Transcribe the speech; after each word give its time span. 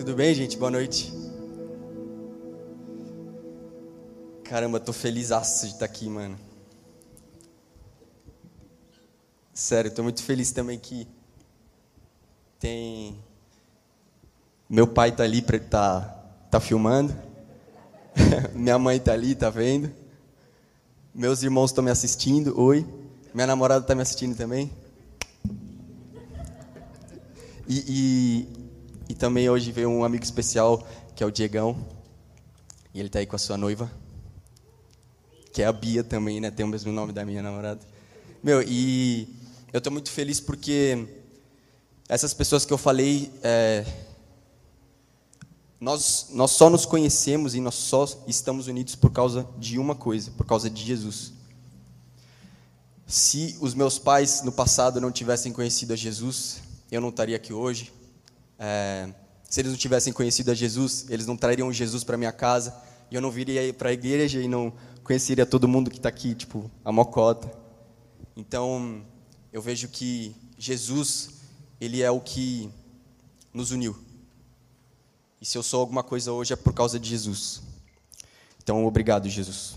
Tudo 0.00 0.14
bem, 0.14 0.34
gente? 0.34 0.56
Boa 0.56 0.70
noite. 0.70 1.12
Caramba, 4.44 4.80
tô 4.80 4.94
feliz 4.94 5.28
de 5.28 5.34
estar 5.74 5.84
aqui, 5.84 6.08
mano. 6.08 6.38
Sério, 9.52 9.90
tô 9.90 10.02
muito 10.02 10.22
feliz 10.22 10.52
também 10.52 10.78
que 10.78 11.06
tem 12.58 13.22
meu 14.70 14.86
pai 14.86 15.14
tá 15.14 15.22
ali, 15.22 15.42
tá 15.42 16.00
tá 16.50 16.58
filmando. 16.58 17.14
Minha 18.56 18.78
mãe 18.78 18.98
tá 18.98 19.12
ali, 19.12 19.34
tá 19.34 19.50
vendo. 19.50 19.92
Meus 21.14 21.42
irmãos 21.42 21.72
estão 21.72 21.84
me 21.84 21.90
assistindo. 21.90 22.58
Oi. 22.58 22.86
Minha 23.34 23.48
namorada 23.48 23.84
tá 23.84 23.94
me 23.94 24.00
assistindo 24.00 24.34
também. 24.34 24.72
E, 27.68 27.84
e, 27.86 28.59
e, 29.10 29.14
também 29.14 29.50
hoje 29.50 29.72
veio 29.72 29.90
um 29.90 30.04
amigo 30.04 30.22
especial, 30.22 30.86
que 31.16 31.24
é 31.24 31.26
o 31.26 31.32
Diegão. 31.32 31.76
E 32.94 33.00
ele 33.00 33.08
está 33.08 33.18
aí 33.18 33.26
com 33.26 33.34
a 33.34 33.38
sua 33.40 33.56
noiva. 33.56 33.90
Que 35.52 35.62
é 35.62 35.66
a 35.66 35.72
Bia 35.72 36.04
também, 36.04 36.40
né? 36.40 36.48
Tem 36.48 36.64
o 36.64 36.68
mesmo 36.68 36.92
nome 36.92 37.12
da 37.12 37.24
minha 37.24 37.42
namorada. 37.42 37.80
Meu, 38.40 38.62
e 38.62 39.28
eu 39.72 39.78
estou 39.78 39.92
muito 39.92 40.12
feliz 40.12 40.38
porque 40.38 41.08
essas 42.08 42.32
pessoas 42.32 42.64
que 42.64 42.72
eu 42.72 42.78
falei, 42.78 43.32
é, 43.42 43.84
nós, 45.80 46.28
nós 46.30 46.52
só 46.52 46.70
nos 46.70 46.86
conhecemos 46.86 47.56
e 47.56 47.60
nós 47.60 47.74
só 47.74 48.06
estamos 48.28 48.68
unidos 48.68 48.94
por 48.94 49.10
causa 49.10 49.44
de 49.58 49.76
uma 49.76 49.96
coisa, 49.96 50.30
por 50.30 50.46
causa 50.46 50.70
de 50.70 50.84
Jesus. 50.84 51.32
Se 53.08 53.58
os 53.60 53.74
meus 53.74 53.98
pais 53.98 54.42
no 54.44 54.52
passado 54.52 55.00
não 55.00 55.10
tivessem 55.10 55.52
conhecido 55.52 55.94
a 55.94 55.96
Jesus, 55.96 56.62
eu 56.92 57.00
não 57.00 57.08
estaria 57.08 57.34
aqui 57.34 57.52
hoje. 57.52 57.92
É, 58.62 59.08
se 59.48 59.58
eles 59.60 59.72
não 59.72 59.78
tivessem 59.78 60.12
conhecido 60.12 60.50
a 60.50 60.54
Jesus, 60.54 61.06
eles 61.08 61.26
não 61.26 61.36
trariam 61.36 61.72
Jesus 61.72 62.04
para 62.04 62.18
minha 62.18 62.30
casa. 62.30 62.74
E 63.10 63.14
eu 63.14 63.20
não 63.20 63.30
viria 63.30 63.72
para 63.72 63.88
a 63.88 63.92
igreja 63.92 64.40
e 64.40 64.46
não 64.46 64.72
conheceria 65.02 65.46
todo 65.46 65.66
mundo 65.66 65.90
que 65.90 65.96
está 65.96 66.10
aqui, 66.10 66.34
tipo, 66.34 66.70
a 66.84 66.92
mocota. 66.92 67.50
Então, 68.36 69.02
eu 69.52 69.60
vejo 69.60 69.88
que 69.88 70.36
Jesus, 70.56 71.30
ele 71.80 72.02
é 72.02 72.10
o 72.10 72.20
que 72.20 72.70
nos 73.52 73.72
uniu. 73.72 73.98
E 75.40 75.46
se 75.46 75.56
eu 75.56 75.62
sou 75.62 75.80
alguma 75.80 76.02
coisa 76.02 76.32
hoje 76.32 76.52
é 76.52 76.56
por 76.56 76.74
causa 76.74 77.00
de 77.00 77.08
Jesus. 77.08 77.62
Então, 78.62 78.84
obrigado, 78.84 79.28
Jesus. 79.28 79.76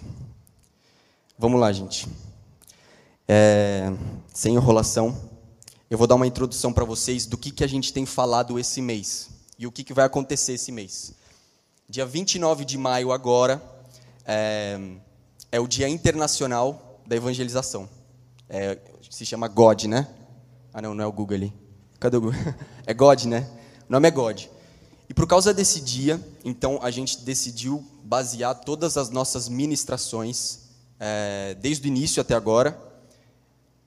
Vamos 1.39 1.59
lá, 1.59 1.71
gente. 1.71 2.07
É, 3.27 3.91
sem 4.33 4.53
enrolação 4.53 5.32
eu 5.93 5.97
vou 5.99 6.07
dar 6.07 6.15
uma 6.15 6.25
introdução 6.25 6.73
para 6.73 6.83
vocês 6.83 7.27
do 7.27 7.37
que, 7.37 7.51
que 7.51 7.63
a 7.63 7.67
gente 7.67 7.93
tem 7.93 8.03
falado 8.03 8.57
esse 8.57 8.81
mês 8.81 9.29
e 9.59 9.67
o 9.67 9.71
que, 9.71 9.83
que 9.83 9.93
vai 9.93 10.03
acontecer 10.03 10.53
esse 10.53 10.71
mês. 10.71 11.13
Dia 11.87 12.03
29 12.03 12.65
de 12.65 12.79
maio, 12.79 13.11
agora, 13.11 13.61
é, 14.25 14.79
é 15.51 15.59
o 15.59 15.67
Dia 15.67 15.87
Internacional 15.87 16.99
da 17.05 17.15
Evangelização. 17.15 17.87
É, 18.49 18.79
se 19.07 19.23
chama 19.23 19.47
God, 19.47 19.83
né? 19.83 20.07
Ah, 20.73 20.81
não, 20.81 20.95
não 20.95 21.03
é 21.03 21.05
o 21.05 21.11
Google 21.11 21.35
ali. 21.35 21.53
Cadê 21.99 22.17
o 22.17 22.21
Google? 22.21 22.39
É 22.87 22.93
God, 22.95 23.25
né? 23.25 23.47
O 23.87 23.91
nome 23.91 24.07
é 24.07 24.11
God. 24.11 24.45
E 25.07 25.13
por 25.13 25.27
causa 25.27 25.53
desse 25.53 25.79
dia, 25.79 26.19
então, 26.43 26.79
a 26.81 26.89
gente 26.89 27.19
decidiu 27.19 27.85
basear 28.03 28.55
todas 28.55 28.97
as 28.97 29.11
nossas 29.11 29.47
ministrações, 29.47 30.61
é, 30.99 31.55
desde 31.61 31.85
o 31.85 31.87
início 31.87 32.19
até 32.19 32.33
agora, 32.33 32.75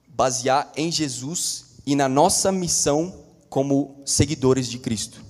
basear 0.07 0.71
em 0.77 0.89
Jesus 0.89 1.66
e 1.87 1.95
na 1.95 2.09
nossa 2.09 2.51
missão 2.51 3.13
como 3.49 4.01
seguidores 4.05 4.67
de 4.67 4.77
Cristo. 4.77 5.23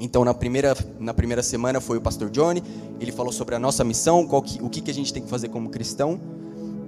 Então, 0.00 0.24
na 0.24 0.32
primeira, 0.32 0.74
na 0.98 1.12
primeira 1.12 1.42
semana 1.42 1.78
foi 1.78 1.98
o 1.98 2.00
pastor 2.00 2.30
Johnny, 2.30 2.62
ele 2.98 3.12
falou 3.12 3.30
sobre 3.30 3.54
a 3.54 3.58
nossa 3.58 3.84
missão, 3.84 4.26
que, 4.40 4.62
o 4.62 4.70
que, 4.70 4.80
que 4.80 4.90
a 4.90 4.94
gente 4.94 5.12
tem 5.12 5.22
que 5.22 5.28
fazer 5.28 5.50
como 5.50 5.68
cristão. 5.68 6.18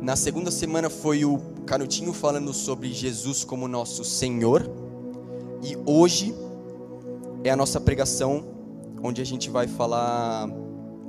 Na 0.01 0.17
segunda 0.17 0.51
semana 0.51 0.89
foi 0.89 1.27
o 1.27 1.39
Canutinho 1.67 2.15
falando 2.15 2.55
sobre 2.55 2.91
Jesus 2.91 3.45
como 3.45 3.69
nosso 3.69 4.03
Senhor. 4.03 4.67
E 5.63 5.77
hoje 5.85 6.35
é 7.45 7.51
a 7.51 7.57
nossa 7.57 7.79
pregação, 7.79 8.47
onde 9.03 9.21
a 9.21 9.27
gente 9.27 9.51
vai 9.51 9.69
falar, 9.69 10.49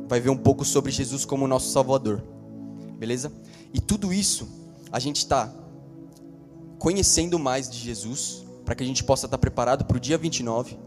vai 0.09 0.19
ver 0.19 0.29
um 0.29 0.37
pouco 0.37 0.65
sobre 0.65 0.91
Jesus 0.91 1.23
como 1.23 1.47
nosso 1.47 1.71
Salvador. 1.71 2.21
Beleza? 2.99 3.31
E 3.73 3.79
tudo 3.79 4.11
isso 4.11 4.45
a 4.91 4.99
gente 4.99 5.17
está 5.19 5.53
conhecendo 6.85 7.39
mais 7.39 7.67
de 7.67 7.79
Jesus, 7.79 8.45
para 8.63 8.75
que 8.75 8.83
a 8.83 8.85
gente 8.85 9.03
possa 9.03 9.25
estar 9.25 9.39
preparado 9.39 9.85
para 9.85 9.97
o 9.97 9.99
dia 9.99 10.19
29. 10.19 10.77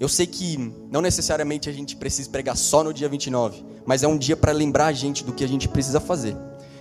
Eu 0.00 0.08
sei 0.08 0.26
que 0.26 0.56
não 0.90 1.02
necessariamente 1.02 1.68
a 1.68 1.72
gente 1.74 1.94
precisa 1.94 2.30
pregar 2.30 2.56
só 2.56 2.82
no 2.82 2.90
dia 2.90 3.06
29, 3.06 3.62
mas 3.84 4.02
é 4.02 4.08
um 4.08 4.16
dia 4.16 4.34
para 4.34 4.50
lembrar 4.50 4.86
a 4.86 4.92
gente 4.94 5.22
do 5.22 5.34
que 5.34 5.44
a 5.44 5.46
gente 5.46 5.68
precisa 5.68 6.00
fazer. 6.00 6.34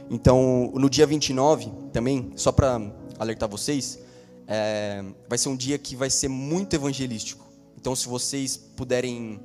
Então, 0.09 0.71
no 0.73 0.89
dia 0.89 1.05
29, 1.05 1.69
também, 1.91 2.31
só 2.37 2.49
para 2.49 2.79
alertar 3.19 3.49
vocês, 3.49 3.99
é, 4.47 5.03
vai 5.27 5.37
ser 5.37 5.49
um 5.49 5.55
dia 5.57 5.77
que 5.77 5.93
vai 5.93 6.09
ser 6.09 6.29
muito 6.29 6.77
evangelístico. 6.77 7.45
Então, 7.77 7.93
se 7.93 8.07
vocês 8.07 8.55
puderem 8.55 9.37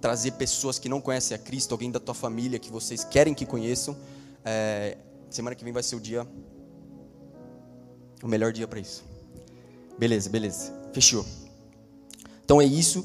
trazer 0.00 0.30
pessoas 0.32 0.78
que 0.78 0.88
não 0.88 1.02
conhecem 1.02 1.34
a 1.34 1.38
Cristo, 1.38 1.72
alguém 1.72 1.90
da 1.90 2.00
tua 2.00 2.14
família 2.14 2.58
que 2.58 2.72
vocês 2.72 3.04
querem 3.04 3.34
que 3.34 3.44
conheçam, 3.44 3.94
é, 4.42 4.96
semana 5.28 5.54
que 5.54 5.62
vem 5.62 5.72
vai 5.72 5.82
ser 5.82 5.96
o 5.96 6.00
dia 6.00 6.26
o 8.24 8.28
melhor 8.28 8.52
dia 8.52 8.66
para 8.66 8.80
isso. 8.80 9.04
Beleza, 9.98 10.30
beleza. 10.30 10.72
Fechou. 10.92 11.24
Então 12.44 12.60
é 12.60 12.64
isso. 12.64 13.04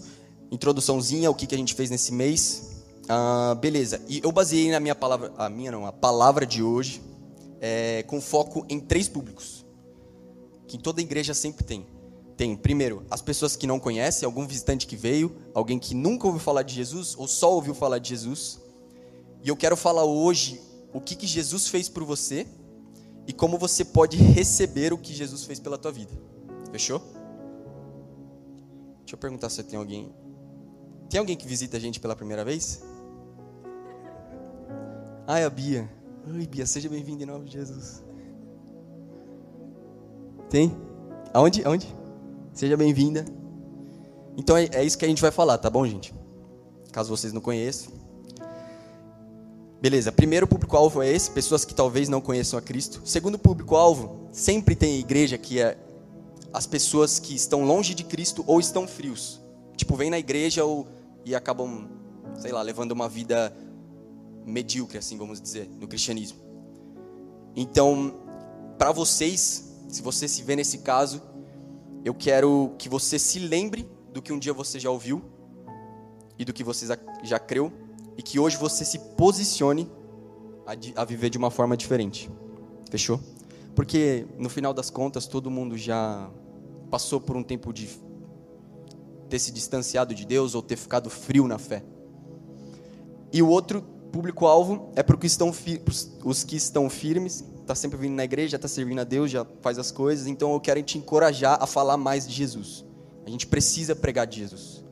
Introduçãozinha, 0.50 1.30
o 1.30 1.35
que, 1.35 1.46
que 1.46 1.53
a 1.53 1.57
gente 1.57 1.74
fez 1.74 1.90
nesse 1.90 2.13
mês. 2.13 2.84
Ah, 3.07 3.56
beleza. 3.59 4.02
E 4.07 4.22
eu 4.24 4.31
baseei 4.31 4.72
na 4.72 4.80
minha 4.80 4.96
palavra, 4.96 5.34
a 5.38 5.50
minha 5.50 5.72
não, 5.72 5.85
a 5.85 5.91
palavra 5.91 6.46
de 6.46 6.63
hoje, 6.63 7.02
é, 7.59 8.03
com 8.03 8.22
foco 8.22 8.66
em 8.69 8.80
três 8.80 9.09
públicos. 9.09 9.66
Que 10.68 10.78
toda 10.78 11.02
igreja 11.02 11.34
sempre 11.34 11.66
tem. 11.66 11.86
Tem, 12.38 12.56
primeiro, 12.56 13.03
as 13.12 13.22
pessoas 13.22 13.57
que 13.57 13.68
não 13.68 13.80
conhecem, 13.80 14.25
algum 14.25 14.47
visitante 14.47 14.88
que 14.88 14.96
veio, 14.96 15.36
alguém 15.53 15.78
que 15.78 15.94
nunca 15.94 16.25
ouviu 16.25 16.40
falar 16.40 16.63
de 16.63 16.74
Jesus, 16.74 17.13
ou 17.18 17.28
só 17.28 17.53
ouviu 17.53 17.74
falar 17.74 18.00
de 18.00 18.09
Jesus. 18.09 18.62
E 19.44 19.50
eu 19.50 19.57
quero 19.57 19.75
falar 19.75 20.06
hoje 20.06 20.62
o 20.94 21.01
que, 21.01 21.16
que 21.16 21.28
Jesus 21.28 21.68
fez 21.68 21.90
por 21.90 22.06
você 22.06 22.47
e 23.30 23.32
como 23.32 23.60
você 23.60 23.86
pode 23.86 24.18
receber 24.18 24.92
o 24.92 24.98
que 24.98 25.14
Jesus 25.14 25.44
fez 25.44 25.60
pela 25.60 25.78
tua 25.78 25.92
vida. 25.92 26.12
Fechou? 26.72 27.00
Deixa 29.02 29.14
eu 29.14 29.20
perguntar 29.20 29.52
se 29.52 29.64
tem 29.64 29.78
alguém. 29.78 30.12
Tem 31.12 31.20
alguém 31.20 31.38
que 31.38 31.46
visita 31.46 31.78
a 31.78 31.80
gente 31.80 32.00
pela 32.00 32.16
primeira 32.16 32.44
vez? 32.44 32.82
É 35.28 35.44
a 35.44 35.50
Bia. 35.52 35.88
Oi, 36.28 36.48
Bia, 36.48 36.66
seja 36.66 36.90
bem-vinda 36.90 37.22
em 37.22 37.28
nome 37.28 37.46
de 37.46 37.52
Jesus. 37.52 38.04
Tem? 40.50 40.76
Aonde? 41.32 41.64
Aonde? 41.64 41.96
Seja 42.52 42.76
bem-vinda. 42.76 43.26
Então 44.36 44.58
é, 44.58 44.70
é 44.74 44.84
isso 44.84 44.98
que 44.98 45.06
a 45.06 45.08
gente 45.08 45.22
vai 45.22 45.30
falar, 45.30 45.60
tá 45.60 45.70
bom, 45.70 45.86
gente? 45.86 46.16
Caso 46.92 47.16
vocês 47.16 47.32
não 47.32 47.42
conheçam. 47.42 47.94
Beleza, 49.82 50.12
primeiro 50.12 50.46
público-alvo 50.46 51.02
é 51.02 51.10
esse, 51.10 51.32
pessoas 51.32 51.64
que 51.64 51.74
talvez 51.74 52.10
não 52.10 52.20
conheçam 52.20 52.60
a 52.60 52.62
Cristo. 52.62 53.02
Segundo 53.06 53.40
público-alvo, 53.40 54.28
sempre 54.30 54.76
tem 54.76 55.00
igreja 55.00 55.38
que 55.38 55.62
é 55.62 55.78
as 56.52 56.68
pessoas 56.68 57.18
que 57.18 57.34
estão 57.34 57.64
longe 57.64 57.96
de 57.96 58.04
Cristo 58.04 58.44
ou 58.46 58.60
estão 58.60 58.86
frios. 58.86 59.40
Tipo, 59.78 59.96
vêm 59.96 60.10
na 60.10 60.20
igreja 60.20 60.66
ou, 60.66 60.86
e 61.24 61.34
acabam, 61.34 61.88
sei 62.40 62.52
lá, 62.52 62.62
levando 62.62 62.92
uma 62.92 63.08
vida 63.08 63.56
medíocre, 64.46 64.98
assim, 64.98 65.18
vamos 65.18 65.40
dizer, 65.40 65.70
no 65.80 65.88
cristianismo. 65.88 66.40
Então, 67.56 68.16
para 68.78 68.92
vocês, 68.92 69.78
se 69.88 70.02
você 70.02 70.28
se 70.28 70.44
vê 70.44 70.58
nesse 70.58 70.80
caso, 70.80 71.22
eu 72.04 72.14
quero 72.14 72.76
que 72.78 72.90
você 72.90 73.18
se 73.18 73.40
lembre 73.40 73.90
do 74.12 74.22
que 74.22 74.34
um 74.34 74.40
dia 74.40 74.52
você 74.52 74.78
já 74.78 74.90
ouviu 74.90 75.24
e 76.38 76.44
do 76.44 76.52
que 76.52 76.66
você 76.66 76.86
já 77.24 77.40
creu 77.40 77.72
e 78.19 78.21
que 78.21 78.38
hoje 78.38 78.57
você 78.57 78.83
se 78.83 79.00
posicione 79.00 79.89
a, 80.68 81.01
a 81.01 81.06
viver 81.06 81.30
de 81.30 81.38
uma 81.38 81.50
forma 81.50 81.77
diferente. 81.77 82.30
Fechou? 82.92 83.18
Porque 83.74 84.27
no 84.38 84.50
final 84.50 84.74
das 84.74 84.89
contas 84.89 85.25
todo 85.25 85.50
mundo 85.50 85.77
já 85.77 86.30
passou 86.92 87.21
por 87.21 87.38
um 87.38 87.44
tempo 87.44 87.71
de 87.71 87.88
ter 89.30 89.39
se 89.39 89.54
distanciado 89.54 90.13
de 90.13 90.25
Deus 90.25 90.54
ou 90.54 90.62
ter 90.62 90.75
ficado 90.75 91.10
frio 91.10 91.48
na 91.48 91.57
fé. 91.57 91.81
E 93.31 93.42
o 93.42 93.48
outro 93.48 93.81
público-alvo 94.12 94.92
é 94.98 95.01
para 95.01 95.15
os 95.15 96.44
que 96.44 96.57
estão 96.57 96.89
firmes, 96.89 97.45
está 97.62 97.74
sempre 97.74 97.98
vindo 98.00 98.15
na 98.15 98.25
igreja, 98.25 98.57
está 98.57 98.68
servindo 98.68 99.00
a 99.00 99.06
Deus, 99.06 99.31
já 99.31 99.48
faz 99.62 99.80
as 99.80 99.92
coisas. 99.92 100.27
Então 100.27 100.51
eu 100.51 100.60
quero 100.60 100.83
te 100.83 100.98
encorajar 100.98 101.57
a 101.62 101.65
falar 101.65 101.95
mais 101.95 102.27
de 102.27 102.33
Jesus. 102.33 102.83
A 103.25 103.30
gente 103.30 103.48
precisa 103.48 103.95
pregar 103.95 104.27
de 104.27 104.39
Jesus, 104.39 104.83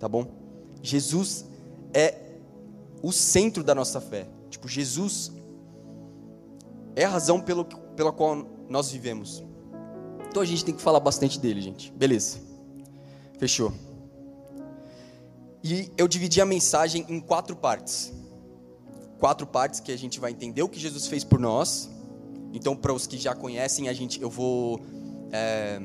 tá 0.00 0.08
bom? 0.08 0.26
Jesus 0.82 1.44
é 1.92 2.31
o 3.02 3.12
centro 3.12 3.64
da 3.64 3.74
nossa 3.74 4.00
fé. 4.00 4.28
Tipo, 4.48 4.68
Jesus 4.68 5.32
é 6.94 7.04
a 7.04 7.08
razão 7.08 7.40
pelo, 7.40 7.64
pela 7.64 8.12
qual 8.12 8.46
nós 8.68 8.90
vivemos. 8.90 9.42
Então 10.28 10.42
a 10.42 10.46
gente 10.46 10.64
tem 10.64 10.74
que 10.74 10.80
falar 10.80 11.00
bastante 11.00 11.38
dele, 11.38 11.60
gente. 11.60 11.92
Beleza. 11.92 12.38
Fechou. 13.38 13.72
E 15.64 15.90
eu 15.96 16.08
dividi 16.08 16.40
a 16.40 16.46
mensagem 16.46 17.04
em 17.08 17.20
quatro 17.20 17.54
partes. 17.54 18.12
Quatro 19.18 19.46
partes 19.46 19.78
que 19.78 19.92
a 19.92 19.96
gente 19.96 20.18
vai 20.18 20.30
entender 20.30 20.62
o 20.62 20.68
que 20.68 20.80
Jesus 20.80 21.06
fez 21.06 21.22
por 21.22 21.38
nós. 21.38 21.90
Então, 22.52 22.76
para 22.76 22.92
os 22.92 23.06
que 23.06 23.16
já 23.16 23.34
conhecem, 23.34 23.88
a 23.88 23.92
gente, 23.92 24.20
eu 24.20 24.28
vou 24.28 24.80
é, 25.30 25.80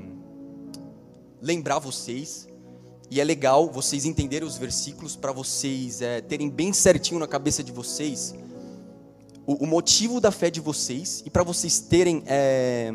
lembrar 1.42 1.80
vocês. 1.80 2.48
E 3.09 3.21
é 3.21 3.24
legal 3.24 3.71
vocês 3.71 4.06
entenderem 4.06 4.48
os 4.48 4.57
versículos 4.57 5.15
para 5.15 5.31
vocês 5.31 6.01
é, 6.01 6.21
terem 6.21 6.50
bem 6.50 6.74
certinho 6.74 7.19
na 7.19 7.27
cabeça 7.27 7.63
de 7.63 7.71
vocês 7.71 8.36
o, 9.48 9.63
o 9.63 9.65
motivo 9.65 10.19
da 10.19 10.30
fé 10.30 10.51
de 10.51 10.59
vocês 10.59 11.24
e 11.25 11.30
para 11.30 11.42
vocês 11.42 11.80
terem 11.80 12.21
é, 12.27 12.92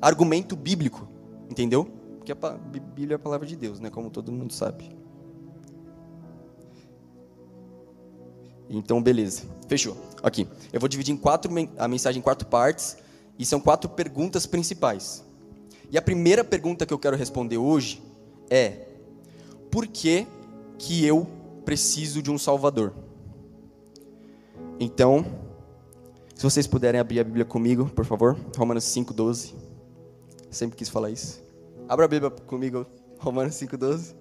argumento 0.00 0.56
bíblico, 0.56 1.06
entendeu? 1.50 1.84
Porque 2.16 2.32
a 2.32 2.34
Bíblia 2.34 3.14
é 3.14 3.16
a 3.16 3.18
palavra 3.18 3.46
de 3.46 3.54
Deus, 3.54 3.78
né? 3.78 3.90
Como 3.90 4.10
todo 4.10 4.32
mundo 4.32 4.52
sabe. 4.52 4.96
Então, 8.68 9.02
beleza. 9.02 9.42
Fechou. 9.68 9.96
Aqui. 10.22 10.46
Eu 10.72 10.80
vou 10.80 10.88
dividir 10.88 11.12
em 11.12 11.16
quatro, 11.16 11.52
a 11.76 11.88
mensagem 11.88 12.20
em 12.20 12.22
quatro 12.22 12.46
partes. 12.48 12.96
E 13.38 13.44
são 13.44 13.58
quatro 13.58 13.90
perguntas 13.90 14.46
principais. 14.46 15.24
E 15.90 15.98
a 15.98 16.02
primeira 16.02 16.44
pergunta 16.44 16.86
que 16.86 16.92
eu 16.92 16.98
quero 16.98 17.16
responder 17.16 17.56
hoje 17.58 18.02
é: 18.48 18.86
Por 19.70 19.86
que, 19.86 20.26
que 20.78 21.06
eu 21.06 21.26
preciso 21.64 22.20
de 22.20 22.30
um 22.30 22.36
Salvador? 22.36 22.92
Então, 24.78 25.24
se 26.34 26.42
vocês 26.42 26.66
puderem 26.66 27.00
abrir 27.00 27.20
a 27.20 27.24
Bíblia 27.24 27.44
comigo, 27.44 27.86
por 27.86 28.04
favor. 28.04 28.36
Romanos 28.56 28.84
5,12. 28.84 29.54
Sempre 30.50 30.76
quis 30.76 30.88
falar 30.88 31.10
isso. 31.10 31.40
Abra 31.88 32.06
a 32.06 32.08
Bíblia 32.08 32.30
comigo, 32.30 32.86
Romanos 33.18 33.54
5,12. 33.54 34.14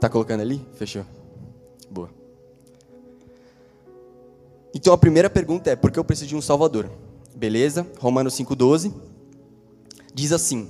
Tá 0.00 0.08
colocando 0.08 0.40
ali? 0.40 0.66
Fechou. 0.74 1.04
Boa. 1.90 2.10
Então 4.74 4.92
a 4.92 4.98
primeira 4.98 5.30
pergunta 5.30 5.70
é: 5.70 5.76
por 5.76 5.90
que 5.90 5.98
eu 5.98 6.04
preciso 6.04 6.28
de 6.28 6.36
um 6.36 6.40
Salvador? 6.40 6.90
Beleza? 7.34 7.86
Romanos 7.98 8.34
5,12 8.34 9.15
diz 10.16 10.32
assim: 10.32 10.66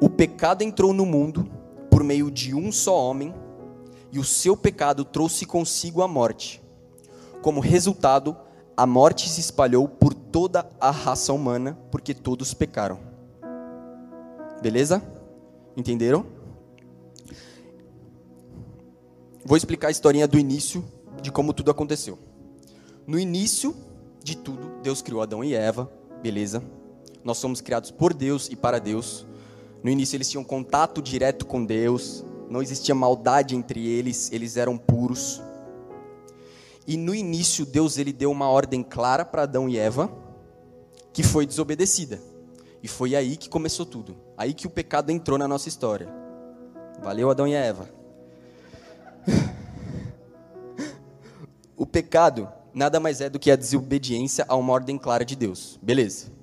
O 0.00 0.10
pecado 0.10 0.62
entrou 0.62 0.92
no 0.92 1.06
mundo 1.06 1.48
por 1.90 2.04
meio 2.04 2.30
de 2.30 2.54
um 2.54 2.70
só 2.70 2.94
homem, 2.94 3.34
e 4.12 4.18
o 4.18 4.24
seu 4.24 4.54
pecado 4.54 5.02
trouxe 5.02 5.46
consigo 5.46 6.02
a 6.02 6.08
morte. 6.08 6.62
Como 7.40 7.58
resultado, 7.58 8.36
a 8.76 8.86
morte 8.86 9.30
se 9.30 9.40
espalhou 9.40 9.88
por 9.88 10.12
toda 10.12 10.68
a 10.78 10.90
raça 10.90 11.32
humana, 11.32 11.78
porque 11.90 12.12
todos 12.12 12.52
pecaram. 12.52 13.00
Beleza? 14.60 15.02
Entenderam? 15.74 16.26
Vou 19.44 19.56
explicar 19.56 19.88
a 19.88 19.90
historinha 19.90 20.28
do 20.28 20.38
início 20.38 20.84
de 21.22 21.32
como 21.32 21.54
tudo 21.54 21.70
aconteceu. 21.70 22.18
No 23.06 23.18
início 23.18 23.74
de 24.22 24.36
tudo, 24.36 24.70
Deus 24.82 25.00
criou 25.00 25.22
Adão 25.22 25.42
e 25.42 25.54
Eva, 25.54 25.90
beleza? 26.22 26.62
Nós 27.26 27.38
somos 27.38 27.60
criados 27.60 27.90
por 27.90 28.14
Deus 28.14 28.48
e 28.52 28.54
para 28.54 28.78
Deus. 28.78 29.26
No 29.82 29.90
início 29.90 30.16
eles 30.16 30.30
tinham 30.30 30.44
contato 30.44 31.02
direto 31.02 31.44
com 31.44 31.64
Deus, 31.64 32.24
não 32.48 32.62
existia 32.62 32.94
maldade 32.94 33.56
entre 33.56 33.84
eles, 33.84 34.30
eles 34.30 34.56
eram 34.56 34.78
puros. 34.78 35.42
E 36.86 36.96
no 36.96 37.12
início 37.12 37.66
Deus 37.66 37.98
ele 37.98 38.12
deu 38.12 38.30
uma 38.30 38.48
ordem 38.48 38.80
clara 38.80 39.24
para 39.24 39.42
Adão 39.42 39.68
e 39.68 39.76
Eva, 39.76 40.08
que 41.12 41.24
foi 41.24 41.44
desobedecida. 41.44 42.20
E 42.80 42.86
foi 42.86 43.16
aí 43.16 43.36
que 43.36 43.48
começou 43.48 43.84
tudo. 43.84 44.16
Aí 44.36 44.54
que 44.54 44.68
o 44.68 44.70
pecado 44.70 45.10
entrou 45.10 45.36
na 45.36 45.48
nossa 45.48 45.68
história. 45.68 46.08
Valeu 47.02 47.28
Adão 47.28 47.48
e 47.48 47.54
Eva. 47.54 47.90
o 51.76 51.84
pecado 51.84 52.48
nada 52.72 53.00
mais 53.00 53.20
é 53.20 53.28
do 53.28 53.40
que 53.40 53.50
a 53.50 53.56
desobediência 53.56 54.44
a 54.46 54.54
uma 54.54 54.72
ordem 54.72 54.96
clara 54.96 55.24
de 55.24 55.34
Deus. 55.34 55.76
Beleza. 55.82 56.36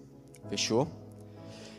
Fechou? 0.50 0.88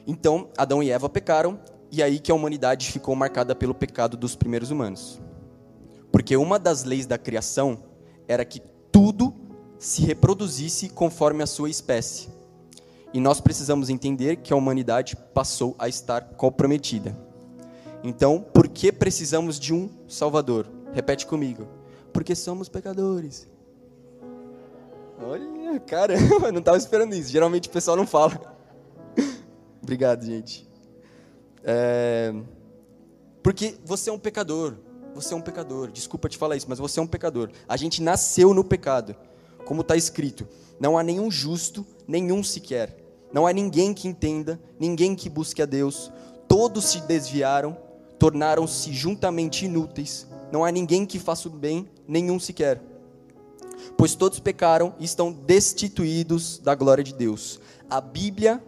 Então, 0.07 0.49
Adão 0.57 0.83
e 0.83 0.91
Eva 0.91 1.09
pecaram, 1.09 1.59
e 1.91 2.03
aí 2.03 2.19
que 2.19 2.31
a 2.31 2.35
humanidade 2.35 2.91
ficou 2.91 3.15
marcada 3.15 3.55
pelo 3.55 3.75
pecado 3.75 4.17
dos 4.17 4.35
primeiros 4.35 4.71
humanos. 4.71 5.21
Porque 6.13 6.37
uma 6.37 6.59
das 6.59 6.85
leis 6.85 7.07
da 7.07 7.19
criação 7.19 7.79
era 8.29 8.45
que 8.45 8.61
tudo 8.91 9.35
se 9.79 10.03
reproduzisse 10.03 10.89
conforme 10.89 11.43
a 11.43 11.47
sua 11.47 11.69
espécie. 11.69 12.29
E 13.13 13.21
nós 13.21 13.41
precisamos 13.41 13.91
entender 13.91 14.37
que 14.37 14.53
a 14.53 14.57
humanidade 14.57 15.17
passou 15.33 15.75
a 15.79 15.89
estar 15.89 16.23
comprometida. 16.37 17.17
Então, 18.03 18.45
por 18.53 18.69
que 18.69 18.93
precisamos 18.93 19.59
de 19.59 19.73
um 19.73 19.89
Salvador? 20.09 20.67
Repete 20.93 21.27
comigo. 21.27 21.67
Porque 22.13 22.35
somos 22.35 22.69
pecadores. 22.69 23.49
Olha, 25.23 25.81
caramba, 25.81 26.51
não 26.53 26.59
estava 26.59 26.77
esperando 26.77 27.15
isso. 27.15 27.31
Geralmente 27.31 27.69
o 27.69 27.73
pessoal 27.73 27.97
não 27.97 28.07
fala. 28.07 28.54
Obrigado, 29.85 30.25
gente. 30.25 30.67
É... 31.63 32.35
Porque 33.43 33.77
você 33.85 34.09
é 34.09 34.13
um 34.13 34.19
pecador. 34.19 34.75
Você 35.15 35.35
é 35.35 35.37
um 35.37 35.43
pecador. 35.43 35.93
Desculpa 35.93 36.27
te 36.29 36.39
falar 36.39 36.57
isso, 36.57 36.67
mas 36.69 36.79
você 36.79 36.99
é 36.99 37.03
um 37.03 37.07
pecador. 37.07 37.51
A 37.69 37.77
gente 37.77 38.03
nasceu 38.03 38.55
no 38.55 38.65
pecado. 38.65 39.15
Como 39.67 39.83
está 39.83 39.95
escrito: 39.95 40.49
não 40.81 40.97
há 40.97 41.03
nenhum 41.03 41.31
justo, 41.31 41.87
nenhum 42.09 42.43
sequer. 42.43 42.97
Não 43.31 43.47
há 43.47 43.53
ninguém 43.53 43.93
que 43.93 44.09
entenda, 44.09 44.59
ninguém 44.81 45.15
que 45.15 45.29
busque 45.29 45.61
a 45.61 45.67
Deus. 45.67 46.11
Todos 46.49 46.87
se 46.87 47.03
desviaram, 47.03 47.77
tornaram-se 48.19 48.91
juntamente 48.93 49.67
inúteis. 49.67 50.27
Não 50.51 50.65
há 50.65 50.73
ninguém 50.73 51.05
que 51.05 51.19
faça 51.19 51.49
o 51.49 51.51
bem, 51.51 51.91
nenhum 52.09 52.41
sequer. 52.41 52.81
Pois 53.99 54.15
todos 54.15 54.41
pecaram 54.41 54.95
e 54.99 55.05
estão 55.05 55.31
destituídos 55.31 56.59
da 56.59 56.75
glória 56.75 57.05
de 57.05 57.13
Deus. 57.13 57.61
A 57.91 58.01
Bíblia, 58.01 58.63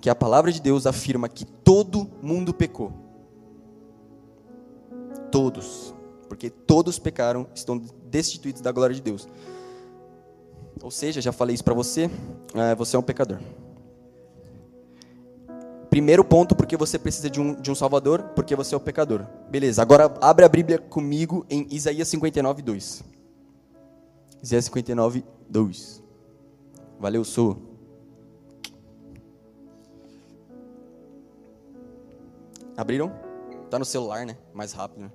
que 0.00 0.08
a 0.08 0.14
palavra 0.14 0.50
de 0.50 0.60
Deus, 0.60 0.86
afirma 0.86 1.28
que 1.28 1.44
todo 1.44 2.10
mundo 2.22 2.54
pecou. 2.54 2.92
Todos. 5.30 5.94
Porque 6.28 6.48
todos 6.48 6.98
pecaram, 6.98 7.46
estão 7.54 7.82
destituídos 8.06 8.62
da 8.62 8.72
glória 8.72 8.94
de 8.94 9.02
Deus. 9.02 9.28
Ou 10.82 10.90
seja, 10.90 11.20
já 11.20 11.32
falei 11.32 11.54
isso 11.54 11.64
para 11.64 11.74
você, 11.74 12.10
é, 12.54 12.74
você 12.74 12.96
é 12.96 12.98
um 12.98 13.02
pecador. 13.02 13.38
Primeiro 15.90 16.24
ponto, 16.24 16.54
porque 16.54 16.76
você 16.76 16.98
precisa 16.98 17.28
de 17.28 17.40
um, 17.40 17.52
de 17.52 17.70
um 17.70 17.74
Salvador, 17.74 18.22
porque 18.34 18.54
você 18.54 18.74
é 18.74 18.78
o 18.78 18.80
pecador. 18.80 19.26
Beleza, 19.50 19.82
agora 19.82 20.14
abre 20.20 20.44
a 20.44 20.48
Bíblia 20.48 20.78
comigo 20.78 21.44
em 21.50 21.66
Isaías 21.70 22.08
59, 22.08 22.62
2. 22.62 23.02
Isaías 24.42 24.64
59, 24.66 25.24
2. 25.48 26.02
Valeu, 26.98 27.24
sou. 27.24 27.69
Abriram? 32.80 33.12
Tá 33.68 33.78
no 33.78 33.84
celular, 33.84 34.24
né? 34.24 34.38
Mais 34.54 34.72
rápido, 34.72 35.02
né? 35.02 35.10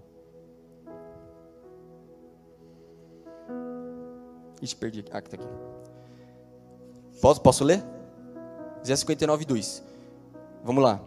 Ixi, 4.62 4.76
perdi. 4.76 5.04
Ah, 5.10 5.20
que 5.20 5.32
tá 5.32 5.38
aqui. 5.38 5.48
Posso, 7.20 7.42
posso 7.42 7.64
ler? 7.64 7.84
Isaías 8.84 9.00
59, 9.00 9.46
2. 9.46 9.84
Vamos 10.64 10.84
lá. 10.84 11.02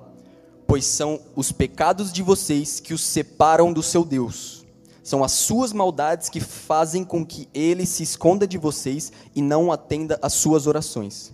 Pois 0.67 0.85
são 0.85 1.21
os 1.37 1.53
pecados 1.53 2.12
de 2.12 2.25
vocês 2.25 2.81
que 2.81 2.93
os 2.93 3.03
separam 3.03 3.73
do 3.73 3.81
seu 3.81 4.05
Deus. 4.05 4.67
São 5.05 5.23
as 5.23 5.31
suas 5.31 5.73
maldades 5.73 6.29
que 6.29 6.41
fazem 6.41 7.05
com 7.05 7.25
que 7.25 7.49
ele 7.55 7.87
se 7.87 8.03
esconda 8.03 8.49
de 8.49 8.59
vocês 8.59 9.12
e 9.33 9.41
não 9.41 9.71
atenda 9.71 10.19
às 10.21 10.33
suas 10.33 10.67
orações. 10.67 11.33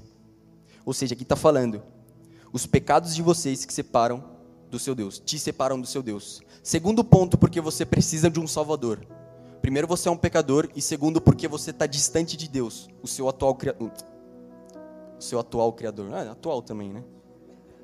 Ou 0.85 0.93
seja, 0.93 1.15
aqui 1.15 1.23
está 1.23 1.35
falando, 1.35 1.83
os 2.53 2.67
pecados 2.67 3.15
de 3.15 3.23
vocês 3.23 3.65
que 3.65 3.73
separam 3.73 4.34
do 4.75 4.79
seu 4.81 4.95
Deus, 4.95 5.19
te 5.19 5.39
separam 5.39 5.81
do 5.81 5.87
seu 5.87 6.03
Deus. 6.03 6.43
Segundo 6.63 7.03
ponto, 7.03 7.39
porque 7.39 7.61
você 7.61 7.85
precisa 7.85 8.29
de 8.29 8.41
um 8.41 8.47
Salvador. 8.47 9.07
Primeiro, 9.63 9.89
você 9.89 10.09
é 10.09 10.13
um 10.13 10.17
pecador, 10.17 10.69
e 10.77 10.83
segundo, 10.83 11.21
porque 11.21 11.49
você 11.49 11.71
está 11.71 11.87
distante 11.87 12.37
de 12.37 12.49
Deus, 12.49 12.89
o 13.03 13.09
seu 13.09 13.29
atual 13.29 13.55
criador. 13.55 13.91
O 15.19 15.23
seu 15.23 15.39
atual 15.39 15.73
criador. 15.73 16.13
Ah, 16.13 16.33
atual 16.33 16.61
também, 16.61 16.93
né? 16.93 17.03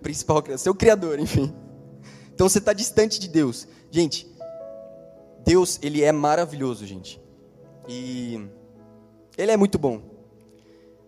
principal, 0.01 0.43
seu 0.59 0.75
criador, 0.75 1.19
enfim. 1.19 1.55
Então 2.35 2.49
você 2.49 2.59
está 2.59 2.73
distante 2.73 3.21
de 3.21 3.29
Deus. 3.29 3.69
Gente, 3.91 4.27
Deus, 5.45 5.79
ele 5.83 6.03
é 6.03 6.13
maravilhoso, 6.13 6.87
gente. 6.87 7.21
E 7.89 8.49
ele 9.37 9.53
é 9.53 9.57
muito 9.57 9.79
bom. 9.79 10.03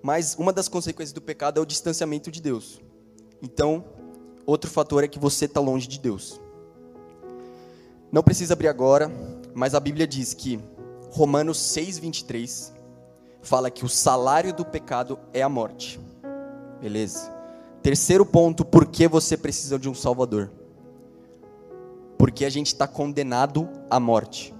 Mas 0.03 0.35
uma 0.35 0.53
das 0.53 0.69
consequências 0.69 1.13
do 1.13 1.21
pecado 1.21 1.59
é 1.59 1.63
o 1.63 1.67
distanciamento 1.67 2.31
de 2.31 2.41
Deus. 2.41 2.81
Então, 3.41 3.85
outro 4.47 4.71
fator 4.71 5.05
é 5.05 5.09
que 5.09 5.19
você 5.19 5.45
está 5.45 5.61
longe 5.61 5.87
de 5.87 5.99
Deus. 5.99 6.41
Não 8.11 8.23
precisa 8.23 8.55
abrir 8.55 8.69
agora, 8.69 9.11
mas 9.55 9.75
a 9.75 9.81
Bíblia 9.81 10.07
diz 10.07 10.35
que 10.35 10.61
Romanos 11.11 11.59
6:23 11.59 12.73
fala 13.41 13.71
que 13.71 13.85
o 13.85 13.89
salário 13.89 14.53
do 14.53 14.65
pecado 14.65 15.19
é 15.33 15.43
a 15.43 15.49
morte. 15.49 15.99
Beleza? 16.81 17.31
Terceiro 17.83 18.25
ponto, 18.25 18.65
por 18.65 18.87
que 18.87 19.09
você 19.09 19.37
precisa 19.37 19.79
de 19.79 19.89
um 19.89 19.95
Salvador? 19.95 20.51
porque 22.23 22.45
a 22.45 22.51
gente 22.51 22.69
está 22.69 22.87
condenado 22.87 23.69
à 23.91 23.99
morte. 23.99 24.55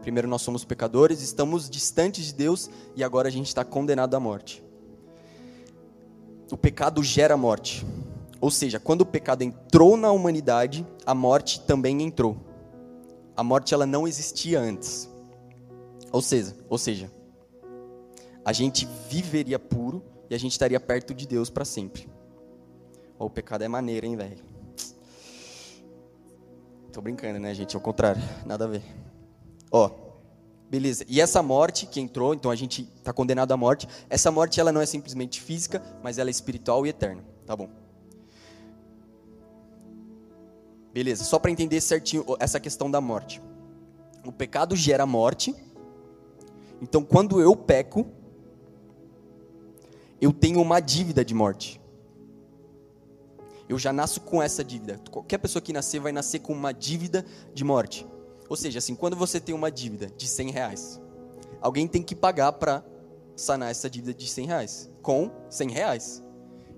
Primeiro, 0.00 0.26
nós 0.26 0.42
somos 0.42 0.64
pecadores, 0.64 1.22
estamos 1.22 1.70
distantes 1.70 2.26
de 2.26 2.34
Deus 2.34 2.68
e 2.96 3.04
agora 3.04 3.28
a 3.28 3.30
gente 3.30 3.46
está 3.46 3.64
condenado 3.64 4.16
à 4.16 4.18
morte. 4.18 4.64
O 6.50 6.56
pecado 6.56 7.00
gera 7.04 7.36
morte. 7.36 7.86
Ou 8.42 8.50
seja, 8.50 8.80
quando 8.80 9.02
o 9.02 9.06
pecado 9.06 9.42
entrou 9.42 9.96
na 9.96 10.10
humanidade, 10.10 10.84
a 11.06 11.14
morte 11.14 11.60
também 11.60 12.02
entrou. 12.02 12.36
A 13.36 13.44
morte 13.44 13.72
ela 13.72 13.86
não 13.86 14.06
existia 14.06 14.58
antes. 14.58 15.08
Ou 16.10 16.20
seja, 16.20 16.56
ou 16.68 16.76
seja, 16.76 17.08
a 18.44 18.52
gente 18.52 18.84
viveria 19.08 19.60
puro 19.60 20.02
e 20.28 20.34
a 20.34 20.38
gente 20.38 20.50
estaria 20.50 20.80
perto 20.80 21.14
de 21.14 21.24
Deus 21.24 21.48
para 21.50 21.64
sempre. 21.64 22.08
o 23.16 23.30
pecado 23.30 23.62
é 23.62 23.68
maneiro, 23.68 24.06
hein, 24.06 24.16
velho? 24.16 24.38
Tô 26.92 27.00
brincando, 27.00 27.38
né, 27.38 27.54
gente? 27.54 27.76
Ao 27.76 27.80
contrário, 27.80 28.20
nada 28.44 28.64
a 28.64 28.68
ver. 28.68 28.82
Ó, 29.70 29.88
beleza. 30.68 31.04
E 31.06 31.20
essa 31.20 31.44
morte 31.44 31.86
que 31.86 32.00
entrou, 32.00 32.34
então 32.34 32.50
a 32.50 32.56
gente 32.56 32.90
está 32.96 33.12
condenado 33.12 33.52
à 33.52 33.56
morte. 33.56 33.86
Essa 34.10 34.32
morte 34.32 34.58
ela 34.58 34.72
não 34.72 34.80
é 34.80 34.86
simplesmente 34.86 35.40
física, 35.40 35.80
mas 36.02 36.18
ela 36.18 36.28
é 36.28 36.32
espiritual 36.32 36.84
e 36.84 36.88
eterna. 36.88 37.22
Tá 37.46 37.54
bom. 37.54 37.81
Beleza. 40.92 41.24
Só 41.24 41.38
para 41.38 41.50
entender 41.50 41.80
certinho 41.80 42.24
essa 42.38 42.60
questão 42.60 42.90
da 42.90 43.00
morte. 43.00 43.40
O 44.24 44.32
pecado 44.32 44.76
gera 44.76 45.06
morte. 45.06 45.54
Então, 46.80 47.02
quando 47.02 47.40
eu 47.40 47.56
peco, 47.56 48.06
eu 50.20 50.32
tenho 50.32 50.60
uma 50.60 50.80
dívida 50.80 51.24
de 51.24 51.34
morte. 51.34 51.80
Eu 53.68 53.78
já 53.78 53.92
nasço 53.92 54.20
com 54.20 54.42
essa 54.42 54.62
dívida. 54.62 55.00
Qualquer 55.10 55.38
pessoa 55.38 55.62
que 55.62 55.72
nascer 55.72 55.98
vai 56.00 56.12
nascer 56.12 56.40
com 56.40 56.52
uma 56.52 56.72
dívida 56.72 57.24
de 57.54 57.64
morte. 57.64 58.06
Ou 58.48 58.56
seja, 58.56 58.78
assim, 58.78 58.94
quando 58.94 59.16
você 59.16 59.40
tem 59.40 59.54
uma 59.54 59.70
dívida 59.70 60.08
de 60.16 60.28
100 60.28 60.50
reais, 60.50 61.00
alguém 61.60 61.88
tem 61.88 62.02
que 62.02 62.14
pagar 62.14 62.52
para 62.52 62.84
sanar 63.34 63.70
essa 63.70 63.88
dívida 63.88 64.12
de 64.12 64.28
100 64.28 64.46
reais 64.46 64.90
com 65.00 65.30
100 65.48 65.70
reais. 65.70 66.22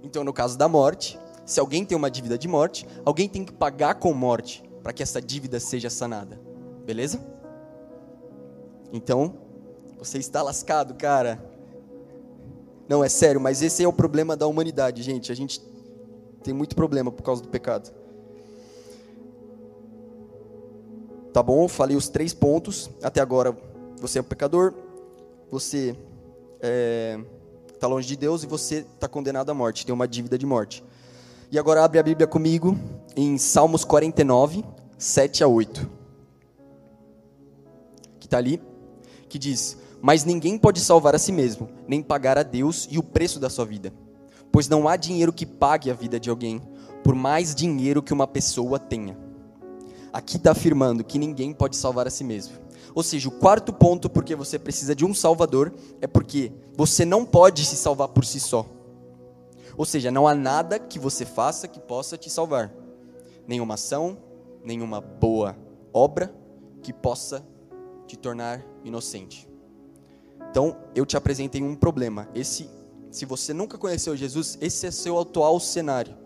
Então, 0.02 0.22
no 0.22 0.32
caso 0.32 0.56
da 0.56 0.68
morte, 0.68 1.18
se 1.44 1.60
alguém 1.60 1.84
tem 1.84 1.96
uma 1.96 2.10
dívida 2.10 2.38
de 2.38 2.48
morte, 2.48 2.86
alguém 3.04 3.28
tem 3.28 3.44
que 3.44 3.52
pagar 3.52 3.96
com 3.96 4.12
morte 4.12 4.62
para 4.82 4.92
que 4.92 5.02
essa 5.02 5.20
dívida 5.20 5.60
seja 5.60 5.90
sanada. 5.90 6.40
Beleza? 6.84 7.20
Então, 8.92 9.34
você 9.98 10.18
está 10.18 10.42
lascado, 10.42 10.94
cara. 10.94 11.42
Não, 12.88 13.02
é 13.02 13.08
sério, 13.08 13.40
mas 13.40 13.62
esse 13.62 13.82
é 13.82 13.88
o 13.88 13.92
problema 13.92 14.36
da 14.36 14.46
humanidade, 14.46 15.02
gente. 15.02 15.32
A 15.32 15.34
gente 15.34 15.60
tem 16.42 16.52
muito 16.52 16.76
problema 16.76 17.10
por 17.10 17.22
causa 17.22 17.42
do 17.42 17.48
pecado. 17.48 17.90
Tá 21.32 21.42
bom? 21.42 21.66
Falei 21.66 21.96
os 21.96 22.08
três 22.08 22.32
pontos. 22.32 22.90
Até 23.02 23.20
agora, 23.20 23.56
você 23.98 24.18
é 24.18 24.20
um 24.20 24.24
pecador, 24.24 24.74
você 25.50 25.88
está 25.88 25.98
é, 26.60 27.18
tá 27.80 27.86
longe 27.86 28.06
de 28.06 28.16
Deus 28.16 28.44
e 28.44 28.46
você 28.46 28.86
está 28.94 29.08
condenado 29.08 29.50
à 29.50 29.54
morte, 29.54 29.84
tem 29.84 29.94
uma 29.94 30.06
dívida 30.06 30.38
de 30.38 30.46
morte. 30.46 30.84
E 31.54 31.58
agora 31.58 31.84
abre 31.84 32.00
a 32.00 32.02
Bíblia 32.02 32.26
comigo 32.26 32.76
em 33.14 33.38
Salmos 33.38 33.84
49, 33.84 34.64
7 34.98 35.44
a 35.44 35.46
8. 35.46 35.88
Que 38.18 38.26
está 38.26 38.38
ali, 38.38 38.60
que 39.28 39.38
diz: 39.38 39.78
Mas 40.02 40.24
ninguém 40.24 40.58
pode 40.58 40.80
salvar 40.80 41.14
a 41.14 41.18
si 41.18 41.30
mesmo, 41.30 41.68
nem 41.86 42.02
pagar 42.02 42.36
a 42.36 42.42
Deus 42.42 42.88
e 42.90 42.98
o 42.98 43.04
preço 43.04 43.38
da 43.38 43.48
sua 43.48 43.64
vida. 43.64 43.92
Pois 44.50 44.68
não 44.68 44.88
há 44.88 44.96
dinheiro 44.96 45.32
que 45.32 45.46
pague 45.46 45.92
a 45.92 45.94
vida 45.94 46.18
de 46.18 46.28
alguém, 46.28 46.60
por 47.04 47.14
mais 47.14 47.54
dinheiro 47.54 48.02
que 48.02 48.12
uma 48.12 48.26
pessoa 48.26 48.76
tenha 48.76 49.16
aqui 50.14 50.36
está 50.36 50.52
afirmando 50.52 51.02
que 51.02 51.18
ninguém 51.18 51.52
pode 51.52 51.76
salvar 51.76 52.06
a 52.06 52.10
si 52.10 52.22
mesmo. 52.22 52.54
Ou 52.94 53.02
seja, 53.02 53.28
o 53.28 53.32
quarto 53.32 53.72
ponto 53.72 54.08
porque 54.08 54.36
você 54.36 54.60
precisa 54.60 54.94
de 54.94 55.04
um 55.04 55.12
salvador 55.12 55.74
é 56.00 56.06
porque 56.06 56.52
você 56.76 57.04
não 57.04 57.24
pode 57.24 57.64
se 57.64 57.74
salvar 57.74 58.08
por 58.08 58.24
si 58.24 58.38
só. 58.38 58.64
Ou 59.76 59.84
seja, 59.84 60.10
não 60.10 60.26
há 60.26 60.34
nada 60.34 60.78
que 60.78 60.98
você 60.98 61.24
faça 61.24 61.68
que 61.68 61.80
possa 61.80 62.16
te 62.16 62.30
salvar. 62.30 62.72
Nenhuma 63.46 63.74
ação, 63.74 64.18
nenhuma 64.62 65.00
boa 65.00 65.56
obra 65.92 66.34
que 66.82 66.92
possa 66.92 67.46
te 68.06 68.16
tornar 68.16 68.64
inocente. 68.84 69.48
Então, 70.50 70.76
eu 70.94 71.04
te 71.04 71.16
apresentei 71.16 71.62
um 71.62 71.74
problema. 71.74 72.28
Esse, 72.34 72.68
se 73.10 73.24
você 73.24 73.52
nunca 73.52 73.76
conheceu 73.76 74.16
Jesus, 74.16 74.56
esse 74.60 74.86
é 74.86 74.90
seu 74.90 75.18
atual 75.18 75.58
cenário. 75.58 76.16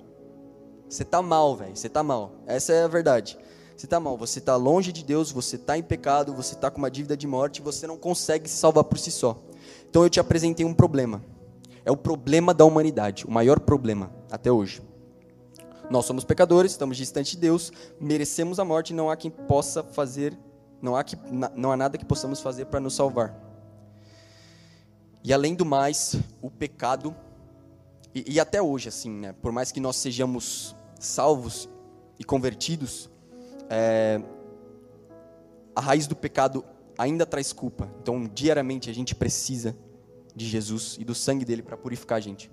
Você 0.88 1.04
tá 1.04 1.22
mal, 1.22 1.56
velho. 1.56 1.76
Você 1.76 1.88
tá 1.88 2.02
mal. 2.02 2.32
Essa 2.46 2.72
é 2.72 2.84
a 2.84 2.88
verdade. 2.88 3.38
Você 3.78 3.86
está 3.86 4.00
mal, 4.00 4.18
você 4.18 4.40
está 4.40 4.56
longe 4.56 4.90
de 4.90 5.04
Deus, 5.04 5.30
você 5.30 5.54
está 5.54 5.78
em 5.78 5.84
pecado, 5.84 6.34
você 6.34 6.54
está 6.54 6.68
com 6.68 6.78
uma 6.78 6.90
dívida 6.90 7.16
de 7.16 7.28
morte, 7.28 7.62
você 7.62 7.86
não 7.86 7.96
consegue 7.96 8.48
se 8.48 8.56
salvar 8.56 8.82
por 8.82 8.98
si 8.98 9.12
só. 9.12 9.40
Então 9.88 10.02
eu 10.02 10.10
te 10.10 10.18
apresentei 10.18 10.66
um 10.66 10.74
problema. 10.74 11.22
É 11.88 11.90
o 11.90 11.96
problema 11.96 12.52
da 12.52 12.66
humanidade, 12.66 13.24
o 13.24 13.30
maior 13.30 13.58
problema 13.58 14.12
até 14.30 14.52
hoje. 14.52 14.82
Nós 15.88 16.04
somos 16.04 16.22
pecadores, 16.22 16.72
estamos 16.72 16.98
distantes 16.98 17.32
de 17.32 17.38
Deus, 17.38 17.72
merecemos 17.98 18.58
a 18.58 18.64
morte, 18.66 18.92
não 18.92 19.08
há 19.08 19.16
quem 19.16 19.30
possa 19.30 19.82
fazer, 19.82 20.38
não 20.82 20.94
há, 20.94 21.02
que, 21.02 21.16
não 21.56 21.72
há 21.72 21.78
nada 21.78 21.96
que 21.96 22.04
possamos 22.04 22.42
fazer 22.42 22.66
para 22.66 22.78
nos 22.78 22.94
salvar. 22.94 23.34
E 25.24 25.32
além 25.32 25.54
do 25.54 25.64
mais, 25.64 26.14
o 26.42 26.50
pecado, 26.50 27.16
e, 28.14 28.34
e 28.34 28.38
até 28.38 28.60
hoje, 28.60 28.90
assim, 28.90 29.10
né, 29.10 29.32
por 29.40 29.50
mais 29.50 29.72
que 29.72 29.80
nós 29.80 29.96
sejamos 29.96 30.76
salvos 31.00 31.70
e 32.18 32.24
convertidos, 32.24 33.08
é, 33.70 34.20
a 35.74 35.80
raiz 35.80 36.06
do 36.06 36.14
pecado 36.14 36.62
ainda 36.98 37.24
traz 37.24 37.50
culpa. 37.50 37.88
Então, 38.02 38.28
diariamente 38.28 38.90
a 38.90 38.92
gente 38.92 39.14
precisa 39.14 39.74
de 40.38 40.46
Jesus 40.46 40.96
e 40.98 41.04
do 41.04 41.14
sangue 41.14 41.44
dele 41.44 41.62
para 41.62 41.76
purificar 41.76 42.16
a 42.16 42.20
gente. 42.20 42.50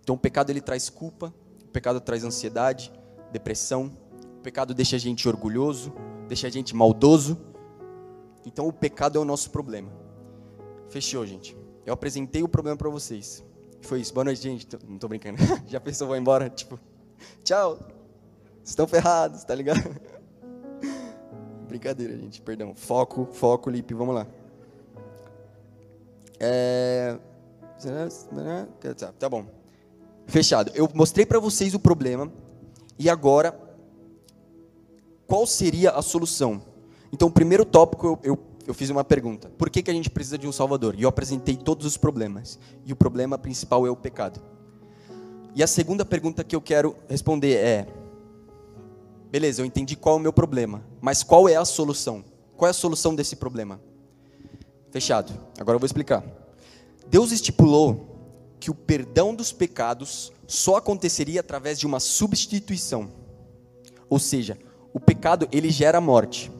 Então, 0.00 0.14
o 0.14 0.18
pecado 0.18 0.50
ele 0.50 0.60
traz 0.60 0.88
culpa, 0.88 1.34
o 1.64 1.68
pecado 1.68 2.00
traz 2.00 2.22
ansiedade, 2.22 2.92
depressão, 3.32 3.92
o 4.38 4.40
pecado 4.40 4.72
deixa 4.72 4.96
a 4.96 4.98
gente 4.98 5.28
orgulhoso, 5.28 5.92
deixa 6.28 6.46
a 6.46 6.50
gente 6.50 6.74
maldoso. 6.74 7.36
Então, 8.46 8.68
o 8.68 8.72
pecado 8.72 9.18
é 9.18 9.20
o 9.20 9.24
nosso 9.24 9.50
problema. 9.50 9.90
Fechou, 10.88 11.26
gente. 11.26 11.56
Eu 11.84 11.92
apresentei 11.92 12.42
o 12.42 12.48
problema 12.48 12.76
para 12.76 12.88
vocês. 12.88 13.44
Foi 13.82 14.00
isso. 14.00 14.14
Boa 14.14 14.24
noite, 14.24 14.42
gente. 14.42 14.66
Não 14.86 14.94
estou 14.94 15.08
brincando. 15.08 15.38
Já 15.66 15.80
pensou, 15.80 16.06
vou 16.06 16.16
embora? 16.16 16.48
Tipo, 16.48 16.78
tchau. 17.42 17.78
Estão 18.64 18.86
ferrados, 18.86 19.44
tá 19.44 19.54
ligado? 19.54 19.82
Brincadeira, 21.66 22.16
gente, 22.16 22.40
perdão. 22.40 22.74
Foco, 22.74 23.28
foco, 23.32 23.70
Lipe, 23.70 23.94
vamos 23.94 24.14
lá. 24.14 24.26
É... 26.40 27.18
Tá 29.18 29.28
bom. 29.28 29.46
Fechado. 30.26 30.72
Eu 30.74 30.88
mostrei 30.94 31.24
para 31.24 31.38
vocês 31.38 31.74
o 31.74 31.78
problema 31.78 32.30
e 32.98 33.08
agora 33.08 33.68
qual 35.28 35.46
seria 35.46 35.90
a 35.90 36.00
solução? 36.00 36.62
Então, 37.12 37.28
o 37.28 37.30
primeiro 37.30 37.64
tópico 37.64 38.06
eu, 38.06 38.18
eu, 38.22 38.38
eu, 38.66 38.74
fiz 38.74 38.88
uma 38.88 39.04
pergunta: 39.04 39.50
por 39.58 39.68
que, 39.68 39.82
que 39.82 39.90
a 39.90 39.94
gente 39.94 40.08
precisa 40.08 40.38
de 40.38 40.48
um 40.48 40.52
Salvador? 40.52 40.94
E 40.96 41.02
eu 41.02 41.08
apresentei 41.08 41.54
todos 41.54 41.86
os 41.86 41.96
problemas. 41.98 42.58
E 42.86 42.92
o 42.92 42.96
problema 42.96 43.36
principal 43.36 43.86
é 43.86 43.90
o 43.90 43.96
pecado. 43.96 44.40
E 45.54 45.62
a 45.62 45.66
segunda 45.66 46.04
pergunta 46.04 46.42
que 46.42 46.56
eu 46.56 46.62
quero 46.62 46.96
responder 47.08 47.56
é: 47.56 47.86
Beleza, 49.30 49.60
eu 49.60 49.66
entendi 49.66 49.94
qual 49.96 50.16
é 50.16 50.18
o 50.18 50.22
meu 50.22 50.32
problema, 50.32 50.82
mas 51.00 51.22
qual 51.22 51.46
é 51.46 51.56
a 51.56 51.64
solução? 51.64 52.24
Qual 52.56 52.66
é 52.66 52.70
a 52.70 52.74
solução 52.74 53.14
desse 53.14 53.36
problema? 53.36 53.80
Fechado. 54.90 55.32
Agora 55.58 55.76
eu 55.76 55.80
vou 55.80 55.86
explicar. 55.86 56.24
Deus 57.08 57.32
estipulou 57.32 58.08
que 58.60 58.70
o 58.70 58.74
perdão 58.74 59.34
dos 59.34 59.52
pecados 59.52 60.32
só 60.46 60.76
aconteceria 60.76 61.40
através 61.40 61.78
de 61.78 61.86
uma 61.86 62.00
substituição. 62.00 63.10
Ou 64.08 64.18
seja, 64.18 64.58
o 64.92 64.98
pecado 64.98 65.48
ele 65.52 65.70
gera 65.70 66.00
morte. 66.00 66.50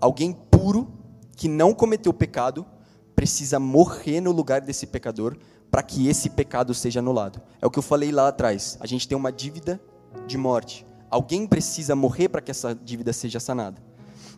Alguém 0.00 0.32
puro 0.32 0.88
que 1.36 1.48
não 1.48 1.74
cometeu 1.74 2.12
pecado 2.12 2.66
precisa 3.14 3.58
morrer 3.58 4.20
no 4.20 4.30
lugar 4.30 4.60
desse 4.60 4.86
pecador 4.86 5.36
para 5.70 5.82
que 5.82 6.08
esse 6.08 6.30
pecado 6.30 6.72
seja 6.74 7.00
anulado. 7.00 7.40
É 7.60 7.66
o 7.66 7.70
que 7.70 7.78
eu 7.78 7.82
falei 7.82 8.12
lá 8.12 8.28
atrás. 8.28 8.76
A 8.80 8.86
gente 8.86 9.08
tem 9.08 9.16
uma 9.16 9.32
dívida 9.32 9.80
de 10.26 10.38
morte. 10.38 10.86
Alguém 11.10 11.46
precisa 11.46 11.94
morrer 11.94 12.28
para 12.28 12.40
que 12.40 12.50
essa 12.50 12.74
dívida 12.74 13.12
seja 13.12 13.40
sanada. 13.40 13.82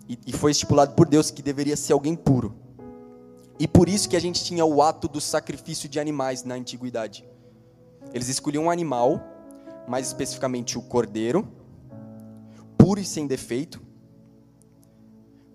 E, 0.08 0.18
e 0.26 0.32
foi 0.32 0.50
estipulado 0.50 0.94
por 0.94 1.06
Deus 1.06 1.30
que 1.30 1.42
deveria 1.42 1.76
ser 1.76 1.92
alguém 1.92 2.16
puro. 2.16 2.54
E 3.58 3.66
por 3.66 3.88
isso 3.88 4.08
que 4.08 4.16
a 4.16 4.20
gente 4.20 4.42
tinha 4.44 4.64
o 4.64 4.80
ato 4.80 5.08
do 5.08 5.20
sacrifício 5.20 5.88
de 5.88 6.00
animais 6.00 6.44
na 6.44 6.54
antiguidade. 6.54 7.28
Eles 8.14 8.28
escolhiam 8.28 8.64
um 8.64 8.70
animal, 8.70 9.20
mais 9.86 10.06
especificamente 10.06 10.78
o 10.78 10.82
cordeiro, 10.82 11.46
puro 12.76 13.00
e 13.00 13.04
sem 13.04 13.26
defeito, 13.26 13.82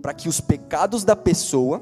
para 0.02 0.14
que 0.14 0.28
os 0.28 0.42
pecados 0.42 1.04
da 1.04 1.16
pessoa 1.16 1.82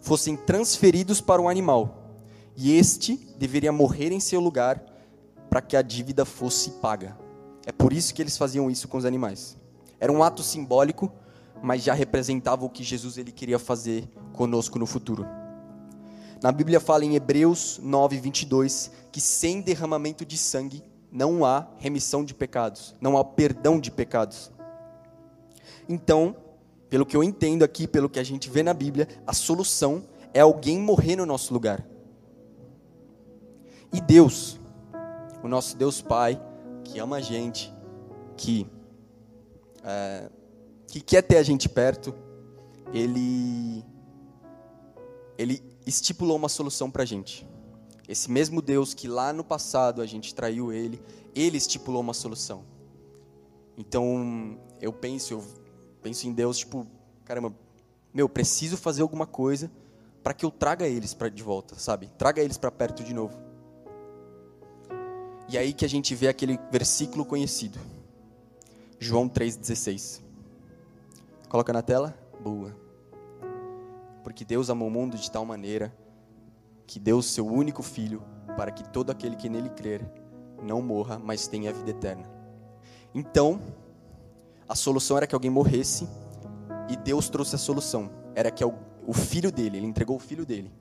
fossem 0.00 0.36
transferidos 0.36 1.20
para 1.20 1.42
o 1.42 1.48
animal. 1.48 2.12
E 2.56 2.78
este 2.78 3.16
deveria 3.36 3.72
morrer 3.72 4.12
em 4.12 4.20
seu 4.20 4.40
lugar 4.40 4.82
para 5.50 5.60
que 5.60 5.76
a 5.76 5.82
dívida 5.82 6.24
fosse 6.24 6.70
paga. 6.72 7.18
É 7.66 7.72
por 7.72 7.92
isso 7.92 8.14
que 8.14 8.22
eles 8.22 8.36
faziam 8.36 8.70
isso 8.70 8.86
com 8.86 8.96
os 8.96 9.04
animais. 9.04 9.56
Era 9.98 10.12
um 10.12 10.22
ato 10.22 10.42
simbólico, 10.42 11.10
mas 11.62 11.82
já 11.82 11.94
representava 11.94 12.64
o 12.64 12.70
que 12.70 12.82
Jesus 12.82 13.18
ele 13.18 13.32
queria 13.32 13.58
fazer 13.58 14.08
conosco 14.32 14.78
no 14.78 14.86
futuro. 14.86 15.26
Na 16.42 16.52
Bíblia 16.52 16.78
fala 16.78 17.04
em 17.04 17.14
Hebreus 17.14 17.80
9, 17.82 18.18
22, 18.18 18.90
que 19.10 19.20
sem 19.20 19.60
derramamento 19.60 20.24
de 20.24 20.36
sangue 20.36 20.82
não 21.10 21.44
há 21.44 21.66
remissão 21.78 22.24
de 22.24 22.34
pecados, 22.34 22.94
não 23.00 23.16
há 23.16 23.24
perdão 23.24 23.80
de 23.80 23.90
pecados. 23.90 24.50
Então, 25.88 26.36
pelo 26.90 27.06
que 27.06 27.16
eu 27.16 27.24
entendo 27.24 27.62
aqui, 27.62 27.86
pelo 27.86 28.10
que 28.10 28.18
a 28.18 28.24
gente 28.24 28.50
vê 28.50 28.62
na 28.62 28.74
Bíblia, 28.74 29.08
a 29.26 29.32
solução 29.32 30.04
é 30.32 30.40
alguém 30.40 30.78
morrer 30.78 31.16
no 31.16 31.24
nosso 31.24 31.54
lugar. 31.54 31.86
E 33.92 34.00
Deus, 34.00 34.58
o 35.42 35.48
nosso 35.48 35.76
Deus 35.76 36.02
Pai, 36.02 36.40
que 36.82 36.98
ama 36.98 37.16
a 37.16 37.20
gente, 37.20 37.72
que, 38.36 38.66
é, 39.84 40.28
que 40.94 41.00
quer 41.00 41.22
ter 41.22 41.38
a 41.38 41.42
gente 41.42 41.68
perto, 41.68 42.14
Ele, 42.92 43.84
Ele 45.36 45.60
estipulou 45.84 46.36
uma 46.36 46.48
solução 46.48 46.88
para 46.88 47.02
a 47.02 47.06
gente. 47.06 47.44
Esse 48.08 48.30
mesmo 48.30 48.62
Deus 48.62 48.94
que 48.94 49.08
lá 49.08 49.32
no 49.32 49.42
passado 49.42 50.00
a 50.00 50.06
gente 50.06 50.32
traiu 50.32 50.72
Ele, 50.72 51.02
Ele 51.34 51.56
estipulou 51.56 52.00
uma 52.00 52.14
solução. 52.14 52.64
Então, 53.76 54.56
eu 54.80 54.92
penso, 54.92 55.34
eu 55.34 55.44
penso 56.00 56.28
em 56.28 56.32
Deus, 56.32 56.58
tipo, 56.58 56.86
caramba, 57.24 57.52
meu, 58.12 58.28
preciso 58.28 58.76
fazer 58.76 59.02
alguma 59.02 59.26
coisa 59.26 59.72
para 60.22 60.32
que 60.32 60.44
eu 60.44 60.50
traga 60.52 60.86
eles 60.86 61.12
para 61.12 61.28
de 61.28 61.42
volta, 61.42 61.74
sabe? 61.76 62.08
Traga 62.16 62.40
eles 62.40 62.56
para 62.56 62.70
perto 62.70 63.02
de 63.02 63.12
novo. 63.12 63.36
E 65.48 65.58
aí 65.58 65.72
que 65.72 65.84
a 65.84 65.88
gente 65.88 66.14
vê 66.14 66.28
aquele 66.28 66.56
versículo 66.70 67.24
conhecido. 67.24 67.80
João 69.00 69.28
3,16. 69.28 70.23
Coloca 71.54 71.72
na 71.72 71.82
tela? 71.82 72.12
Boa. 72.40 72.76
Porque 74.24 74.44
Deus 74.44 74.68
amou 74.70 74.88
o 74.88 74.90
mundo 74.90 75.16
de 75.16 75.30
tal 75.30 75.44
maneira 75.44 75.96
que 76.84 76.98
deu 76.98 77.18
o 77.18 77.22
seu 77.22 77.46
único 77.46 77.80
filho 77.80 78.24
para 78.56 78.72
que 78.72 78.82
todo 78.82 79.10
aquele 79.10 79.36
que 79.36 79.48
nele 79.48 79.68
crer 79.68 80.04
não 80.60 80.82
morra, 80.82 81.16
mas 81.16 81.46
tenha 81.46 81.70
a 81.70 81.72
vida 81.72 81.90
eterna. 81.90 82.28
Então, 83.14 83.60
a 84.68 84.74
solução 84.74 85.16
era 85.16 85.28
que 85.28 85.34
alguém 85.36 85.48
morresse 85.48 86.08
e 86.88 86.96
Deus 86.96 87.28
trouxe 87.28 87.54
a 87.54 87.58
solução. 87.58 88.10
Era 88.34 88.50
que 88.50 88.64
o 88.64 89.12
filho 89.12 89.52
dele, 89.52 89.76
ele 89.76 89.86
entregou 89.86 90.16
o 90.16 90.18
filho 90.18 90.44
dele. 90.44 90.72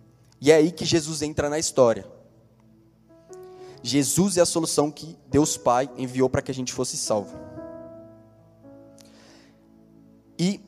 E 0.41 0.51
é 0.51 0.55
aí 0.55 0.71
que 0.71 0.85
Jesus 0.85 1.21
entra 1.21 1.51
na 1.51 1.59
história. 1.59 2.03
Jesus 3.83 4.37
é 4.37 4.41
a 4.41 4.45
solução 4.45 4.89
que 4.89 5.15
Deus 5.29 5.55
Pai 5.55 5.87
enviou 5.95 6.27
para 6.27 6.41
que 6.41 6.49
a 6.49 6.55
gente 6.55 6.73
fosse 6.73 6.97
salvo. 6.97 7.52
E 10.37 10.59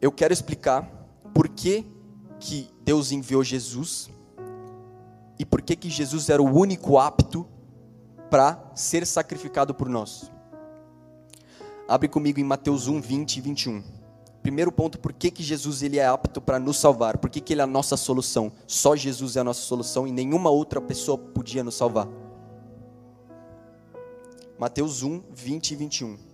eu 0.00 0.12
quero 0.12 0.32
explicar 0.32 0.82
por 1.34 1.48
que, 1.48 1.84
que 2.38 2.70
Deus 2.82 3.12
enviou 3.12 3.42
Jesus 3.42 4.10
e 5.38 5.44
por 5.44 5.62
que, 5.62 5.74
que 5.76 5.88
Jesus 5.88 6.28
era 6.28 6.42
o 6.42 6.46
único 6.46 6.98
apto 6.98 7.46
para 8.30 8.62
ser 8.74 9.06
sacrificado 9.06 9.74
por 9.74 9.88
nós. 9.88 10.30
Abre 11.88 12.08
comigo 12.08 12.38
em 12.38 12.44
Mateus 12.44 12.86
1, 12.86 13.00
20 13.00 13.36
e 13.36 13.40
21. 13.40 13.82
Primeiro 14.42 14.70
ponto, 14.70 14.98
por 14.98 15.12
que, 15.12 15.30
que 15.30 15.42
Jesus 15.42 15.82
ele 15.82 15.98
é 15.98 16.06
apto 16.06 16.40
para 16.40 16.58
nos 16.58 16.78
salvar? 16.78 17.18
Por 17.18 17.28
que, 17.28 17.40
que 17.40 17.52
ele 17.52 17.60
é 17.60 17.64
a 17.64 17.66
nossa 17.66 17.96
solução? 17.96 18.52
Só 18.66 18.96
Jesus 18.96 19.36
é 19.36 19.40
a 19.40 19.44
nossa 19.44 19.60
solução 19.62 20.06
e 20.06 20.12
nenhuma 20.12 20.50
outra 20.50 20.80
pessoa 20.80 21.18
podia 21.18 21.64
nos 21.64 21.74
salvar. 21.74 22.08
Mateus 24.58 25.02
1, 25.02 25.22
20 25.30 25.70
e 25.70 25.76
21. 25.76 26.29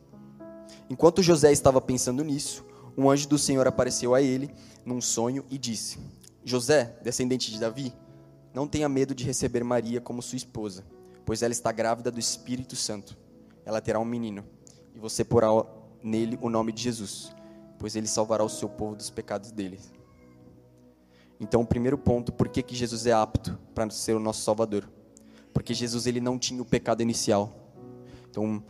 Enquanto 0.89 1.23
José 1.23 1.53
estava 1.53 1.81
pensando 1.81 2.23
nisso, 2.23 2.65
um 2.97 3.11
anjo 3.11 3.29
do 3.29 3.39
Senhor 3.39 3.67
apareceu 3.67 4.15
a 4.15 4.23
ele 4.23 4.51
num 4.85 5.01
sonho 5.01 5.45
e 5.51 5.59
disse: 5.59 5.99
José, 6.45 6.97
descendente 7.03 7.51
de 7.51 7.59
Davi, 7.59 7.93
não 8.55 8.69
tenha 8.69 8.89
medo 8.89 9.15
de 9.15 9.25
receber 9.25 9.65
Maria 9.65 10.01
como 10.01 10.23
sua 10.23 10.37
esposa, 10.37 10.85
pois 11.25 11.43
ela 11.43 11.53
está 11.53 11.73
grávida 11.73 12.11
do 12.11 12.21
Espírito 12.21 12.77
Santo. 12.77 13.17
Ela 13.65 13.81
terá 13.81 13.99
um 13.99 14.05
menino, 14.05 14.45
e 14.95 14.99
você 14.99 15.25
porá 15.25 15.49
nele 16.03 16.39
o 16.41 16.49
nome 16.49 16.73
de 16.73 16.83
Jesus 16.83 17.35
pois 17.79 17.97
ele 17.97 18.07
salvará 18.07 18.45
o 18.45 18.49
seu 18.49 18.69
povo 18.69 18.97
dos 18.97 19.11
pecados 19.11 19.51
deles. 19.51 19.93
Então, 21.39 21.61
o 21.61 21.67
primeiro 21.67 21.99
ponto, 21.99 22.33
por 22.33 22.49
que, 22.49 22.63
que 22.63 22.75
Jesus 22.75 23.07
é 23.07 23.13
apto 23.13 23.59
para 23.75 23.91
ser 23.91 24.15
o 24.15 24.21
nosso 24.21 24.43
Salvador? 24.43 24.89
Porque 25.53 25.75
Jesus 25.75 26.07
ele 26.07 26.21
não 26.21 26.39
tinha 26.39 26.61
o 26.63 26.65
pecado 26.65 27.03
inicial. 27.03 27.53
Então, 28.31 28.63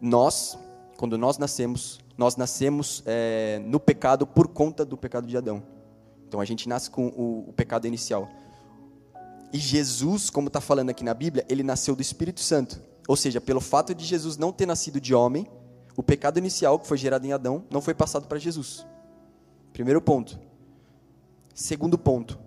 nós, 0.00 0.56
quando 0.98 1.16
nós 1.16 1.38
nascemos, 1.38 2.00
nós 2.16 2.34
nascemos 2.34 3.04
é, 3.06 3.62
no 3.64 3.78
pecado 3.78 4.26
por 4.26 4.48
conta 4.48 4.84
do 4.84 4.96
pecado 4.96 5.28
de 5.28 5.36
Adão. 5.36 5.62
Então, 6.26 6.40
a 6.40 6.44
gente 6.44 6.68
nasce 6.68 6.90
com 6.90 7.06
o, 7.06 7.48
o 7.48 7.52
pecado 7.52 7.86
inicial. 7.86 8.28
E 9.52 9.58
Jesus, 9.58 10.28
como 10.28 10.48
está 10.48 10.60
falando 10.60 10.90
aqui 10.90 11.04
na 11.04 11.14
Bíblia, 11.14 11.46
ele 11.48 11.62
nasceu 11.62 11.94
do 11.94 12.02
Espírito 12.02 12.40
Santo. 12.40 12.82
Ou 13.06 13.14
seja, 13.14 13.40
pelo 13.40 13.60
fato 13.60 13.94
de 13.94 14.04
Jesus 14.04 14.36
não 14.36 14.50
ter 14.50 14.66
nascido 14.66 15.00
de 15.00 15.14
homem, 15.14 15.46
o 15.96 16.02
pecado 16.02 16.36
inicial 16.36 16.80
que 16.80 16.86
foi 16.88 16.98
gerado 16.98 17.24
em 17.24 17.32
Adão 17.32 17.64
não 17.70 17.80
foi 17.80 17.94
passado 17.94 18.26
para 18.26 18.40
Jesus. 18.40 18.84
Primeiro 19.72 20.02
ponto. 20.02 20.36
Segundo 21.54 21.96
ponto. 21.96 22.40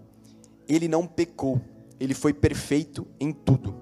Ele 0.67 0.89
não 0.89 1.07
pecou, 1.07 1.61
ele 1.97 2.13
foi 2.13 2.33
perfeito 2.33 3.07
em 3.17 3.31
tudo. 3.31 3.73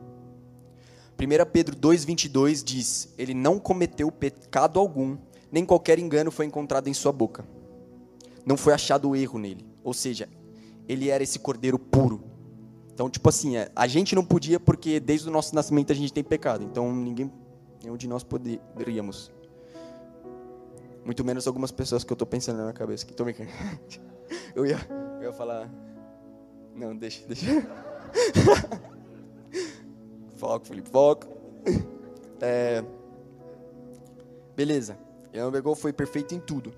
1 1.20 1.52
Pedro 1.52 1.76
2,22 1.76 2.64
diz: 2.64 3.14
Ele 3.18 3.34
não 3.34 3.60
cometeu 3.60 4.10
pecado 4.10 4.80
algum, 4.80 5.18
nem 5.52 5.66
qualquer 5.66 6.00
engano 6.00 6.32
foi 6.32 6.46
encontrado 6.46 6.88
em 6.88 6.94
sua 6.94 7.12
boca. 7.12 7.46
Não 8.46 8.56
foi 8.56 8.74
achado 8.74 9.16
erro 9.16 9.38
nele. 9.38 9.66
Ou 9.84 9.94
seja, 9.94 10.30
ele 10.88 11.10
era 11.10 11.22
esse 11.22 11.38
cordeiro 11.38 11.78
puro. 11.78 12.24
Então, 12.94 13.10
tipo 13.10 13.28
assim, 13.28 13.58
é, 13.58 13.70
a 13.76 13.86
gente 13.86 14.16
não 14.16 14.24
podia 14.24 14.60
porque 14.60 15.00
desde 15.00 15.28
o 15.28 15.32
nosso 15.32 15.54
nascimento 15.54 15.92
a 15.92 15.96
gente 15.96 16.14
tem 16.14 16.24
pecado. 16.24 16.64
Então, 16.64 16.94
ninguém, 16.94 17.32
nenhum 17.84 17.98
de 17.98 18.08
nós 18.08 18.24
poderíamos. 18.24 19.32
Muito 21.04 21.24
menos 21.26 21.48
algumas 21.48 21.72
pessoas 21.72 22.04
que 22.04 22.12
eu 22.12 22.16
estou 22.16 22.28
pensando 22.28 22.58
na 22.58 22.64
minha 22.64 22.74
cabeça. 22.74 23.06
Que 23.06 23.14
tô. 23.14 23.26
Eu 24.56 24.66
ia, 24.66 24.80
eu 25.18 25.24
ia 25.24 25.32
falar. 25.32 25.70
Não, 26.76 26.96
deixa, 26.96 27.26
deixa. 27.28 27.46
foco, 30.40 30.66
Felipe, 30.66 30.90
foco. 30.90 31.28
É, 32.42 32.82
beleza. 34.56 34.98
Ele 35.34 35.44
não 35.44 35.52
pegou, 35.52 35.76
foi 35.76 35.92
perfeito 35.92 36.34
em 36.34 36.40
tudo. 36.40 36.74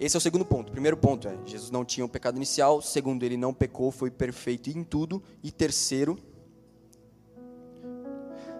Esse 0.00 0.16
é 0.16 0.18
o 0.18 0.20
segundo 0.20 0.44
ponto. 0.44 0.72
Primeiro 0.72 0.96
ponto 0.96 1.28
é: 1.28 1.38
Jesus 1.46 1.70
não 1.70 1.84
tinha 1.84 2.04
o 2.04 2.08
um 2.08 2.10
pecado 2.10 2.34
inicial. 2.34 2.82
Segundo, 2.82 3.22
ele 3.22 3.36
não 3.36 3.54
pecou, 3.54 3.92
foi 3.92 4.10
perfeito 4.10 4.70
em 4.70 4.82
tudo. 4.82 5.22
E 5.40 5.52
terceiro, 5.52 6.18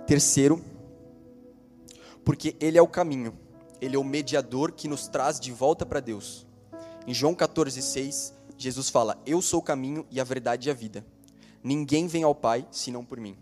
terceiro, 0.06 0.64
porque 2.24 2.54
ele 2.60 2.78
é 2.78 2.82
o 2.82 2.86
caminho 2.86 3.36
ele 3.82 3.96
é 3.96 3.98
o 3.98 4.04
mediador 4.04 4.70
que 4.70 4.86
nos 4.86 5.08
traz 5.08 5.40
de 5.40 5.50
volta 5.50 5.84
para 5.84 5.98
Deus. 5.98 6.46
Em 7.04 7.12
João 7.12 7.34
14,6, 7.34 8.32
Jesus 8.56 8.88
fala: 8.88 9.20
Eu 9.26 9.42
sou 9.42 9.58
o 9.58 9.62
caminho 9.62 10.06
e 10.08 10.20
a 10.20 10.24
verdade 10.24 10.68
e 10.68 10.70
a 10.70 10.74
vida. 10.74 11.04
Ninguém 11.62 12.06
vem 12.06 12.22
ao 12.22 12.34
Pai 12.34 12.66
senão 12.70 13.04
por 13.04 13.20
mim. 13.20 13.36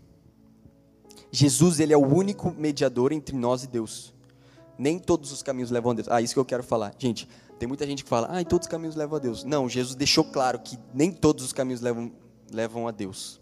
Jesus, 1.31 1.79
ele 1.79 1.93
é 1.93 1.97
o 1.97 2.05
único 2.05 2.51
mediador 2.51 3.11
entre 3.11 3.35
nós 3.35 3.63
e 3.63 3.67
Deus. 3.67 4.13
Nem 4.77 4.99
todos 4.99 5.31
os 5.31 5.41
caminhos 5.41 5.71
levam 5.71 5.91
a 5.91 5.95
Deus. 5.95 6.07
Ah, 6.09 6.21
isso 6.21 6.33
que 6.33 6.39
eu 6.39 6.45
quero 6.45 6.63
falar. 6.63 6.93
Gente, 6.97 7.27
tem 7.57 7.67
muita 7.67 7.85
gente 7.85 8.03
que 8.03 8.09
fala, 8.09 8.27
ah, 8.27 8.43
todos 8.43 8.65
os 8.65 8.71
caminhos 8.71 8.95
levam 8.95 9.15
a 9.17 9.19
Deus. 9.19 9.43
Não, 9.43 9.69
Jesus 9.69 9.95
deixou 9.95 10.23
claro 10.25 10.59
que 10.59 10.77
nem 10.93 11.11
todos 11.11 11.45
os 11.45 11.53
caminhos 11.53 11.79
levam, 11.79 12.11
levam 12.51 12.87
a 12.87 12.91
Deus. 12.91 13.39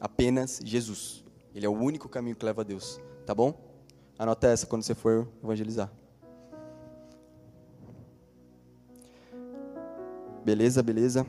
Apenas 0.00 0.60
Jesus. 0.64 1.24
Ele 1.54 1.66
é 1.66 1.68
o 1.68 1.72
único 1.72 2.08
caminho 2.08 2.36
que 2.36 2.44
leva 2.44 2.60
a 2.60 2.64
Deus. 2.64 3.00
Tá 3.26 3.34
bom? 3.34 3.54
Anota 4.18 4.48
essa 4.48 4.66
quando 4.66 4.82
você 4.82 4.94
for 4.94 5.26
evangelizar. 5.42 5.90
Beleza, 10.44 10.82
beleza. 10.82 11.26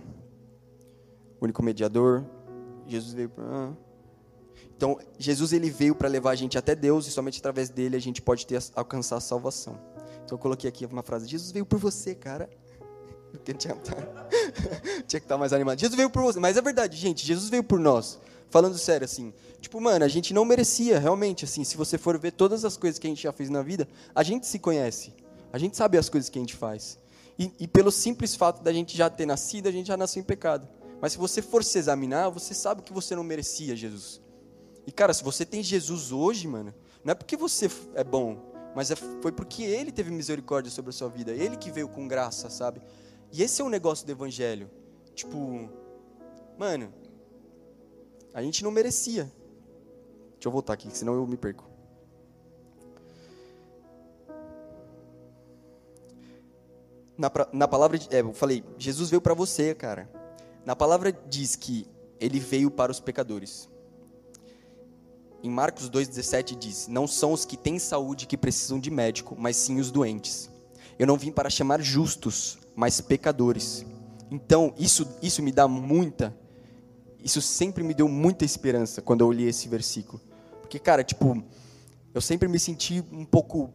Único 1.42 1.64
mediador. 1.64 2.26
Jesus 2.88 3.14
veio 3.14 3.30
para. 3.30 3.74
Então, 4.76 5.00
Jesus 5.18 5.54
ele 5.54 5.70
veio 5.70 5.96
para 5.96 6.10
levar 6.10 6.32
a 6.32 6.36
gente 6.36 6.58
até 6.58 6.76
Deus 6.76 7.08
e 7.08 7.12
somente 7.12 7.40
através 7.40 7.70
dele 7.70 7.96
a 7.96 8.00
gente 8.00 8.22
pode 8.22 8.46
ter, 8.46 8.62
alcançar 8.76 9.18
a 9.18 9.22
salvação. 9.22 9.80
Então, 10.24 10.36
eu 10.36 10.40
coloquei 10.40 10.68
aqui 10.68 10.86
uma 10.86 11.04
frase: 11.04 11.28
Jesus 11.28 11.52
veio 11.52 11.66
por 11.66 11.80
você, 11.80 12.14
cara. 12.14 12.50
Porque 13.32 13.54
tinha, 13.54 13.76
tinha 15.08 15.20
que 15.20 15.26
estar 15.26 15.38
mais 15.38 15.54
animado. 15.54 15.80
Jesus 15.80 15.96
veio 15.96 16.10
por 16.10 16.24
você. 16.24 16.40
Mas 16.40 16.58
é 16.58 16.62
verdade, 16.62 16.98
gente. 16.98 17.26
Jesus 17.26 17.50
veio 17.50 17.64
por 17.64 17.80
nós. 17.80 18.20
Falando 18.50 18.78
sério, 18.78 19.06
assim. 19.06 19.34
Tipo, 19.60 19.82
mano, 19.82 20.06
a 20.06 20.08
gente 20.08 20.34
não 20.34 20.46
merecia, 20.46 21.00
realmente, 21.00 21.46
assim. 21.46 21.64
Se 21.64 21.76
você 21.76 21.98
for 21.98 22.18
ver 22.18 22.32
todas 22.32 22.64
as 22.64 22.78
coisas 22.78 23.00
que 23.00 23.08
a 23.08 23.10
gente 23.10 23.24
já 23.24 23.32
fez 23.32 23.50
na 23.50 23.62
vida, 23.62 23.88
a 24.14 24.24
gente 24.24 24.46
se 24.48 24.60
conhece. 24.60 25.14
A 25.52 25.58
gente 25.58 25.76
sabe 25.76 25.98
as 25.98 26.10
coisas 26.10 26.30
que 26.30 26.38
a 26.38 26.42
gente 26.42 26.56
faz. 26.56 27.00
E, 27.38 27.52
e, 27.60 27.68
pelo 27.68 27.92
simples 27.92 28.36
fato 28.36 28.64
da 28.64 28.72
gente 28.72 28.96
já 28.96 29.10
ter 29.10 29.26
nascido, 29.26 29.68
a 29.68 29.72
gente 29.72 29.88
já 29.88 29.98
nasceu 29.98 30.22
em 30.22 30.24
pecado. 30.24 30.68
Mas 31.02 31.14
se 31.14 31.18
você 31.18 31.42
for 31.42 31.64
se 31.64 31.78
examinar, 31.78 32.30
você 32.30 32.54
sabe 32.54 32.82
que 32.82 32.94
você 32.94 33.16
não 33.16 33.24
merecia 33.24 33.76
Jesus. 33.76 34.22
E 34.88 34.92
cara, 34.92 35.14
se 35.14 35.24
você 35.24 35.46
tem 35.46 35.64
Jesus 35.64 36.12
hoje, 36.12 36.48
mano, 36.48 36.74
não 37.04 37.12
é 37.12 37.16
porque 37.16 37.36
você 37.36 37.70
é 37.94 38.04
bom, 38.04 38.38
mas 38.76 38.92
é, 38.92 38.96
foi 38.96 39.32
porque 39.32 39.64
Ele 39.64 39.92
teve 39.92 40.12
misericórdia 40.12 40.72
sobre 40.72 40.90
a 40.90 40.94
sua 40.94 41.10
vida, 41.10 41.32
Ele 41.32 41.58
que 41.58 41.72
veio 41.72 41.88
com 41.88 42.08
graça, 42.08 42.50
sabe? 42.50 42.82
E 43.32 43.42
esse 43.42 43.62
é 43.62 43.66
o 43.66 43.70
negócio 43.70 44.06
do 44.06 44.12
Evangelho. 44.12 44.70
Tipo, 45.14 45.70
mano, 46.58 46.94
a 48.34 48.42
gente 48.42 48.64
não 48.64 48.72
merecia. 48.72 49.32
Deixa 50.34 50.48
eu 50.48 50.52
voltar 50.52 50.74
aqui, 50.74 50.90
senão 50.96 51.16
eu 51.16 51.26
me 51.26 51.38
perco. 51.38 51.64
Na, 57.18 57.32
na 57.54 57.68
palavra, 57.68 57.98
é, 58.12 58.20
eu 58.20 58.34
falei, 58.34 58.64
Jesus 58.78 59.10
veio 59.10 59.22
para 59.22 59.34
você, 59.34 59.74
cara. 59.74 60.10
Na 60.66 60.76
palavra 60.76 61.12
diz 61.12 61.56
que 61.56 61.88
ele 62.20 62.40
veio 62.40 62.72
para 62.72 62.92
os 62.92 63.00
pecadores. 63.00 63.70
Em 65.44 65.50
Marcos 65.50 65.90
2,17 65.92 66.58
diz: 66.58 66.88
Não 66.88 67.06
são 67.06 67.32
os 67.32 67.46
que 67.46 67.56
têm 67.56 67.78
saúde 67.78 68.26
que 68.26 68.36
precisam 68.36 68.80
de 68.80 68.90
médico, 68.90 69.36
mas 69.38 69.56
sim 69.58 69.80
os 69.80 69.92
doentes. 69.92 70.50
Eu 70.98 71.06
não 71.06 71.18
vim 71.18 71.32
para 71.32 71.52
chamar 71.52 71.82
justos, 71.82 72.58
mas 72.76 73.00
pecadores. 73.00 73.86
Então, 74.32 74.74
isso, 74.76 75.08
isso 75.22 75.44
me 75.44 75.52
dá 75.52 75.68
muita, 75.68 76.36
isso 77.24 77.42
sempre 77.42 77.84
me 77.84 77.94
deu 77.94 78.08
muita 78.08 78.44
esperança 78.44 79.04
quando 79.04 79.22
eu 79.22 79.32
li 79.32 79.44
esse 79.44 79.68
versículo. 79.68 80.20
Porque, 80.62 80.80
cara, 80.80 81.04
tipo, 81.04 81.44
eu 82.12 82.22
sempre 82.22 82.48
me 82.48 82.58
senti 82.58 83.04
um 83.12 83.24
pouco 83.24 83.72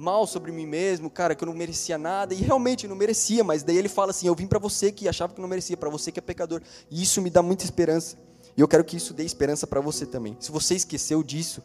mal 0.00 0.26
sobre 0.26 0.50
mim 0.50 0.66
mesmo, 0.66 1.10
cara, 1.10 1.34
que 1.34 1.44
eu 1.44 1.46
não 1.46 1.54
merecia 1.54 1.98
nada, 1.98 2.32
e 2.32 2.38
realmente 2.38 2.88
não 2.88 2.96
merecia, 2.96 3.44
mas 3.44 3.62
daí 3.62 3.76
ele 3.76 3.88
fala 3.88 4.10
assim: 4.10 4.26
Eu 4.26 4.34
vim 4.34 4.46
para 4.46 4.58
você 4.58 4.90
que 4.90 5.06
achava 5.06 5.34
que 5.34 5.40
não 5.40 5.48
merecia, 5.48 5.76
para 5.76 5.90
você 5.90 6.10
que 6.10 6.18
é 6.18 6.22
pecador. 6.22 6.62
E 6.90 7.02
isso 7.02 7.20
me 7.20 7.28
dá 7.28 7.42
muita 7.42 7.64
esperança. 7.64 8.16
E 8.56 8.60
eu 8.60 8.66
quero 8.66 8.82
que 8.82 8.96
isso 8.96 9.12
dê 9.12 9.24
esperança 9.24 9.66
para 9.66 9.80
você 9.80 10.06
também. 10.06 10.36
Se 10.40 10.50
você 10.50 10.74
esqueceu 10.74 11.22
disso, 11.22 11.62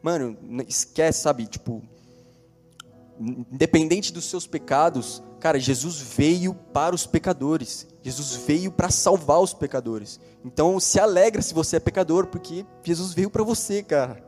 mano, 0.00 0.36
esquece, 0.68 1.20
sabe? 1.20 1.46
Tipo, 1.46 1.82
independente 3.18 4.12
dos 4.12 4.26
seus 4.26 4.46
pecados, 4.46 5.22
cara, 5.40 5.58
Jesus 5.58 5.98
veio 5.98 6.54
para 6.54 6.94
os 6.94 7.04
pecadores. 7.04 7.86
Jesus 8.02 8.36
veio 8.46 8.70
para 8.70 8.90
salvar 8.90 9.40
os 9.40 9.52
pecadores. 9.52 10.20
Então, 10.44 10.78
se 10.78 11.00
alegra 11.00 11.42
se 11.42 11.52
você 11.52 11.76
é 11.76 11.80
pecador, 11.80 12.28
porque 12.28 12.64
Jesus 12.84 13.12
veio 13.12 13.28
para 13.28 13.42
você, 13.42 13.82
cara. 13.82 14.24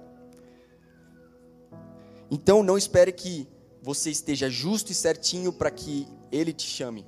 Então 2.31 2.63
não 2.63 2.77
espere 2.77 3.13
que 3.13 3.49
você 3.83 4.11
esteja 4.11 4.51
justo 4.51 4.93
e 4.93 4.95
certinho 4.95 5.53
para 5.53 5.71
que 5.71 6.07
ele 6.31 6.53
te 6.53 6.67
chame. 6.67 7.07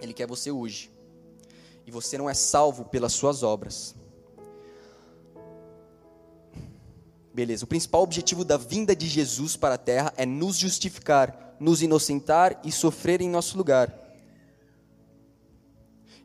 Ele 0.00 0.12
quer 0.12 0.26
você 0.26 0.50
hoje. 0.50 0.90
E 1.86 1.90
você 1.90 2.16
não 2.16 2.30
é 2.30 2.34
salvo 2.34 2.84
pelas 2.84 3.12
suas 3.12 3.42
obras. 3.42 3.94
Beleza, 7.32 7.64
o 7.64 7.68
principal 7.68 8.02
objetivo 8.02 8.44
da 8.44 8.56
vinda 8.56 8.94
de 8.94 9.06
Jesus 9.06 9.56
para 9.56 9.74
a 9.76 9.78
terra 9.78 10.12
é 10.16 10.26
nos 10.26 10.56
justificar, 10.56 11.56
nos 11.58 11.80
inocentar 11.80 12.60
e 12.64 12.72
sofrer 12.72 13.20
em 13.20 13.30
nosso 13.30 13.56
lugar. 13.56 13.96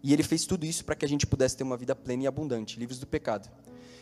E 0.02 0.13
ele 0.13 0.24
fez 0.24 0.46
tudo 0.46 0.65
isso 0.65 0.86
para 0.86 0.96
que 0.96 1.06
a 1.06 1.08
gente 1.08 1.26
pudesse 1.26 1.58
ter 1.58 1.63
uma 1.63 1.78
vida 1.78 1.96
plena 1.96 2.24
e 2.24 2.28
abundante, 2.28 2.80
livres 2.80 3.00
do 3.00 3.08
pecado. 3.08 3.50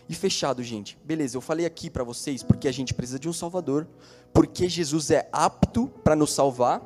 E 0.07 0.13
fechado, 0.13 0.61
gente. 0.61 0.97
Beleza, 1.03 1.37
eu 1.37 1.41
falei 1.41 1.65
aqui 1.65 1.89
para 1.89 2.03
vocês 2.03 2.43
porque 2.43 2.67
a 2.67 2.71
gente 2.71 2.93
precisa 2.93 3.19
de 3.19 3.29
um 3.29 3.33
Salvador, 3.33 3.87
porque 4.33 4.67
Jesus 4.67 5.11
é 5.11 5.29
apto 5.31 5.87
para 6.03 6.15
nos 6.15 6.33
salvar. 6.33 6.81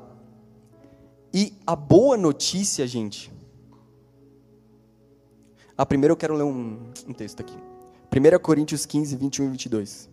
E 1.34 1.54
a 1.66 1.76
boa 1.76 2.16
notícia, 2.16 2.86
gente. 2.88 3.32
Ah, 5.78 5.86
primeiro 5.86 6.14
eu 6.14 6.18
quero 6.18 6.36
ler 6.36 6.44
um, 6.44 6.92
um 7.08 7.14
texto 7.14 7.42
aqui. 7.42 7.56
1 7.56 8.40
Coríntios 8.40 8.86
15, 8.86 9.16
21 9.16 9.46
e 9.46 9.50
22. 9.50 10.10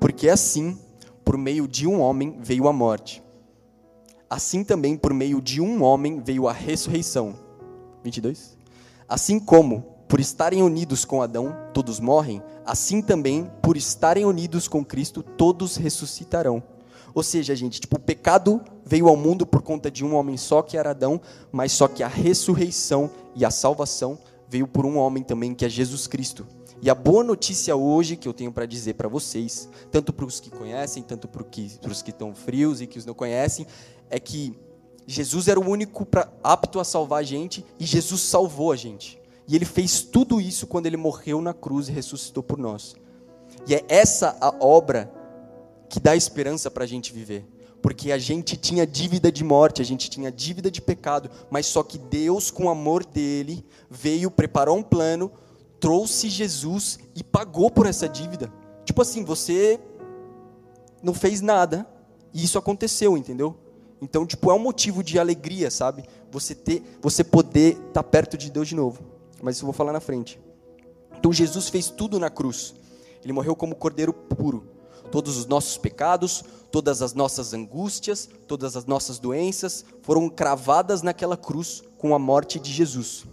Porque 0.00 0.28
assim, 0.28 0.78
por 1.24 1.36
meio 1.36 1.68
de 1.68 1.86
um 1.86 2.00
homem 2.00 2.38
veio 2.40 2.66
a 2.66 2.72
morte. 2.72 3.22
Assim 4.28 4.64
também, 4.64 4.96
por 4.96 5.12
meio 5.12 5.42
de 5.42 5.60
um 5.60 5.82
homem 5.82 6.20
veio 6.20 6.48
a 6.48 6.52
ressurreição 6.52 7.49
22. 8.02 8.56
Assim 9.08 9.38
como, 9.38 9.84
por 10.08 10.20
estarem 10.20 10.62
unidos 10.62 11.04
com 11.04 11.22
Adão, 11.22 11.56
todos 11.72 12.00
morrem, 12.00 12.42
assim 12.64 13.00
também, 13.00 13.50
por 13.62 13.76
estarem 13.76 14.24
unidos 14.24 14.68
com 14.68 14.84
Cristo, 14.84 15.22
todos 15.22 15.76
ressuscitarão. 15.76 16.62
Ou 17.14 17.22
seja, 17.22 17.54
gente, 17.56 17.80
tipo, 17.80 17.96
o 17.96 18.00
pecado 18.00 18.60
veio 18.84 19.08
ao 19.08 19.16
mundo 19.16 19.44
por 19.44 19.62
conta 19.62 19.90
de 19.90 20.04
um 20.04 20.14
homem 20.14 20.36
só, 20.36 20.62
que 20.62 20.76
era 20.76 20.90
Adão, 20.90 21.20
mas 21.50 21.72
só 21.72 21.88
que 21.88 22.02
a 22.02 22.08
ressurreição 22.08 23.10
e 23.34 23.44
a 23.44 23.50
salvação 23.50 24.18
veio 24.48 24.66
por 24.66 24.86
um 24.86 24.96
homem 24.96 25.22
também, 25.22 25.54
que 25.54 25.64
é 25.64 25.68
Jesus 25.68 26.06
Cristo. 26.06 26.46
E 26.82 26.88
a 26.88 26.94
boa 26.94 27.22
notícia 27.22 27.76
hoje 27.76 28.16
que 28.16 28.26
eu 28.26 28.32
tenho 28.32 28.50
para 28.50 28.64
dizer 28.64 28.94
para 28.94 29.08
vocês, 29.08 29.68
tanto 29.90 30.12
para 30.12 30.24
os 30.24 30.40
que 30.40 30.50
conhecem, 30.50 31.02
tanto 31.02 31.28
para 31.28 31.42
os 31.42 32.02
que 32.02 32.10
estão 32.10 32.34
frios 32.34 32.80
e 32.80 32.86
que 32.86 32.98
os 32.98 33.04
não 33.04 33.12
conhecem, 33.12 33.66
é 34.08 34.18
que 34.18 34.56
Jesus 35.10 35.48
era 35.48 35.58
o 35.58 35.68
único 35.68 36.06
pra, 36.06 36.32
apto 36.40 36.78
a 36.78 36.84
salvar 36.84 37.18
a 37.18 37.24
gente 37.24 37.66
e 37.80 37.84
Jesus 37.84 38.20
salvou 38.20 38.70
a 38.70 38.76
gente. 38.76 39.20
E 39.48 39.56
ele 39.56 39.64
fez 39.64 40.02
tudo 40.02 40.40
isso 40.40 40.68
quando 40.68 40.86
ele 40.86 40.96
morreu 40.96 41.42
na 41.42 41.52
cruz 41.52 41.88
e 41.88 41.92
ressuscitou 41.92 42.44
por 42.44 42.56
nós. 42.56 42.94
E 43.66 43.74
é 43.74 43.84
essa 43.88 44.36
a 44.40 44.54
obra 44.64 45.12
que 45.88 45.98
dá 45.98 46.14
esperança 46.14 46.70
para 46.70 46.84
a 46.84 46.86
gente 46.86 47.12
viver. 47.12 47.44
Porque 47.82 48.12
a 48.12 48.18
gente 48.18 48.56
tinha 48.56 48.86
dívida 48.86 49.32
de 49.32 49.42
morte, 49.42 49.82
a 49.82 49.84
gente 49.84 50.08
tinha 50.08 50.30
dívida 50.30 50.70
de 50.70 50.80
pecado, 50.80 51.28
mas 51.50 51.66
só 51.66 51.82
que 51.82 51.98
Deus, 51.98 52.48
com 52.48 52.66
o 52.66 52.70
amor 52.70 53.04
dele, 53.04 53.66
veio, 53.90 54.30
preparou 54.30 54.78
um 54.78 54.82
plano, 54.82 55.32
trouxe 55.80 56.28
Jesus 56.28 57.00
e 57.16 57.24
pagou 57.24 57.68
por 57.68 57.84
essa 57.84 58.08
dívida. 58.08 58.52
Tipo 58.84 59.02
assim, 59.02 59.24
você 59.24 59.80
não 61.02 61.14
fez 61.14 61.40
nada 61.40 61.84
e 62.32 62.44
isso 62.44 62.56
aconteceu, 62.56 63.16
entendeu? 63.16 63.56
Então, 64.02 64.26
tipo, 64.26 64.50
é 64.50 64.54
um 64.54 64.58
motivo 64.58 65.02
de 65.02 65.18
alegria, 65.18 65.70
sabe? 65.70 66.04
Você 66.30 66.54
ter, 66.54 66.82
você 67.02 67.22
poder 67.22 67.72
estar 67.72 67.92
tá 67.92 68.02
perto 68.02 68.38
de 68.38 68.50
Deus 68.50 68.68
de 68.68 68.74
novo. 68.74 69.02
Mas 69.42 69.56
isso 69.56 69.64
eu 69.64 69.66
vou 69.66 69.74
falar 69.74 69.92
na 69.92 70.00
frente. 70.00 70.40
Então, 71.18 71.32
Jesus 71.32 71.68
fez 71.68 71.90
tudo 71.90 72.18
na 72.18 72.30
cruz. 72.30 72.74
Ele 73.22 73.32
morreu 73.32 73.54
como 73.54 73.74
cordeiro 73.74 74.12
puro. 74.12 74.66
Todos 75.10 75.36
os 75.36 75.46
nossos 75.46 75.76
pecados, 75.76 76.44
todas 76.70 77.02
as 77.02 77.12
nossas 77.12 77.52
angústias, 77.52 78.28
todas 78.46 78.76
as 78.76 78.86
nossas 78.86 79.18
doenças 79.18 79.84
foram 80.02 80.28
cravadas 80.28 81.02
naquela 81.02 81.36
cruz 81.36 81.82
com 81.98 82.14
a 82.14 82.18
morte 82.18 82.58
de 82.58 82.72
Jesus. 82.72 83.26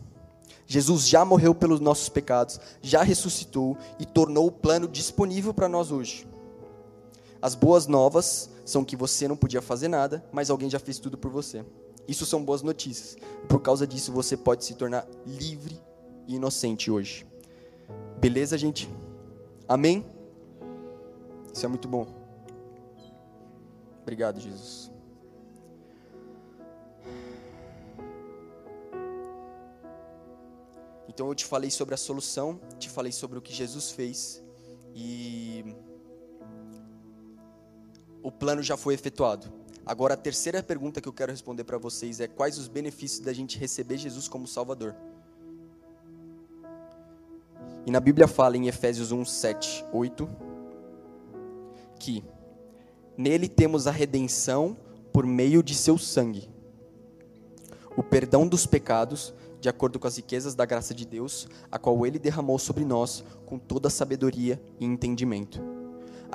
Jesus 0.66 1.08
já 1.08 1.24
morreu 1.24 1.56
pelos 1.56 1.80
nossos 1.80 2.10
pecados, 2.10 2.60
já 2.82 3.02
ressuscitou 3.02 3.78
e 4.00 4.06
tornou 4.06 4.48
o 4.48 4.52
plano 4.52 4.88
disponível 4.88 5.54
para 5.54 5.70
nós 5.70 5.92
hoje. 5.92 6.28
As 7.42 7.56
boas 7.56 7.88
novas 7.88 8.50
são 8.66 8.84
que 8.84 8.96
você 8.96 9.28
não 9.28 9.38
podia 9.38 9.62
fazer 9.62 9.88
nada, 9.88 10.24
mas 10.32 10.50
alguém 10.50 10.70
já 10.70 10.80
fez 10.80 11.00
tudo 11.00 11.18
por 11.18 11.32
você. 11.32 11.64
Isso 12.08 12.26
são 12.26 12.44
boas 12.44 12.62
notícias. 12.62 13.18
Por 13.48 13.62
causa 13.62 13.86
disso, 13.86 14.12
você 14.12 14.36
pode 14.36 14.64
se 14.64 14.74
tornar 14.74 15.08
livre 15.26 15.80
e 16.28 16.36
inocente 16.36 16.90
hoje. 16.90 17.26
Beleza, 18.20 18.58
gente? 18.58 18.90
Amém? 19.68 20.06
Isso 21.54 21.66
é 21.66 21.70
muito 21.70 21.88
bom. 21.88 22.08
Obrigado, 24.02 24.40
Jesus. 24.40 24.92
Então 31.10 31.28
eu 31.28 31.36
te 31.36 31.46
falei 31.46 31.72
sobre 31.72 31.96
a 31.96 31.98
solução, 31.98 32.60
te 32.78 32.90
falei 32.90 33.12
sobre 33.12 33.40
o 33.40 33.42
que 33.42 33.54
Jesus 33.54 33.92
fez 33.92 34.44
e 34.94 35.76
o 38.22 38.32
plano 38.32 38.62
já 38.62 38.76
foi 38.76 38.94
efetuado. 38.94 39.52
Agora, 39.86 40.16
a 40.16 40.18
terceira 40.18 40.62
pergunta 40.62 41.00
que 41.00 41.08
eu 41.08 41.14
quero 41.14 41.32
responder 41.32 41.64
para 41.64 41.78
vocês 41.78 42.20
é: 42.20 42.28
quais 42.28 42.58
os 42.58 42.68
benefícios 42.68 43.22
da 43.22 43.32
gente 43.32 43.58
receber 43.58 43.98
Jesus 43.98 44.28
como 44.28 44.46
Salvador? 44.46 44.94
E 47.86 47.92
na 47.92 48.02
Bíblia 48.02 48.28
fala 48.28 48.58
em 48.58 48.68
Efésios 48.68 49.14
1, 49.14 49.24
7, 49.24 49.86
8, 49.94 50.30
que 51.98 52.22
nele 53.18 53.48
temos 53.48 53.88
a 53.88 53.92
redenção 53.92 54.76
por 55.14 55.26
meio 55.26 55.64
de 55.64 55.74
seu 55.74 55.98
sangue, 55.98 56.50
o 57.96 58.04
perdão 58.04 58.46
dos 58.46 58.66
pecados, 58.66 59.34
de 59.62 59.70
acordo 59.70 60.00
com 60.00 60.08
as 60.08 60.18
riquezas 60.18 60.54
da 60.54 60.66
graça 60.66 60.94
de 60.94 61.06
Deus, 61.06 61.48
a 61.72 61.80
qual 61.80 62.06
ele 62.06 62.20
derramou 62.20 62.60
sobre 62.60 62.84
nós 62.84 63.24
com 63.46 63.58
toda 63.58 63.90
sabedoria 63.90 64.62
e 64.80 64.86
entendimento 64.86 65.77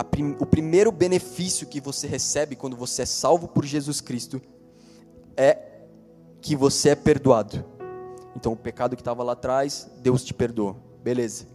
prim, 0.03 0.37
o 0.41 0.47
primeiro 0.47 0.91
benefício 0.91 1.67
que 1.67 1.81
você 1.81 2.07
recebe 2.07 2.57
quando 2.57 2.77
você 2.77 3.03
é 3.03 3.07
salvo 3.07 3.49
por 3.49 3.65
Jesus 3.65 4.01
Cristo 4.01 4.41
é 5.37 5.59
que 6.41 6.57
você 6.57 6.91
é 6.91 6.95
perdoado. 6.95 7.65
Então, 8.35 8.53
o 8.53 8.57
pecado 8.57 8.97
que 8.97 9.03
estava 9.03 9.23
lá 9.23 9.33
atrás, 9.33 9.91
Deus 10.01 10.25
te 10.25 10.33
perdoou. 10.33 10.77
Beleza. 11.03 11.47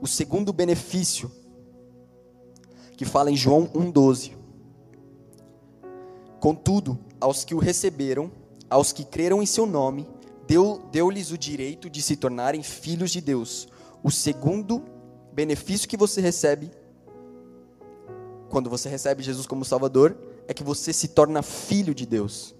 O 0.00 0.06
segundo 0.06 0.52
benefício, 0.52 1.30
que 2.96 3.04
fala 3.04 3.30
em 3.30 3.36
João 3.36 3.66
1,12. 3.68 4.32
Contudo, 6.40 6.98
aos 7.20 7.44
que 7.44 7.54
o 7.54 7.58
receberam, 7.58 8.32
aos 8.70 8.92
que 8.92 9.04
creram 9.04 9.42
em 9.42 9.46
seu 9.46 9.66
nome, 9.66 10.08
deu-lhes 10.90 11.30
o 11.30 11.38
direito 11.38 11.90
de 11.90 12.00
se 12.00 12.16
tornarem 12.16 12.62
filhos 12.62 13.10
de 13.10 13.20
Deus, 13.20 13.68
O 14.02 14.10
segundo 14.10 14.84
benefício 15.32 15.88
que 15.88 15.96
você 15.96 16.20
recebe 16.20 16.70
quando 18.56 18.70
você 18.70 18.88
recebe 18.88 19.22
Jesus 19.22 19.46
como 19.46 19.66
Salvador 19.66 20.16
é 20.48 20.54
que 20.54 20.64
você 20.64 20.90
se 20.90 21.08
torna 21.08 21.42
filho 21.42 21.94
de 21.94 22.06
Deus. 22.06 22.54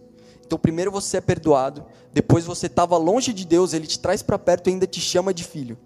Então, 0.45 0.59
primeiro 0.59 0.91
você 0.91 1.17
é 1.17 1.21
perdoado, 1.23 1.87
depois 2.13 2.45
você 2.45 2.67
estava 2.67 2.99
longe 2.99 3.33
de 3.33 3.47
Deus, 3.47 3.73
ele 3.73 3.87
te 3.87 3.99
traz 3.99 4.23
para 4.23 4.39
perto 4.39 4.69
e 4.69 4.75
ainda 4.75 4.87
te 4.87 5.01
chama 5.01 5.33
de 5.33 5.43
filho. 5.43 5.79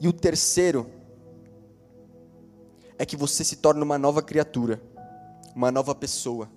E 0.00 0.08
o 0.08 0.12
terceiro 0.12 0.90
é 2.98 3.06
que 3.06 3.16
você 3.16 3.44
se 3.44 3.54
torna 3.54 3.84
uma 3.84 3.96
nova 3.96 4.20
criatura, 4.22 4.82
uma 5.54 5.70
nova 5.70 5.94
pessoa. 5.94 6.50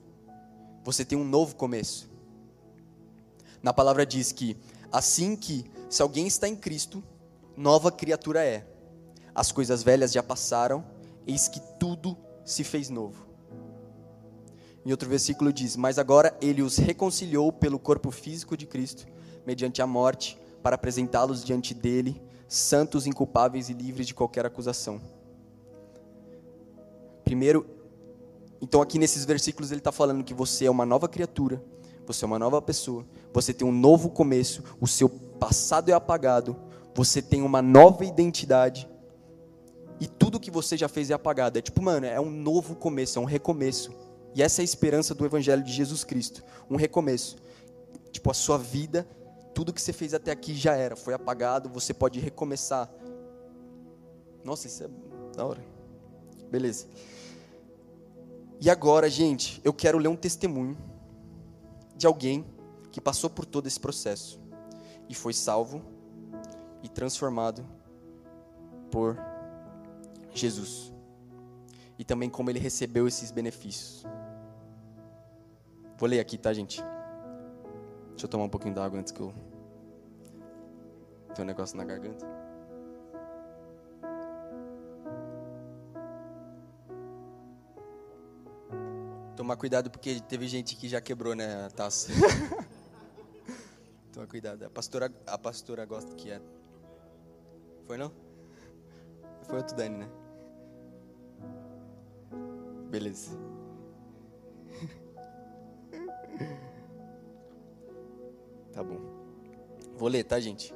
Você 0.84 1.06
tem 1.06 1.16
um 1.16 1.24
novo 1.24 1.56
começo. 1.56 2.10
Na 3.62 3.72
palavra 3.72 4.08
diz 4.08 4.32
que 4.32 4.58
assim 4.92 5.36
que 5.36 5.70
se 5.88 6.02
alguém 6.02 6.26
está 6.26 6.48
em 6.48 6.56
Cristo, 6.56 7.04
nova 7.56 7.92
criatura 7.92 8.44
é. 8.44 8.68
As 9.36 9.52
coisas 9.52 9.84
velhas 9.84 10.12
já 10.12 10.24
passaram, 10.24 10.84
eis 11.28 11.48
que 11.48 11.60
tudo 11.80 12.26
se 12.48 12.64
fez 12.64 12.90
novo. 12.90 13.28
Em 14.86 14.92
outro 14.92 15.10
versículo 15.10 15.52
diz: 15.52 15.76
Mas 15.76 16.00
agora 16.00 16.36
ele 16.42 16.62
os 16.62 16.78
reconciliou 16.78 17.52
pelo 17.52 17.78
corpo 17.78 18.10
físico 18.10 18.56
de 18.56 18.66
Cristo, 18.66 19.06
mediante 19.46 19.82
a 19.82 19.88
morte, 19.88 20.40
para 20.64 20.76
apresentá-los 20.76 21.44
diante 21.44 21.74
dele, 21.74 22.22
santos, 22.48 23.06
inculpáveis 23.06 23.70
e 23.70 23.74
livres 23.74 24.08
de 24.08 24.16
qualquer 24.16 24.46
acusação. 24.46 25.02
Primeiro, 27.26 27.68
então 28.62 28.82
aqui 28.82 28.98
nesses 28.98 29.26
versículos 29.26 29.70
ele 29.70 29.82
está 29.82 29.92
falando 29.92 30.24
que 30.24 30.34
você 30.34 30.66
é 30.66 30.72
uma 30.72 30.86
nova 30.86 31.10
criatura, 31.10 31.62
você 32.06 32.24
é 32.24 32.28
uma 32.28 32.40
nova 32.40 32.62
pessoa, 32.62 33.06
você 33.34 33.54
tem 33.54 33.68
um 33.68 33.74
novo 33.74 34.10
começo, 34.10 34.64
o 34.80 34.88
seu 34.88 35.10
passado 35.10 35.90
é 35.90 35.94
apagado, 35.94 36.56
você 36.96 37.22
tem 37.22 37.42
uma 37.42 37.62
nova 37.62 38.06
identidade 38.06 38.88
e 40.00 40.08
tudo 40.08 40.40
que 40.40 40.52
você 40.52 40.78
já 40.78 40.88
fez 40.88 41.10
é 41.10 41.14
apagado. 41.14 41.58
É 41.58 41.62
tipo, 41.62 41.82
mano, 41.82 42.06
é 42.06 42.20
um 42.20 42.30
novo 42.30 42.76
começo, 42.76 43.18
é 43.18 43.22
um 43.22 43.26
recomeço. 43.26 43.92
E 44.36 44.44
essa 44.44 44.62
é 44.62 44.64
a 44.64 44.66
esperança 44.66 45.16
do 45.16 45.26
Evangelho 45.26 45.64
de 45.64 45.72
Jesus 45.72 46.04
Cristo. 46.04 46.44
Um 46.70 46.76
recomeço. 46.76 47.38
Tipo, 48.12 48.30
a 48.30 48.34
sua 48.34 48.58
vida, 48.58 49.08
tudo 49.54 49.74
que 49.74 49.82
você 49.82 49.92
fez 49.92 50.14
até 50.14 50.32
aqui 50.32 50.54
já 50.54 50.76
era, 50.76 50.96
foi 50.96 51.14
apagado, 51.14 51.70
você 51.70 51.94
pode 51.94 52.20
recomeçar. 52.20 52.90
Nossa, 54.44 54.68
isso 54.68 54.84
é 54.84 54.90
da 55.36 55.46
hora. 55.46 55.64
Beleza. 56.52 56.88
E 58.62 58.70
agora, 58.70 59.10
gente, 59.10 59.62
eu 59.64 59.74
quero 59.74 59.98
ler 59.98 60.08
um 60.08 60.16
testemunho 60.16 60.78
de 61.96 62.06
alguém 62.06 62.46
que 62.92 63.02
passou 63.02 63.30
por 63.30 63.46
todo 63.46 63.68
esse 63.68 63.80
processo 63.80 64.40
e 65.10 65.16
foi 65.16 65.34
salvo 65.34 65.82
e 66.84 66.90
transformado 66.90 67.66
por 68.90 69.18
Jesus. 70.40 70.94
E 71.98 72.04
também 72.04 72.30
como 72.30 72.50
ele 72.50 72.60
recebeu 72.60 73.08
esses 73.08 73.32
benefícios. 73.32 74.04
Vou 75.98 76.08
ler 76.08 76.20
aqui, 76.20 76.38
tá, 76.38 76.54
gente? 76.54 76.82
Deixa 78.10 78.26
eu 78.26 78.30
tomar 78.30 78.44
um 78.44 78.50
pouquinho 78.50 78.74
d'água 78.74 79.00
antes 79.00 79.12
que 79.12 79.20
eu. 79.20 79.34
Tem 81.34 81.44
um 81.44 81.48
negócio 81.48 81.78
na 81.78 81.84
garganta. 81.84 82.26
Tomar 89.36 89.56
cuidado 89.56 89.90
porque 89.90 90.20
teve 90.22 90.48
gente 90.48 90.76
que 90.76 90.88
já 90.88 91.00
quebrou, 91.00 91.36
né, 91.36 91.66
a 91.66 91.70
taça. 91.70 92.12
Toma 94.12 94.26
cuidado. 94.26 94.66
A 94.66 94.70
pastora, 94.70 95.14
a 95.28 95.38
pastora 95.38 95.86
gosta 95.86 96.14
que 96.16 96.32
é. 96.32 96.42
Foi 97.86 97.98
não? 97.98 98.12
Foi 99.44 99.58
outro 99.58 99.76
Dani, 99.76 99.98
né? 99.98 100.27
Beleza. 102.98 103.30
Tá 108.74 108.84
bom. 108.84 109.00
Vou 109.96 110.08
ler, 110.10 110.24
tá, 110.24 110.40
gente? 110.40 110.74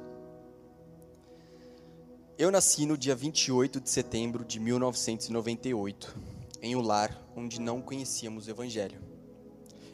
Eu 2.38 2.50
nasci 2.50 2.86
no 2.86 2.96
dia 2.96 3.14
28 3.14 3.80
de 3.80 3.90
setembro 3.90 4.44
de 4.44 4.58
1998, 4.60 6.16
em 6.60 6.74
um 6.74 6.80
lar 6.80 7.20
onde 7.36 7.60
não 7.60 7.80
conhecíamos 7.80 8.46
o 8.46 8.50
Evangelho. 8.50 9.00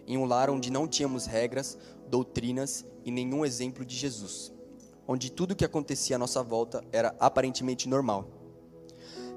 Em 0.06 0.16
um 0.18 0.24
lar 0.26 0.50
onde 0.50 0.70
não 0.70 0.86
tínhamos 0.86 1.24
regras, 1.24 1.78
doutrinas 2.08 2.84
e 3.04 3.10
nenhum 3.10 3.44
exemplo 3.44 3.86
de 3.86 3.94
Jesus. 3.94 4.52
Onde 5.06 5.32
tudo 5.32 5.52
o 5.52 5.56
que 5.56 5.64
acontecia 5.64 6.16
à 6.16 6.18
nossa 6.18 6.42
volta 6.42 6.82
era 6.92 7.14
aparentemente 7.18 7.88
normal. 7.88 8.38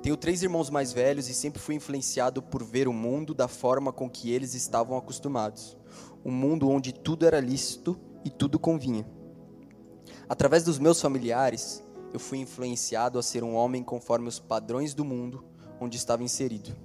Tenho 0.01 0.17
três 0.17 0.41
irmãos 0.41 0.71
mais 0.71 0.91
velhos 0.91 1.29
e 1.29 1.33
sempre 1.33 1.61
fui 1.61 1.75
influenciado 1.75 2.41
por 2.41 2.63
ver 2.63 2.87
o 2.87 2.93
mundo 2.93 3.35
da 3.35 3.47
forma 3.47 3.93
com 3.93 4.09
que 4.09 4.31
eles 4.31 4.55
estavam 4.55 4.97
acostumados. 4.97 5.77
Um 6.25 6.31
mundo 6.31 6.67
onde 6.67 6.91
tudo 6.91 7.25
era 7.25 7.39
lícito 7.39 7.99
e 8.25 8.29
tudo 8.31 8.57
convinha. 8.57 9.05
Através 10.27 10.63
dos 10.63 10.79
meus 10.79 10.99
familiares, 10.99 11.83
eu 12.11 12.19
fui 12.19 12.39
influenciado 12.39 13.19
a 13.19 13.23
ser 13.23 13.43
um 13.43 13.53
homem 13.53 13.83
conforme 13.83 14.27
os 14.27 14.39
padrões 14.39 14.95
do 14.95 15.05
mundo 15.05 15.45
onde 15.79 15.97
estava 15.97 16.23
inserido. 16.23 16.75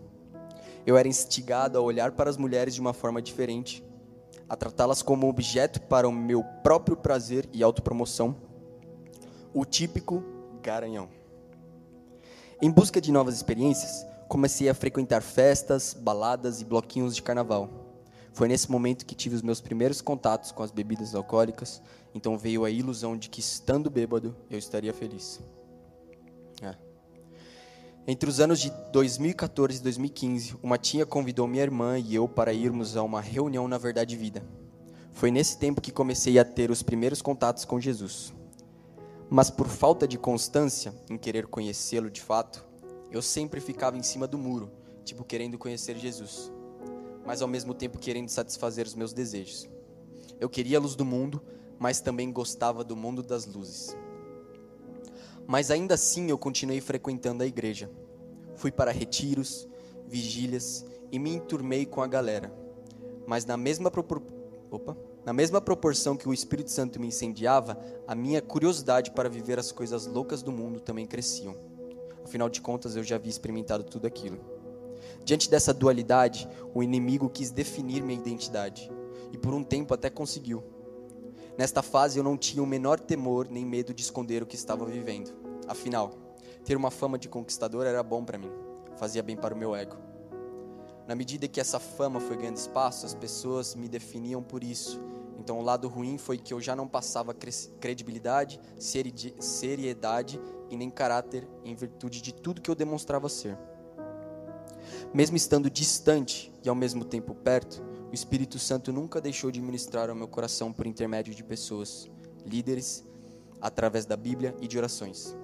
Eu 0.85 0.97
era 0.97 1.09
instigado 1.09 1.79
a 1.79 1.81
olhar 1.81 2.13
para 2.13 2.29
as 2.29 2.37
mulheres 2.37 2.75
de 2.75 2.81
uma 2.83 2.93
forma 2.93 3.23
diferente, 3.23 3.83
a 4.47 4.55
tratá-las 4.55 5.03
como 5.03 5.29
objeto 5.29 5.81
para 5.81 6.07
o 6.07 6.13
meu 6.13 6.45
próprio 6.63 6.97
prazer 6.97 7.49
e 7.53 7.63
autopromoção, 7.63 8.37
o 9.55 9.65
típico 9.65 10.23
garanhão. 10.63 11.09
Em 12.61 12.71
busca 12.71 13.03
de 13.03 13.12
novas 13.12 13.37
experiências, 13.37 14.07
comecei 14.29 14.66
a 14.71 14.75
frequentar 14.75 15.21
festas, 15.21 15.92
baladas 15.92 16.62
e 16.62 16.64
bloquinhos 16.64 17.14
de 17.14 17.23
carnaval. 17.23 17.69
Foi 18.33 18.49
nesse 18.49 18.71
momento 18.71 19.05
que 19.05 19.14
tive 19.14 19.37
os 19.37 19.42
meus 19.42 19.61
primeiros 19.61 20.01
contatos 20.01 20.53
com 20.53 20.62
as 20.62 20.71
bebidas 20.71 21.14
alcoólicas, 21.14 21.83
então 22.14 22.38
veio 22.38 22.64
a 22.64 22.71
ilusão 22.71 23.14
de 23.14 23.29
que 23.29 23.40
estando 23.40 23.90
bêbado 23.90 24.35
eu 24.51 24.59
estaria 24.59 24.95
feliz. 24.95 25.38
É. 26.62 26.75
Entre 28.07 28.29
os 28.31 28.40
anos 28.40 28.59
de 28.59 28.73
2014 28.90 29.79
e 29.79 29.83
2015, 29.83 30.57
uma 30.62 30.79
tia 30.79 31.05
convidou 31.05 31.47
minha 31.47 31.62
irmã 31.62 31.99
e 31.99 32.14
eu 32.14 32.27
para 32.27 32.55
irmos 32.55 32.97
a 32.97 33.03
uma 33.03 33.21
reunião 33.21 33.69
na 33.69 33.77
Verdade 33.77 34.16
Vida. 34.16 34.42
Foi 35.12 35.31
nesse 35.31 35.59
tempo 35.59 35.83
que 35.83 35.92
comecei 35.92 36.38
a 36.38 36.45
ter 36.45 36.71
os 36.71 36.83
primeiros 36.83 37.21
contatos 37.21 37.66
com 37.66 37.79
Jesus. 37.79 38.33
Mas 39.29 39.51
por 39.51 39.67
falta 39.67 40.07
de 40.07 40.17
constância 40.17 40.95
em 41.11 41.19
querer 41.19 41.47
conhecê-lo 41.47 42.11
de 42.11 42.21
fato, 42.21 42.65
eu 43.11 43.21
sempre 43.21 43.61
ficava 43.61 43.97
em 43.97 44.03
cima 44.03 44.27
do 44.27 44.39
muro, 44.39 44.71
tipo 45.05 45.25
querendo 45.25 45.59
conhecer 45.59 45.97
Jesus, 45.97 46.53
mas 47.25 47.43
ao 47.43 47.49
mesmo 47.49 47.75
tempo 47.75 47.99
querendo 47.99 48.29
satisfazer 48.29 48.87
os 48.87 48.95
meus 48.95 49.12
desejos. 49.12 49.69
Eu 50.39 50.49
queria 50.49 50.79
a 50.79 50.81
luz 50.81 50.95
do 50.95 51.05
mundo, 51.05 51.43
mas 51.79 52.01
também 52.01 52.33
gostava 52.33 52.85
do 52.85 52.95
mundo 52.95 53.23
das 53.23 53.47
luzes. 53.47 53.97
Mas 55.47 55.71
ainda 55.71 55.95
assim 55.95 56.31
eu 56.31 56.39
continuei 56.39 56.81
frequentando 56.81 57.43
a 57.43 57.47
igreja. 57.47 57.91
Fui 58.55 58.71
para 58.71 58.91
retiros, 58.91 59.67
vigílias 60.07 60.85
e 61.11 61.19
me 61.19 61.35
enturmei 61.35 61.87
com 61.87 62.03
a 62.03 62.07
galera. 62.07 62.53
Mas 63.27 63.45
na 63.45 63.57
mesma 63.57 63.91
propor... 63.91 64.23
Opa. 64.71 64.97
Na 65.27 65.33
mesma 65.33 65.61
proporção 65.61 66.17
que 66.17 66.29
o 66.29 66.33
Espírito 66.33 66.71
Santo 66.71 67.01
me 67.01 67.09
incendiava, 67.09 67.77
a 68.07 68.15
minha 68.15 68.41
curiosidade 68.41 69.11
para 69.11 69.29
viver 69.29 69.59
as 69.59 69.73
coisas 69.73 70.07
loucas 70.07 70.41
do 70.41 70.53
mundo 70.53 70.79
também 70.79 71.05
cresciam. 71.05 71.57
Afinal 72.25 72.49
de 72.49 72.61
contas, 72.61 72.95
eu 72.95 73.03
já 73.03 73.17
havia 73.17 73.29
experimentado 73.29 73.83
tudo 73.83 74.07
aquilo. 74.07 74.39
Diante 75.25 75.51
dessa 75.51 75.75
dualidade, 75.75 76.49
o 76.73 76.81
inimigo 76.81 77.29
quis 77.29 77.51
definir 77.51 78.05
minha 78.05 78.21
identidade, 78.21 78.89
e 79.33 79.37
por 79.37 79.53
um 79.53 79.65
tempo 79.65 79.93
até 79.93 80.09
conseguiu. 80.09 80.62
Nesta 81.59 81.83
fase, 81.83 82.21
eu 82.21 82.23
não 82.23 82.37
tinha 82.37 82.62
o 82.62 82.67
menor 82.67 83.01
temor 83.01 83.49
nem 83.51 83.67
medo 83.67 83.93
de 83.93 84.03
esconder 84.03 84.45
o 84.45 84.47
que 84.47 84.55
estava 84.55 84.87
vivendo. 84.87 85.35
Afinal, 85.67 86.12
ter 86.65 86.77
uma 86.77 86.93
fama 86.93 87.19
de 87.19 87.29
conquistador 87.29 87.85
era 87.85 88.01
bom 88.01 88.25
para 88.25 88.39
mim, 88.39 88.53
fazia 88.97 89.25
bem 89.25 89.37
para 89.37 89.57
o 89.57 89.59
meu 89.59 89.75
ego. 89.75 89.97
Na 91.05 91.17
medida 91.17 91.49
que 91.49 91.61
essa 91.61 91.81
fama 91.81 92.21
foi 92.21 92.37
ganhando 92.37 92.59
espaço, 92.59 93.05
as 93.05 93.15
pessoas 93.15 93.75
me 93.75 93.89
definiam 93.89 94.41
por 94.41 94.62
isso 94.62 95.01
então, 95.38 95.59
o 95.59 95.62
lado 95.62 95.87
ruim 95.88 96.18
foi 96.18 96.38
que 96.38 96.53
eu 96.53 96.61
já 96.61 96.75
não 96.75 96.88
passava 96.88 97.35
credibilidade, 97.81 98.61
seriedade 98.79 100.40
e 100.70 100.77
nem 100.77 100.90
caráter 100.90 101.46
em 101.64 101.75
virtude 101.75 102.22
de 102.22 102.33
tudo 102.33 102.61
que 102.61 102.70
eu 102.70 102.75
demonstrava 102.75 103.29
ser. 103.29 103.57
Mesmo 105.12 105.37
estando 105.37 105.70
distante 105.70 106.53
e 106.64 106.68
ao 106.68 106.75
mesmo 106.75 107.05
tempo 107.05 107.35
perto, 107.35 107.83
o 108.11 108.14
Espírito 108.14 108.59
Santo 108.59 108.92
nunca 108.92 109.20
deixou 109.20 109.51
de 109.51 109.61
ministrar 109.61 110.09
ao 110.09 110.16
meu 110.16 110.29
coração 110.29 110.72
por 110.72 110.87
intermédio 110.87 111.35
de 111.35 111.44
pessoas, 111.44 112.09
líderes, 112.44 113.05
através 113.61 114.07
da 114.07 114.16
Bíblia 114.16 114.57
e 114.61 114.66
de 114.66 114.79
orações. 114.79 115.37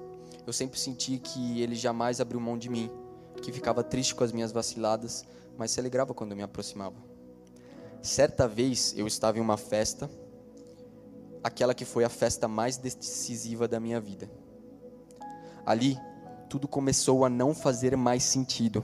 Eu 0.46 0.52
sempre 0.52 0.78
senti 0.78 1.18
que 1.18 1.60
ele 1.60 1.74
jamais 1.74 2.20
abriu 2.20 2.40
mão 2.40 2.56
de 2.56 2.68
mim, 2.68 2.90
que 3.40 3.52
ficava 3.52 3.82
triste 3.82 4.14
com 4.14 4.24
as 4.24 4.32
minhas 4.32 4.52
vaciladas, 4.52 5.24
mas 5.56 5.70
se 5.70 5.80
alegrava 5.80 6.14
quando 6.14 6.32
eu 6.32 6.36
me 6.36 6.42
aproximava. 6.42 7.11
Certa 8.02 8.48
vez 8.48 8.92
eu 8.96 9.06
estava 9.06 9.38
em 9.38 9.40
uma 9.40 9.56
festa, 9.56 10.10
aquela 11.42 11.72
que 11.72 11.84
foi 11.84 12.02
a 12.02 12.08
festa 12.08 12.48
mais 12.48 12.76
decisiva 12.76 13.68
da 13.68 13.78
minha 13.78 14.00
vida. 14.00 14.28
Ali, 15.64 15.96
tudo 16.48 16.66
começou 16.66 17.24
a 17.24 17.28
não 17.28 17.54
fazer 17.54 17.96
mais 17.96 18.24
sentido. 18.24 18.82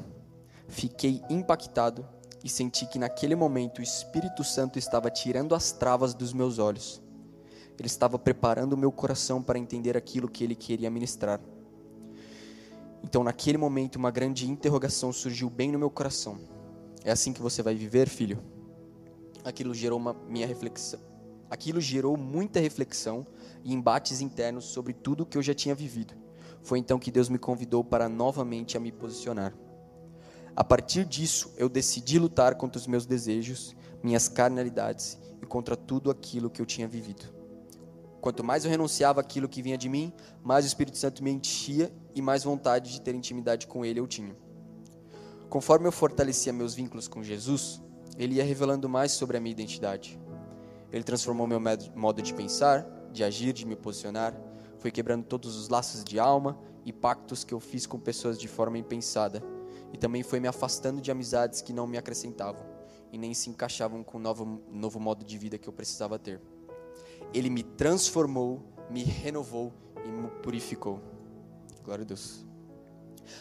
Fiquei 0.69 1.21
impactado 1.29 2.07
e 2.45 2.49
senti 2.49 2.87
que 2.87 2.97
naquele 2.97 3.35
momento 3.35 3.81
o 3.81 3.83
Espírito 3.83 4.45
Santo 4.45 4.79
estava 4.79 5.11
tirando 5.11 5.53
as 5.53 5.73
travas 5.73 6.15
dos 6.15 6.33
meus 6.33 6.61
olhos. 6.61 7.03
Ele 7.77 7.89
estava 7.89 8.21
preparando 8.21 8.75
o 8.75 8.79
meu 8.79 8.93
coração 8.93 9.43
para 9.43 9.59
entender 9.59 9.97
aquilo 9.97 10.29
que 10.29 10.45
ele 10.45 10.55
queria 10.55 10.91
ministrar. 10.91 11.41
Então, 13.03 13.25
naquele 13.25 13.59
momento, 13.59 13.97
uma 13.97 14.13
grande 14.13 14.49
interrogação 14.49 15.13
surgiu 15.13 15.51
bem 15.51 15.73
no 15.73 15.79
meu 15.79 15.91
coração. 15.91 16.39
É 17.05 17.11
assim 17.11 17.33
que 17.33 17.43
você 17.43 17.63
vai 17.63 17.75
viver, 17.75 18.09
filho? 18.09 18.58
Aquilo 19.49 19.73
gerou 19.73 19.99
uma 19.99 20.13
minha 20.13 20.47
reflexão. 20.47 21.01
Aquilo 21.49 21.81
gerou 21.81 22.19
muita 22.19 22.61
reflexão 22.61 23.27
e 23.65 23.73
embates 23.73 24.21
internos 24.21 24.67
sobre 24.67 24.93
tudo 24.93 25.23
o 25.23 25.27
que 25.27 25.39
eu 25.39 25.43
já 25.43 25.55
tinha 25.55 25.75
vivido. 25.75 26.13
Foi 26.61 26.79
então 26.79 26.99
que 26.99 27.11
Deus 27.11 27.31
me 27.31 27.39
convidou 27.39 27.83
para 27.83 28.11
novamente 28.11 28.77
a 28.77 28.81
me 28.81 28.93
posicionar. 28.93 29.55
A 30.55 30.63
partir 30.63 31.07
disso, 31.07 31.51
eu 31.57 31.67
decidi 31.67 32.19
lutar 32.19 32.57
contra 32.57 32.79
os 32.79 32.87
meus 32.87 33.07
desejos, 33.07 33.75
minhas 34.03 34.29
carnalidades 34.29 35.17
e 35.41 35.47
contra 35.47 35.75
tudo 35.75 36.11
aquilo 36.11 36.51
que 36.51 36.61
eu 36.61 36.67
tinha 36.67 36.87
vivido. 36.87 37.33
Quanto 38.21 38.45
mais 38.45 38.67
eu 38.67 38.71
renunciava 38.71 39.23
àquilo 39.23 39.49
que 39.49 39.63
vinha 39.63 39.79
de 39.79 39.89
mim, 39.89 40.13
mais 40.45 40.67
o 40.67 40.69
Espírito 40.69 40.99
Santo 40.99 41.25
me 41.25 41.31
enchia 41.31 41.91
e 42.15 42.21
mais 42.21 42.45
vontade 42.45 42.93
de 42.93 43.01
ter 43.01 43.15
intimidade 43.15 43.67
com 43.67 43.83
Ele 43.83 43.99
eu 43.99 44.07
tinha. 44.07 44.37
Conforme 45.49 45.89
eu 45.89 45.93
fortalecia 45.93 46.53
meus 46.53 46.75
vínculos 46.75 47.09
com 47.09 47.23
Jesus, 47.23 47.81
Ele 48.19 48.35
ia 48.35 48.45
revelando 48.45 48.89
mais 48.89 49.13
sobre 49.13 49.37
a 49.37 49.41
minha 49.41 49.53
identidade. 49.53 50.19
Ele 50.93 51.05
transformou 51.05 51.47
meu 51.47 51.61
modo 51.95 52.21
de 52.21 52.35
pensar, 52.35 52.85
de 53.13 53.23
agir, 53.23 53.53
de 53.53 53.65
me 53.65 53.77
posicionar, 53.77 54.35
foi 54.79 54.91
quebrando 54.91 55.25
todos 55.25 55.57
os 55.57 55.69
laços 55.69 56.05
de 56.05 56.19
alma 56.19 56.59
e 56.85 56.93
pactos 56.93 57.45
que 57.45 57.53
eu 57.53 57.61
fiz 57.61 57.87
com 57.87 57.99
pessoas 57.99 58.39
de 58.39 58.49
forma 58.49 58.79
impensada 58.79 59.43
e 59.93 59.99
também 59.99 60.23
foi 60.23 60.41
me 60.41 60.49
afastando 60.49 61.01
de 61.01 61.11
amizades 61.11 61.61
que 61.61 61.73
não 61.73 61.87
me 61.87 61.99
acrescentavam 61.99 62.63
e 63.13 63.19
nem 63.19 63.33
se 63.35 63.51
encaixavam 63.51 64.03
com 64.03 64.19
o 64.19 64.21
novo, 64.21 64.61
novo 64.71 65.01
modo 65.01 65.25
de 65.25 65.39
vida 65.39 65.59
que 65.59 65.69
eu 65.69 65.73
precisava 65.73 66.19
ter. 66.19 66.41
Ele 67.33 67.51
me 67.51 67.63
transformou, 67.63 68.63
me 68.91 69.03
renovou 69.03 69.73
e 70.05 70.09
me 70.09 70.29
purificou. 70.43 71.01
Glória 71.83 72.03
a 72.03 72.07
Deus. 72.07 72.45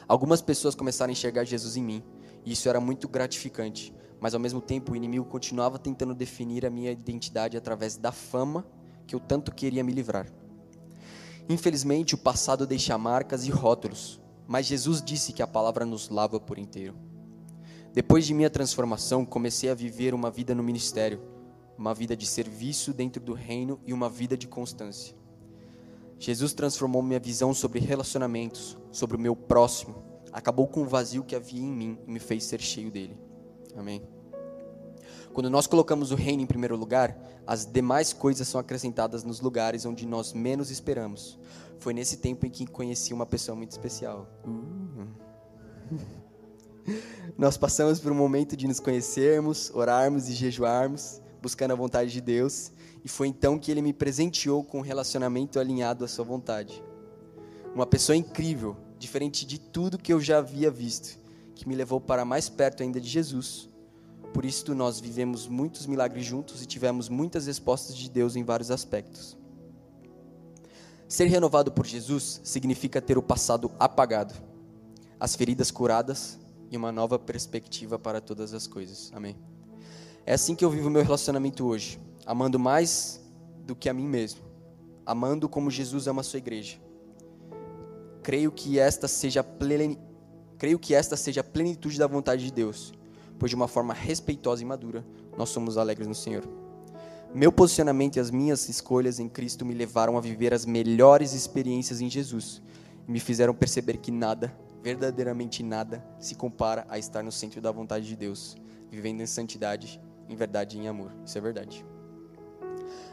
Algumas 0.07 0.41
pessoas 0.41 0.75
começaram 0.75 1.09
a 1.09 1.13
enxergar 1.13 1.43
Jesus 1.43 1.77
em 1.77 1.83
mim, 1.83 2.03
e 2.45 2.53
isso 2.53 2.67
era 2.67 2.79
muito 2.79 3.07
gratificante, 3.07 3.93
mas 4.19 4.33
ao 4.33 4.39
mesmo 4.39 4.61
tempo 4.61 4.91
o 4.91 4.95
inimigo 4.95 5.25
continuava 5.25 5.77
tentando 5.77 6.13
definir 6.13 6.65
a 6.65 6.69
minha 6.69 6.91
identidade 6.91 7.57
através 7.57 7.97
da 7.97 8.11
fama 8.11 8.65
que 9.05 9.15
eu 9.15 9.19
tanto 9.19 9.53
queria 9.53 9.83
me 9.83 9.91
livrar. 9.91 10.27
Infelizmente, 11.49 12.15
o 12.15 12.17
passado 12.17 12.67
deixa 12.67 12.97
marcas 12.97 13.45
e 13.45 13.49
rótulos, 13.49 14.19
mas 14.47 14.65
Jesus 14.65 15.01
disse 15.01 15.31
que 15.31 15.41
a 15.41 15.47
palavra 15.47 15.85
nos 15.85 16.09
lava 16.09 16.39
por 16.39 16.57
inteiro. 16.57 16.95
Depois 17.93 18.25
de 18.25 18.33
minha 18.33 18.49
transformação, 18.49 19.25
comecei 19.25 19.69
a 19.69 19.75
viver 19.75 20.13
uma 20.13 20.29
vida 20.29 20.53
no 20.53 20.61
ministério, 20.61 21.21
uma 21.77 21.93
vida 21.93 22.15
de 22.15 22.25
serviço 22.25 22.93
dentro 22.93 23.21
do 23.21 23.33
reino 23.33 23.79
e 23.85 23.93
uma 23.93 24.09
vida 24.09 24.35
de 24.35 24.47
constância. 24.47 25.15
Jesus 26.19 26.53
transformou 26.53 27.01
minha 27.01 27.19
visão 27.19 27.53
sobre 27.53 27.79
relacionamentos, 27.79 28.77
sobre 28.91 29.15
o 29.15 29.19
meu 29.19 29.35
próximo, 29.35 30.03
acabou 30.31 30.67
com 30.67 30.81
o 30.81 30.87
vazio 30.87 31.23
que 31.23 31.35
havia 31.35 31.61
em 31.61 31.71
mim 31.71 31.97
e 32.05 32.11
me 32.11 32.19
fez 32.19 32.43
ser 32.43 32.59
cheio 32.59 32.91
dele. 32.91 33.26
Amém. 33.77 34.01
Quando 35.33 35.49
nós 35.49 35.67
colocamos 35.67 36.11
o 36.11 36.15
reino 36.15 36.41
em 36.41 36.47
primeiro 36.47 36.75
lugar, 36.75 37.15
as 37.45 37.63
demais 37.65 38.11
coisas 38.11 38.47
são 38.47 38.59
acrescentadas 38.59 39.23
nos 39.23 39.39
lugares 39.39 39.85
onde 39.85 40.05
nós 40.05 40.33
menos 40.33 40.71
esperamos. 40.71 41.37
Foi 41.77 41.93
nesse 41.93 42.17
tempo 42.17 42.45
em 42.45 42.49
que 42.49 42.65
conheci 42.65 43.13
uma 43.13 43.25
pessoa 43.25 43.55
muito 43.55 43.71
especial. 43.71 44.27
Nós 47.37 47.55
passamos 47.55 47.99
por 47.99 48.11
um 48.11 48.15
momento 48.15 48.57
de 48.57 48.67
nos 48.67 48.79
conhecermos, 48.79 49.69
orarmos 49.75 50.27
e 50.27 50.33
jejuarmos, 50.33 51.21
buscando 51.41 51.71
a 51.71 51.75
vontade 51.75 52.11
de 52.11 52.19
Deus, 52.19 52.71
e 53.05 53.07
foi 53.07 53.27
então 53.27 53.59
que 53.59 53.69
ele 53.69 53.81
me 53.81 53.93
presenteou 53.93 54.63
com 54.63 54.79
um 54.79 54.81
relacionamento 54.81 55.59
alinhado 55.59 56.03
à 56.03 56.07
sua 56.07 56.25
vontade. 56.25 56.83
Uma 57.75 57.85
pessoa 57.85 58.15
incrível, 58.15 58.75
diferente 58.97 59.45
de 59.45 59.59
tudo 59.59 59.99
que 59.99 60.11
eu 60.11 60.19
já 60.19 60.39
havia 60.39 60.71
visto, 60.71 61.19
que 61.57 61.67
me 61.67 61.75
levou 61.75 61.99
para 61.99 62.23
mais 62.23 62.47
perto 62.47 62.83
ainda 62.83 63.01
de 63.01 63.07
Jesus. 63.07 63.69
Por 64.33 64.45
isso 64.45 64.75
nós 64.75 64.99
vivemos 64.99 65.47
muitos 65.47 65.85
milagres 65.85 66.25
juntos 66.25 66.61
e 66.61 66.65
tivemos 66.65 67.09
muitas 67.09 67.47
respostas 67.47 67.95
de 67.95 68.09
Deus 68.09 68.35
em 68.35 68.43
vários 68.43 68.71
aspectos. 68.71 69.37
Ser 71.07 71.25
renovado 71.25 71.71
por 71.71 71.85
Jesus 71.85 72.41
significa 72.43 73.01
ter 73.01 73.17
o 73.17 73.21
passado 73.21 73.71
apagado, 73.79 74.33
as 75.19 75.35
feridas 75.35 75.71
curadas 75.71 76.37
e 76.69 76.75
uma 76.75 76.91
nova 76.91 77.17
perspectiva 77.17 77.97
para 77.97 78.19
todas 78.19 78.53
as 78.53 78.67
coisas. 78.67 79.11
Amém. 79.15 79.35
É 80.25 80.33
assim 80.33 80.53
que 80.53 80.65
eu 80.65 80.69
vivo 80.69 80.89
meu 80.89 81.01
relacionamento 81.01 81.65
hoje, 81.65 81.97
amando 82.25 82.59
mais 82.59 83.21
do 83.65 83.73
que 83.75 83.87
a 83.87 83.93
mim 83.93 84.07
mesmo, 84.07 84.41
amando 85.05 85.47
como 85.47 85.71
Jesus 85.71 86.07
ama 86.07 86.19
a 86.19 86.23
sua 86.23 86.39
igreja. 86.39 86.77
Creio 88.21 88.51
que 88.51 88.77
esta 88.77 89.07
seja 89.07 89.41
plen... 89.41 89.97
creio 90.57 90.79
que 90.79 90.93
esta 90.93 91.15
seja 91.15 91.41
a 91.41 91.43
plenitude 91.43 91.97
da 91.97 92.07
vontade 92.07 92.43
de 92.43 92.51
Deus, 92.51 92.93
pois 93.37 93.49
de 93.49 93.55
uma 93.55 93.67
forma 93.67 93.93
respeitosa 93.93 94.61
e 94.61 94.65
madura, 94.65 95.05
nós 95.37 95.49
somos 95.49 95.77
alegres 95.77 96.07
no 96.07 96.15
Senhor. 96.15 96.43
Meu 97.33 97.51
posicionamento 97.51 98.15
e 98.15 98.19
as 98.19 98.31
minhas 98.31 98.67
escolhas 98.69 99.19
em 99.19 99.27
Cristo 99.27 99.65
me 99.65 99.73
levaram 99.73 100.17
a 100.17 100.21
viver 100.21 100.53
as 100.53 100.65
melhores 100.65 101.33
experiências 101.33 102.01
em 102.01 102.09
Jesus 102.09 102.61
e 103.07 103.11
me 103.11 103.19
fizeram 103.19 103.53
perceber 103.53 103.97
que 103.97 104.11
nada, 104.11 104.51
verdadeiramente 104.81 105.61
nada, 105.61 106.03
se 106.19 106.35
compara 106.35 106.85
a 106.89 106.97
estar 106.97 107.21
no 107.21 107.31
centro 107.31 107.61
da 107.61 107.71
vontade 107.71 108.07
de 108.07 108.15
Deus, 108.15 108.55
vivendo 108.89 109.21
em 109.21 109.25
santidade, 109.25 110.01
em 110.29 110.35
verdade 110.35 110.77
e 110.77 110.81
em 110.81 110.87
amor. 110.87 111.11
Isso 111.25 111.37
é 111.37 111.41
verdade. 111.41 111.85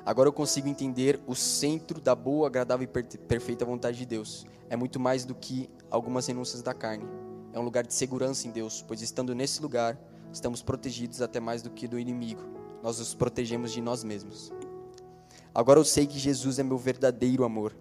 Agora 0.07 0.29
eu 0.29 0.33
consigo 0.33 0.69
entender 0.69 1.21
o 1.27 1.35
centro 1.35 2.01
da 2.01 2.15
boa, 2.15 2.47
agradável 2.47 2.87
e 2.87 3.17
perfeita 3.17 3.65
vontade 3.65 3.99
de 3.99 4.07
Deus. 4.07 4.47
É 4.69 4.77
muito 4.77 5.01
mais 5.01 5.25
do 5.25 5.35
que 5.35 5.69
algumas 5.91 6.27
renúncias 6.27 6.63
da 6.63 6.75
carne. 6.75 7.05
É 7.55 7.59
um 7.59 7.63
lugar 7.63 7.87
de 7.87 7.95
segurança 7.95 8.47
em 8.47 8.51
Deus, 8.51 8.85
pois 8.87 9.01
estando 9.01 9.35
nesse 9.35 9.63
lugar, 9.63 9.99
estamos 10.31 10.61
protegidos 10.61 11.23
até 11.23 11.41
mais 11.41 11.63
do 11.63 11.71
que 11.71 11.89
do 11.89 11.99
inimigo 11.99 12.55
nós 12.85 12.99
nos 12.99 13.15
protegemos 13.15 13.73
de 13.73 13.81
nós 13.81 14.05
mesmos. 14.05 14.53
Agora 15.55 15.81
eu 15.81 15.85
sei 15.87 16.07
que 16.07 16.19
Jesus 16.19 16.59
é 16.59 16.63
meu 16.63 16.77
verdadeiro 16.77 17.43
amor. 17.43 17.75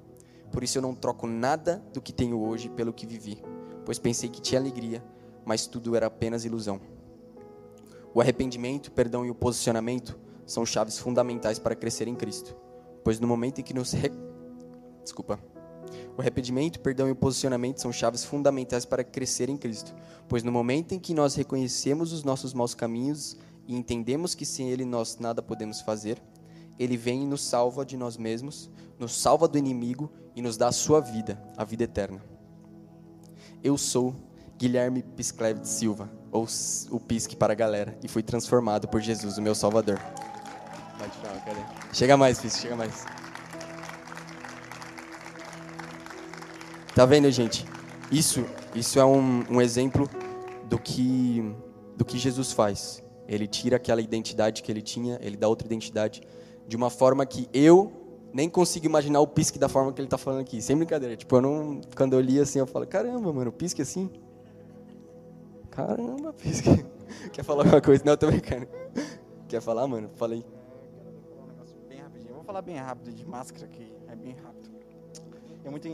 Por 0.49 0.63
isso 0.63 0.77
eu 0.77 0.81
não 0.81 0.95
troco 0.95 1.27
nada 1.27 1.83
do 1.93 2.01
que 2.01 2.13
tenho 2.13 2.39
hoje 2.39 2.69
pelo 2.69 2.93
que 2.93 3.05
vivi, 3.05 3.43
pois 3.83 3.99
pensei 3.99 4.29
que 4.29 4.39
tinha 4.39 4.61
alegria, 4.61 5.03
mas 5.43 5.67
tudo 5.67 5.93
era 5.93 6.05
apenas 6.07 6.45
ilusão. 6.45 6.79
O 8.13 8.21
arrependimento, 8.21 8.93
perdão 8.93 9.25
e 9.25 9.29
o 9.29 9.35
posicionamento 9.35 10.17
são 10.45 10.65
chaves 10.65 10.97
fundamentais 10.97 11.59
para 11.59 11.75
crescer 11.75 12.07
em 12.07 12.15
Cristo, 12.15 12.55
pois 13.03 13.19
no 13.19 13.27
momento 13.27 13.59
em 13.59 13.63
que 13.63 13.73
nos 13.73 13.91
re... 13.91 14.09
desculpa, 15.03 15.37
o 16.17 16.21
arrependimento, 16.21 16.79
perdão 16.79 17.07
e 17.07 17.11
o 17.11 17.15
posicionamento 17.15 17.81
são 17.81 17.91
chaves 17.91 18.23
fundamentais 18.23 18.85
para 18.85 19.03
crescer 19.03 19.49
em 19.49 19.57
Cristo, 19.57 19.93
pois 20.27 20.43
no 20.43 20.51
momento 20.51 20.93
em 20.93 20.99
que 20.99 21.13
nós 21.13 21.35
reconhecemos 21.35 22.11
os 22.13 22.23
nossos 22.23 22.53
maus 22.53 22.73
caminhos 22.73 23.37
e 23.67 23.75
entendemos 23.75 24.35
que 24.35 24.45
sem 24.45 24.69
Ele 24.69 24.85
nós 24.85 25.17
nada 25.19 25.41
podemos 25.41 25.81
fazer, 25.81 26.21
Ele 26.77 26.97
vem 26.97 27.23
e 27.23 27.25
nos 27.25 27.43
salva 27.43 27.85
de 27.85 27.97
nós 27.97 28.17
mesmos, 28.17 28.69
nos 28.99 29.19
salva 29.19 29.47
do 29.47 29.57
inimigo 29.57 30.11
e 30.35 30.41
nos 30.41 30.57
dá 30.57 30.67
a 30.67 30.71
sua 30.71 30.99
vida, 30.99 31.41
a 31.57 31.63
vida 31.63 31.83
eterna. 31.83 32.21
Eu 33.63 33.77
sou 33.77 34.13
Guilherme 34.57 35.01
Piscleve 35.01 35.61
de 35.61 35.67
Silva, 35.67 36.09
ou 36.31 36.47
o 36.91 36.99
Pisque 36.99 37.35
para 37.35 37.53
a 37.53 37.55
galera, 37.55 37.97
e 38.03 38.07
fui 38.07 38.23
transformado 38.23 38.87
por 38.87 39.01
Jesus, 39.01 39.37
o 39.37 39.41
meu 39.41 39.55
Salvador. 39.55 39.99
Chega 41.91 42.15
mais, 42.15 42.39
Pisque, 42.39 42.61
chega 42.61 42.75
mais. 42.75 43.22
Tá 46.95 47.07
vendo, 47.07 47.29
gente? 47.31 47.65
Isso, 48.11 48.45
isso 48.75 48.99
é 48.99 49.05
um, 49.05 49.43
um 49.49 49.59
exemplo 49.59 50.07
do 50.69 50.77
que, 50.77 51.43
do 51.97 52.05
que 52.05 52.19
Jesus 52.19 52.51
faz. 52.51 53.03
Ele 53.27 53.47
tira 53.47 53.77
aquela 53.77 53.99
identidade 53.99 54.61
que 54.61 54.71
ele 54.71 54.81
tinha, 54.81 55.17
ele 55.19 55.35
dá 55.35 55.47
outra 55.47 55.65
identidade, 55.65 56.21
de 56.67 56.75
uma 56.75 56.91
forma 56.91 57.25
que 57.25 57.49
eu 57.51 57.91
nem 58.31 58.47
consigo 58.47 58.85
imaginar 58.85 59.21
o 59.21 59.27
pisque 59.27 59.57
da 59.57 59.67
forma 59.67 59.91
que 59.91 59.99
ele 60.01 60.05
está 60.05 60.19
falando 60.19 60.41
aqui. 60.41 60.61
Sem 60.61 60.77
brincadeira. 60.77 61.15
Tipo, 61.15 61.37
eu 61.37 61.41
não, 61.41 61.81
quando 61.95 62.13
eu 62.13 62.21
li 62.21 62.39
assim, 62.39 62.59
eu 62.59 62.67
falo, 62.67 62.85
caramba, 62.85 63.33
mano, 63.33 63.51
pisque 63.51 63.81
assim? 63.81 64.11
Caramba, 65.71 66.31
pisque. 66.31 66.85
Quer 67.33 67.43
falar 67.43 67.63
alguma 67.63 67.81
coisa? 67.81 68.03
Não, 68.05 68.13
eu 68.13 68.17
tô 68.17 68.27
brincando. 68.27 68.67
Quer 69.49 69.61
falar, 69.61 69.87
mano? 69.87 70.11
Falei. 70.15 70.45
Vou 72.29 72.43
falar 72.43 72.61
bem 72.61 72.75
rápido 72.75 73.11
de 73.11 73.25
máscara 73.25 73.65
aqui. 73.65 73.91
É 74.07 74.15
bem 74.15 74.35
rápido. 74.35 74.69
É 75.63 75.69
muito. 75.69 75.87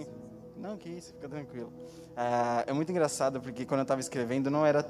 Não, 0.59 0.77
que 0.77 0.89
isso, 0.89 1.13
fica 1.13 1.29
tranquilo. 1.29 1.71
É, 2.15 2.69
é 2.69 2.73
muito 2.73 2.91
engraçado 2.91 3.39
porque 3.39 3.65
quando 3.65 3.79
eu 3.79 3.83
estava 3.83 4.01
escrevendo 4.01 4.51
não 4.51 4.65
era 4.65 4.85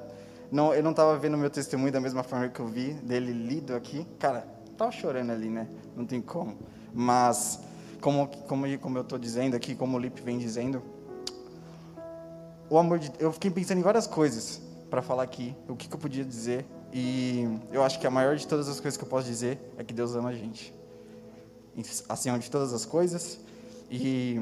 não, 0.51 0.73
eu 0.73 0.81
não 0.81 0.91
estava 0.91 1.15
vendo 1.17 1.37
meu 1.37 1.49
testemunho 1.49 1.91
da 1.91 2.01
mesma 2.01 2.23
forma 2.23 2.49
que 2.49 2.59
eu 2.59 2.65
vi 2.65 2.93
dele 2.93 3.31
lido 3.31 3.75
aqui. 3.75 4.05
Cara, 4.17 4.47
tava 4.75 4.91
chorando 4.91 5.31
ali, 5.31 5.47
né? 5.47 5.69
Não 5.95 6.05
tem 6.05 6.21
como. 6.21 6.57
Mas, 6.91 7.59
como, 8.01 8.27
como, 8.47 8.79
como 8.79 8.97
eu 8.97 9.03
estou 9.03 9.19
dizendo 9.19 9.55
aqui, 9.55 9.75
como 9.75 9.95
o 9.95 9.99
Lipe 9.99 10.21
vem 10.21 10.39
dizendo, 10.39 10.81
o 12.67 12.79
amor 12.79 12.97
de 12.97 13.11
eu 13.19 13.31
fiquei 13.31 13.51
pensando 13.51 13.77
em 13.77 13.83
várias 13.83 14.07
coisas 14.07 14.59
para 14.89 15.03
falar 15.03 15.21
aqui, 15.21 15.55
o 15.67 15.75
que, 15.75 15.87
que 15.87 15.95
eu 15.95 15.99
podia 15.99 16.25
dizer 16.25 16.65
e 16.91 17.59
eu 17.71 17.83
acho 17.83 17.99
que 17.99 18.07
a 18.07 18.09
maior 18.09 18.35
de 18.35 18.47
todas 18.47 18.67
as 18.67 18.79
coisas 18.79 18.97
que 18.97 19.03
eu 19.03 19.07
posso 19.07 19.27
dizer 19.27 19.59
é 19.77 19.83
que 19.83 19.93
Deus 19.93 20.15
ama 20.15 20.29
a 20.29 20.33
gente. 20.33 20.73
Acima 22.07 22.39
de 22.39 22.49
todas 22.49 22.73
as 22.73 22.85
coisas. 22.85 23.39
E 23.91 24.41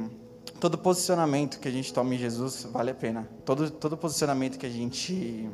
todo 0.59 0.77
posicionamento 0.77 1.59
que 1.59 1.67
a 1.67 1.71
gente 1.71 1.93
toma 1.93 2.15
em 2.15 2.17
Jesus 2.17 2.67
vale 2.71 2.91
a 2.91 2.95
pena. 2.95 3.27
Todo, 3.45 3.69
todo 3.69 3.97
posicionamento 3.97 4.57
que 4.57 4.65
a 4.65 4.69
gente 4.69 5.49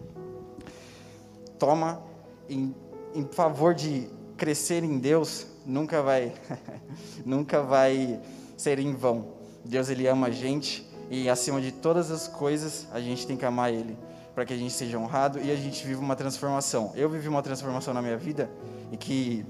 toma 1.59 2.01
em, 2.49 2.73
em 3.13 3.25
favor 3.25 3.73
de 3.73 4.09
crescer 4.37 4.83
em 4.83 4.97
Deus 4.97 5.47
nunca 5.65 6.01
vai 6.01 6.33
nunca 7.25 7.61
vai 7.61 8.19
ser 8.57 8.79
em 8.79 8.93
vão. 8.93 9.33
Deus 9.63 9.89
ele 9.89 10.07
ama 10.07 10.27
a 10.27 10.31
gente 10.31 10.87
e 11.09 11.29
acima 11.29 11.61
de 11.61 11.71
todas 11.71 12.11
as 12.11 12.27
coisas 12.27 12.87
a 12.91 12.99
gente 12.99 13.27
tem 13.27 13.37
que 13.37 13.45
amar 13.45 13.73
ele 13.73 13.97
para 14.33 14.45
que 14.45 14.53
a 14.53 14.57
gente 14.57 14.73
seja 14.73 14.97
honrado 14.97 15.39
e 15.39 15.51
a 15.51 15.55
gente 15.55 15.85
viva 15.85 16.01
uma 16.01 16.15
transformação. 16.15 16.91
Eu 16.95 17.09
vivi 17.09 17.27
uma 17.27 17.41
transformação 17.41 17.93
na 17.93 18.01
minha 18.01 18.17
vida 18.17 18.49
e 18.91 18.97
que, 18.97 19.45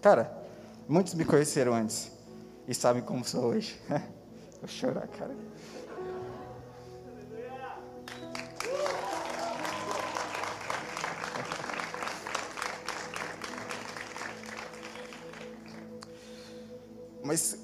cara, 0.00 0.32
muitos 0.88 1.14
me 1.14 1.24
conheceram 1.24 1.74
antes 1.74 2.12
e 2.68 2.74
sabem 2.74 3.02
como 3.02 3.24
sou 3.24 3.46
hoje. 3.46 3.80
Vou 4.60 4.68
chorar, 4.68 5.08
cara. 5.08 5.34
Mas 17.22 17.56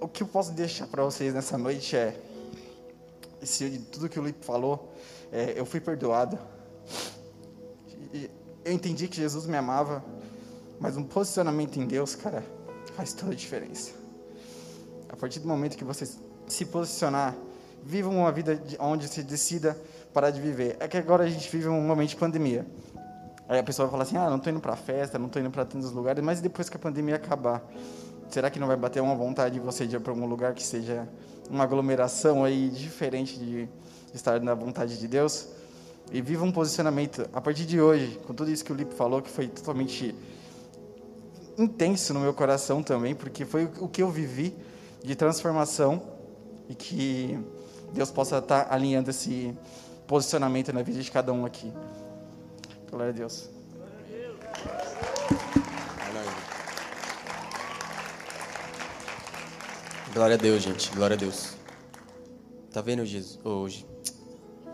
o 0.00 0.08
que 0.08 0.22
eu 0.22 0.26
posso 0.26 0.52
deixar 0.52 0.86
para 0.86 1.04
vocês 1.04 1.32
nessa 1.32 1.56
noite 1.56 1.96
é, 1.96 2.20
esse, 3.40 3.70
de 3.70 3.78
tudo 3.78 4.08
que 4.08 4.18
o 4.18 4.24
Lipe 4.24 4.44
falou, 4.44 4.92
é, 5.30 5.54
eu 5.56 5.64
fui 5.64 5.80
perdoado. 5.80 6.38
E 8.12 8.30
eu 8.64 8.72
entendi 8.72 9.08
que 9.08 9.16
Jesus 9.16 9.46
me 9.46 9.56
amava, 9.56 10.04
mas 10.80 10.96
um 10.96 11.04
posicionamento 11.04 11.76
em 11.78 11.86
Deus, 11.86 12.14
cara, 12.14 12.44
faz 12.96 13.12
toda 13.12 13.32
a 13.32 13.36
diferença. 13.36 13.92
Partir 15.18 15.40
do 15.40 15.48
momento 15.48 15.76
que 15.76 15.84
você 15.84 16.08
se 16.46 16.64
posicionar, 16.64 17.34
viva 17.82 18.08
uma 18.08 18.30
vida 18.30 18.60
onde 18.78 19.08
você 19.08 19.22
decida 19.22 19.76
parar 20.12 20.30
de 20.30 20.40
viver. 20.40 20.76
É 20.80 20.88
que 20.88 20.96
agora 20.96 21.24
a 21.24 21.28
gente 21.28 21.48
vive 21.50 21.68
um 21.68 21.80
momento 21.80 22.10
de 22.10 22.16
pandemia. 22.16 22.66
Aí 23.48 23.58
a 23.58 23.62
pessoa 23.62 23.86
vai 23.86 23.92
falar 23.92 24.02
assim: 24.04 24.16
ah, 24.16 24.28
não 24.28 24.36
estou 24.36 24.52
indo 24.52 24.60
para 24.60 24.76
festa, 24.76 25.18
não 25.18 25.26
estou 25.26 25.40
indo 25.40 25.50
para 25.50 25.64
tantos 25.64 25.90
lugares, 25.90 26.22
mas 26.22 26.40
depois 26.40 26.68
que 26.68 26.76
a 26.76 26.78
pandemia 26.78 27.16
acabar, 27.16 27.66
será 28.28 28.50
que 28.50 28.58
não 28.58 28.66
vai 28.66 28.76
bater 28.76 29.02
uma 29.02 29.14
vontade 29.14 29.54
de 29.54 29.60
você 29.60 29.84
ir 29.84 30.00
para 30.00 30.12
algum 30.12 30.26
lugar 30.26 30.54
que 30.54 30.62
seja 30.62 31.08
uma 31.50 31.64
aglomeração 31.64 32.44
aí 32.44 32.68
diferente 32.68 33.38
de 33.38 33.68
estar 34.12 34.40
na 34.40 34.54
vontade 34.54 34.98
de 34.98 35.08
Deus 35.08 35.48
e 36.12 36.20
viva 36.20 36.44
um 36.44 36.52
posicionamento 36.52 37.28
a 37.32 37.40
partir 37.40 37.64
de 37.64 37.80
hoje, 37.80 38.20
com 38.26 38.34
tudo 38.34 38.50
isso 38.50 38.64
que 38.64 38.72
o 38.72 38.74
Lipe 38.74 38.94
falou, 38.94 39.20
que 39.22 39.30
foi 39.30 39.48
totalmente 39.48 40.14
intenso 41.56 42.14
no 42.14 42.20
meu 42.20 42.32
coração 42.32 42.82
também, 42.82 43.14
porque 43.14 43.44
foi 43.44 43.64
o 43.80 43.88
que 43.88 44.02
eu 44.02 44.10
vivi 44.10 44.54
de 45.02 45.14
transformação 45.14 46.02
e 46.68 46.74
que 46.74 47.38
Deus 47.92 48.10
possa 48.10 48.38
estar 48.38 48.68
alinhando 48.70 49.10
esse 49.10 49.56
posicionamento 50.06 50.72
na 50.72 50.82
vida 50.82 51.00
de 51.02 51.10
cada 51.10 51.32
um 51.32 51.44
aqui. 51.44 51.72
Glória 52.90 53.10
a 53.10 53.14
Deus. 53.14 53.50
Glória 60.12 60.34
a 60.34 60.38
Deus, 60.38 60.62
gente. 60.62 60.90
Glória 60.90 61.14
a 61.14 61.16
Deus. 61.16 61.54
Tá 62.72 62.80
vendo 62.80 63.04
Jesus 63.04 63.38
hoje? 63.44 63.86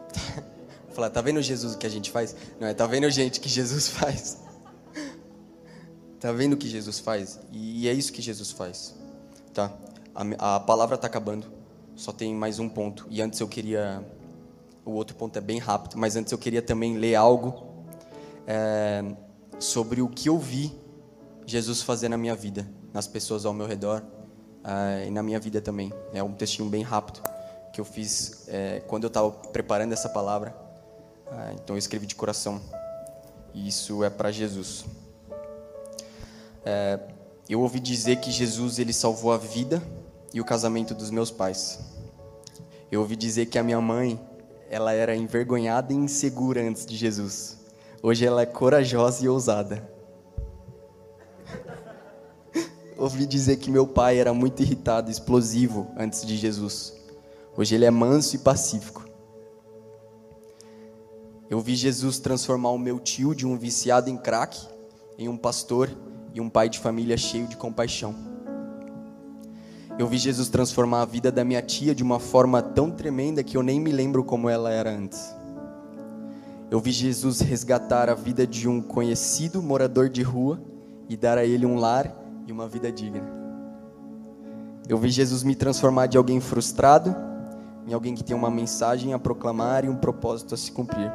Falar, 0.95 1.11
tá 1.11 1.20
vendo 1.20 1.43
Jesus 1.43 1.75
o 1.75 1.79
que 1.79 1.87
a 1.87 1.91
gente 1.91 2.11
faz? 2.11 2.35
Não, 2.59 2.66
é 2.68 2.72
tá 2.72 2.87
vendo 2.87 3.11
gente 3.11 3.41
que 3.41 3.49
Jesus 3.49 3.89
faz. 3.89 4.39
Tá 6.18 6.33
vendo 6.33 6.55
o 6.55 6.57
que 6.57 6.66
Jesus 6.66 7.01
faz? 7.01 7.39
E 7.53 7.87
é 7.87 7.93
isso 7.93 8.11
que 8.11 8.22
Jesus 8.22 8.51
faz. 8.51 8.95
Tá? 9.53 9.70
A, 10.15 10.57
a 10.57 10.61
palavra 10.61 10.97
tá 10.97 11.07
acabando. 11.07 11.47
Só 11.97 12.12
tem 12.12 12.35
mais 12.35 12.59
um 12.59 12.69
ponto. 12.69 13.07
E 13.11 13.21
antes 13.21 13.41
eu 13.41 13.49
queria 13.49 14.05
o 14.85 14.93
outro 14.93 15.17
ponto 15.17 15.39
é 15.39 15.41
bem 15.41 15.59
rápido, 15.59 15.97
mas 15.97 16.15
antes 16.15 16.31
eu 16.31 16.39
queria 16.39 16.61
também 16.61 16.97
ler 16.99 17.15
algo 17.15 17.67
é, 18.47 19.03
sobre 19.59 20.03
o 20.03 20.09
que 20.09 20.29
eu 20.29 20.39
vi 20.39 20.79
Jesus 21.47 21.81
fazer 21.81 22.09
na 22.09 22.19
minha 22.19 22.35
vida, 22.35 22.69
nas 22.93 23.07
pessoas 23.07 23.47
ao 23.47 23.53
meu 23.53 23.67
redor 23.67 24.03
é, 24.62 25.07
e 25.07 25.11
na 25.11 25.23
minha 25.23 25.41
vida 25.41 25.61
também. 25.61 25.93
É 26.12 26.23
um 26.23 26.33
textinho 26.33 26.69
bem 26.69 26.83
rápido 26.83 27.23
que 27.73 27.81
eu 27.81 27.85
fiz 27.85 28.47
é, 28.49 28.81
quando 28.87 29.05
eu 29.05 29.09
estava 29.09 29.31
preparando 29.31 29.93
essa 29.93 30.09
palavra. 30.09 30.55
Ah, 31.31 31.53
então 31.55 31.75
eu 31.75 31.79
escrevi 31.79 32.07
de 32.07 32.15
coração. 32.15 32.61
E 33.53 33.67
isso 33.67 34.05
é 34.05 34.11
para 34.11 34.31
Jesus. 34.31 34.85
É, 36.65 37.01
eu 37.49 37.61
ouvi 37.61 37.81
dizer 37.81 38.17
que 38.17 38.31
Jesus 38.31 38.79
ele 38.79 38.93
salvou 38.93 39.33
a 39.33 39.39
vida 39.39 39.83
e 40.35 40.41
o 40.41 40.45
casamento 40.45 40.95
dos 40.95 41.11
meus 41.11 41.30
pais. 41.30 41.78
Eu 42.91 43.01
ouvi 43.01 43.14
dizer 43.14 43.47
que 43.47 43.59
a 43.59 43.62
minha 43.62 43.80
mãe 43.80 44.20
ela 44.68 44.93
era 44.93 45.14
envergonhada 45.14 45.93
e 45.93 45.97
insegura 45.97 46.61
antes 46.61 46.85
de 46.85 46.97
Jesus. 46.97 47.61
Hoje 48.03 48.26
ela 48.26 48.43
é 48.43 48.47
corajosa 48.47 49.24
e 49.24 49.28
ousada. 49.28 49.89
ouvi 52.99 53.24
dizer 53.26 53.59
que 53.59 53.70
meu 53.70 53.87
pai 53.87 54.18
era 54.18 54.35
muito 54.35 54.61
irritado, 54.61 55.09
explosivo 55.11 55.87
antes 55.97 56.26
de 56.26 56.37
Jesus. 56.37 56.93
Hoje 57.57 57.76
ele 57.76 57.85
é 57.85 57.91
manso 57.91 58.35
e 58.35 58.39
pacífico. 58.41 59.05
Eu 61.49 61.61
vi 61.61 61.76
Jesus 61.76 62.18
transformar 62.18 62.70
o 62.70 62.78
meu 62.78 62.99
tio 62.99 63.35
de 63.35 63.47
um 63.47 63.57
viciado 63.57 64.11
em 64.11 64.16
crack 64.16 64.66
em 65.16 65.28
um 65.28 65.37
pastor 65.37 65.89
e 66.32 66.41
um 66.41 66.51
pai 66.51 66.68
de 66.68 66.80
família 66.80 67.16
cheio 67.16 67.47
de 67.47 67.57
compaixão. 67.57 68.34
Eu 69.97 70.09
vi 70.09 70.18
Jesus 70.18 70.49
transformar 70.49 71.03
a 71.03 71.05
vida 71.05 71.30
da 71.30 71.45
minha 71.45 71.62
tia 71.62 71.95
de 71.95 72.03
uma 72.03 72.18
forma 72.18 72.61
tão 72.61 72.90
tremenda 72.90 73.45
que 73.45 73.57
eu 73.57 73.62
nem 73.62 73.78
me 73.78 73.92
lembro 73.92 74.24
como 74.24 74.49
ela 74.49 74.70
era 74.70 74.90
antes. 74.90 75.34
Eu 76.68 76.80
vi 76.80 76.90
Jesus 76.90 77.40
resgatar 77.40 78.11
a 78.11 78.14
vida 78.14 78.45
de 78.45 78.68
um 78.68 78.82
conhecido 78.82 79.62
morador 79.62 80.09
de 80.09 80.20
rua 80.22 80.61
e 81.09 81.16
dar 81.16 81.38
a 81.38 81.45
ele 81.45 81.64
um 81.64 81.78
lar 81.78 82.12
e 82.45 82.51
uma 82.51 82.66
vida 82.66 82.90
digna. 82.90 83.22
Eu 84.88 84.99
vi 84.99 85.11
Jesus 85.11 85.45
me 85.45 85.55
transformar 85.55 86.07
de 86.07 86.18
alguém 86.18 86.40
frustrado 86.40 87.14
em 87.86 87.95
alguém 87.95 88.16
que 88.16 88.24
tem 88.24 88.34
uma 88.34 88.51
mensagem 88.51 89.14
a 89.14 89.18
proclamar 89.18 89.84
e 89.84 89.88
um 89.88 89.97
propósito 89.97 90.55
a 90.55 90.57
se 90.57 90.72
cumprir. 90.72 91.12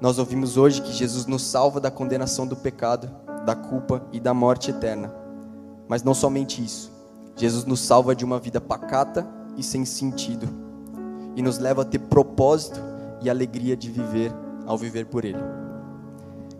Nós 0.00 0.20
ouvimos 0.20 0.56
hoje 0.56 0.82
que 0.82 0.92
Jesus 0.92 1.26
nos 1.26 1.42
salva 1.42 1.80
da 1.80 1.90
condenação 1.90 2.46
do 2.46 2.54
pecado, 2.54 3.10
da 3.44 3.56
culpa 3.56 4.06
e 4.12 4.20
da 4.20 4.32
morte 4.32 4.70
eterna. 4.70 5.12
Mas 5.88 6.04
não 6.04 6.14
somente 6.14 6.64
isso. 6.64 6.97
Jesus 7.38 7.64
nos 7.64 7.80
salva 7.80 8.14
de 8.14 8.24
uma 8.24 8.38
vida 8.38 8.60
pacata 8.60 9.26
e 9.56 9.62
sem 9.62 9.84
sentido 9.84 10.46
e 11.34 11.40
nos 11.40 11.58
leva 11.58 11.82
a 11.82 11.84
ter 11.84 12.00
propósito 12.00 12.80
e 13.22 13.30
alegria 13.30 13.76
de 13.76 13.90
viver 13.90 14.32
ao 14.66 14.76
viver 14.76 15.06
por 15.06 15.24
Ele. 15.24 15.38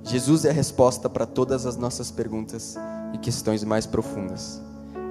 Jesus 0.03 0.45
é 0.47 0.51
a 0.51 0.53
resposta 0.53 1.11
para 1.11 1.27
todas 1.27 1.67
as 1.67 1.77
nossas 1.77 2.11
perguntas 2.11 2.77
e 3.13 3.19
questões 3.19 3.63
mais 3.63 3.85
profundas. 3.85 4.63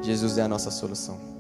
Jesus 0.02 0.38
é 0.40 0.42
a 0.42 0.48
nossa 0.48 0.72
solução. 0.72 1.38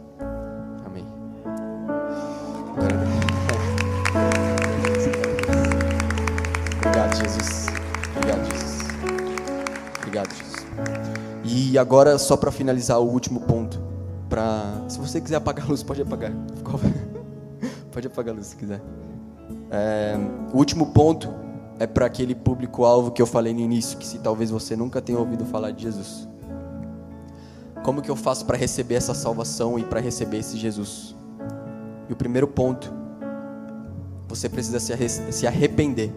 Obrigado, 6.80 7.15
Jesus. 7.15 7.65
Obrigado, 8.15 8.45
Jesus. 8.51 8.78
Obrigado, 9.97 10.30
Jesus. 10.36 10.55
E 11.43 11.78
agora, 11.78 12.17
só 12.17 12.36
para 12.36 12.51
finalizar 12.51 12.99
o 12.99 13.05
último 13.05 13.41
ponto, 13.41 13.66
para 14.38 14.88
se 14.88 14.99
você 14.99 15.19
quiser 15.19 15.38
apagar 15.38 15.65
a 15.65 15.69
luz, 15.69 15.81
pode 15.81 15.99
apagar. 15.99 16.31
Pode 17.91 18.05
apagar 18.05 18.35
a 18.35 18.38
luz 18.38 18.47
se 18.47 18.55
quiser. 18.55 18.79
É, 19.71 20.15
o 20.53 20.57
último 20.57 20.93
ponto 20.93 21.33
é 21.79 21.88
para 21.88 22.05
aquele 22.05 22.35
público-alvo 22.35 23.09
que 23.09 23.19
eu 23.19 23.25
falei 23.25 23.51
no 23.55 23.59
início, 23.59 23.97
que 23.97 24.05
se 24.05 24.19
talvez 24.19 24.51
você 24.51 24.75
nunca 24.75 25.01
tenha 25.01 25.17
ouvido 25.17 25.43
falar 25.45 25.71
de 25.71 25.81
Jesus. 25.81 26.29
Como 27.83 27.99
que 28.03 28.11
eu 28.11 28.15
faço 28.15 28.45
para 28.45 28.55
receber 28.55 28.93
essa 28.93 29.15
salvação 29.15 29.79
e 29.79 29.83
para 29.83 29.99
receber 29.99 30.38
esse 30.38 30.57
Jesus? 30.57 31.15
E 32.07 32.13
o 32.13 32.15
primeiro 32.15 32.47
ponto, 32.47 32.93
você 34.27 34.47
precisa 34.47 34.79
se 34.79 35.47
arrepender. 35.47 36.13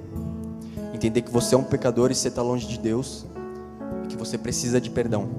Entender 0.93 1.23
que 1.23 1.31
você 1.31 1.55
é 1.55 1.59
um 1.59 1.65
pecador 1.65 2.11
e 2.11 2.15
você 2.15 2.29
está 2.29 2.43
longe 2.43 2.67
de 2.67 2.79
Deus. 2.79 3.25
E 4.05 4.09
que 4.09 4.17
você 4.19 4.37
precisa 4.37 4.79
de 4.79 4.91
perdão. 4.91 5.31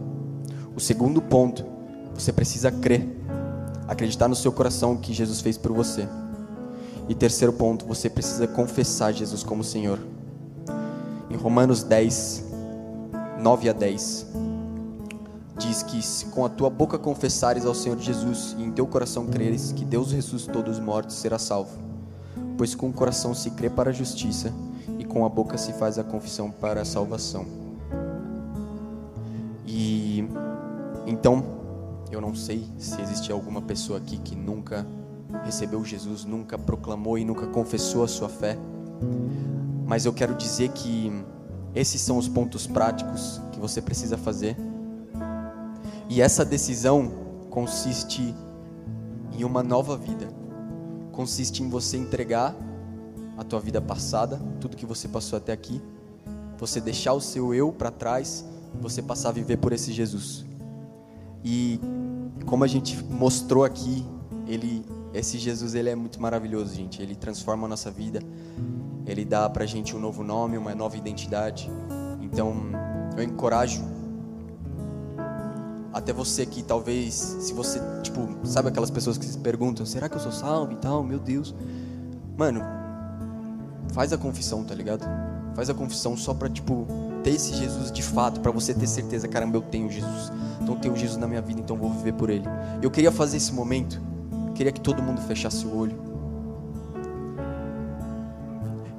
O 0.76 0.80
segundo 0.80 1.22
ponto, 1.22 1.71
você 2.22 2.32
precisa 2.32 2.72
crer. 2.72 3.08
Acreditar 3.88 4.28
no 4.28 4.36
seu 4.36 4.52
coração 4.52 4.96
que 4.96 5.14
Jesus 5.14 5.42
fez 5.42 5.58
por 5.58 5.72
você. 5.72 6.08
E 7.10 7.16
terceiro 7.16 7.52
ponto, 7.52 7.86
você 7.86 8.10
precisa 8.10 8.48
confessar 8.48 9.12
Jesus 9.12 9.44
como 9.44 9.64
Senhor. 9.64 10.00
Em 11.30 11.36
Romanos 11.36 11.84
10, 11.84 12.46
9 13.40 13.70
a 13.70 13.74
10 13.74 14.28
diz 15.58 15.84
que 15.84 16.02
se 16.02 16.26
com 16.26 16.44
a 16.44 16.50
tua 16.50 16.70
boca 16.70 16.98
confessares 16.98 17.66
ao 17.66 17.76
Senhor 17.76 17.98
Jesus 18.00 18.56
e 18.58 18.64
em 18.64 18.72
teu 18.72 18.88
coração 18.88 19.28
creres 19.28 19.72
que 19.72 19.86
Deus 19.86 20.12
ressuscitou 20.12 20.64
dos 20.64 20.80
mortos, 20.80 21.16
será 21.16 21.38
salvo. 21.38 21.78
pois 22.58 22.74
com 22.74 22.90
o 22.90 22.94
coração 22.94 23.34
se 23.34 23.52
crê 23.52 23.70
para 23.70 23.92
a 23.92 23.94
justiça 23.94 24.52
e 24.98 25.06
com 25.06 25.24
a 25.26 25.30
boca 25.30 25.58
se 25.58 25.74
faz 25.74 26.00
a 26.00 26.04
confissão 26.04 26.50
para 26.50 26.82
a 26.82 26.86
salvação. 26.86 27.46
E 29.68 30.28
então, 31.06 31.61
eu 32.12 32.20
não 32.20 32.36
sei 32.36 32.68
se 32.78 33.02
existe 33.02 33.32
alguma 33.32 33.62
pessoa 33.62 33.98
aqui 33.98 34.18
que 34.18 34.36
nunca 34.36 34.86
recebeu 35.46 35.84
Jesus, 35.84 36.26
nunca 36.26 36.58
proclamou 36.58 37.18
e 37.18 37.24
nunca 37.24 37.48
confessou 37.48 38.04
a 38.04 38.08
sua 38.08 38.28
fé. 38.28 38.58
Mas 39.86 40.06
eu 40.06 40.14
quero 40.14 40.36
dizer 40.36 40.70
que 40.70 41.12
esses 41.74 42.02
são 42.02 42.18
os 42.18 42.28
pontos 42.28 42.68
práticos 42.68 43.42
que 43.52 43.60
você 43.60 43.82
precisa 43.82 44.18
fazer. 44.18 44.58
E 46.10 46.22
essa 46.22 46.44
decisão 46.44 47.12
consiste 47.50 48.36
em 49.32 49.44
uma 49.44 49.64
nova 49.64 49.96
vida. 49.96 50.28
Consiste 51.12 51.64
em 51.64 51.70
você 51.70 51.98
entregar 51.98 52.56
a 53.38 53.44
tua 53.44 53.60
vida 53.60 53.82
passada, 53.82 54.40
tudo 54.60 54.76
que 54.78 54.86
você 54.86 55.08
passou 55.08 55.38
até 55.38 55.52
aqui, 55.54 55.82
você 56.58 56.80
deixar 56.80 57.14
o 57.14 57.22
seu 57.22 57.54
eu 57.54 57.72
para 57.72 57.90
trás, 57.90 58.46
você 58.80 59.02
passar 59.02 59.30
a 59.30 59.32
viver 59.32 59.58
por 59.58 59.74
esse 59.74 59.92
Jesus. 59.92 60.46
E 61.44 61.80
como 62.46 62.64
a 62.64 62.68
gente 62.68 63.02
mostrou 63.06 63.64
aqui, 63.64 64.06
ele 64.48 64.86
esse 65.14 65.38
Jesus 65.38 65.76
ele 65.76 65.90
é 65.90 65.96
muito 65.96 66.22
maravilhoso, 66.22 66.74
gente. 66.74 67.02
Ele 67.02 67.16
transforma 67.16 67.66
a 67.66 67.70
nossa 67.70 67.92
vida. 67.92 68.22
Ele 69.06 69.26
dá 69.26 69.50
pra 69.50 69.66
gente 69.66 69.96
um 69.96 70.00
novo 70.00 70.24
nome, 70.24 70.58
uma 70.58 70.74
nova 70.74 70.96
identidade. 70.96 71.70
Então, 72.22 72.56
eu 73.18 73.24
encorajo 73.24 73.84
até 75.92 76.14
você 76.14 76.46
que 76.46 76.64
talvez, 76.64 77.14
se 77.14 77.54
você, 77.54 77.82
tipo, 78.02 78.30
sabe 78.46 78.70
aquelas 78.70 78.90
pessoas 78.90 79.18
que 79.18 79.26
se 79.26 79.38
perguntam, 79.38 79.86
será 79.86 80.08
que 80.08 80.16
eu 80.16 80.22
sou 80.22 80.32
salvo 80.32 80.72
e 80.72 80.76
tal? 80.78 81.04
Meu 81.04 81.20
Deus. 81.20 81.54
Mano, 82.38 82.62
faz 83.92 84.14
a 84.14 84.18
confissão, 84.18 84.64
tá 84.64 84.74
ligado? 84.74 85.06
Faz 85.54 85.70
a 85.70 85.74
confissão 85.74 86.16
só 86.16 86.34
pra, 86.34 86.50
tipo, 86.50 86.88
ter 87.24 87.32
esse 87.32 87.54
Jesus 87.54 87.92
de 87.92 88.02
fato, 88.02 88.40
para 88.40 88.52
você 88.52 88.74
ter 88.74 88.88
certeza, 88.88 89.28
caramba, 89.28 89.58
eu 89.58 89.62
tenho 89.62 89.90
Jesus. 89.92 90.32
Eu 90.72 90.80
tenho 90.80 90.96
Jesus 90.96 91.18
na 91.18 91.28
minha 91.28 91.42
vida, 91.42 91.60
então 91.60 91.76
vou 91.76 91.90
viver 91.90 92.14
por 92.14 92.30
ele. 92.30 92.46
Eu 92.82 92.90
queria 92.90 93.12
fazer 93.12 93.38
esse 93.38 93.54
momento 93.54 94.02
queria 94.62 94.72
que 94.72 94.82
todo 94.82 95.02
mundo 95.02 95.20
fechasse 95.22 95.66
o 95.66 95.76
olho. 95.76 95.98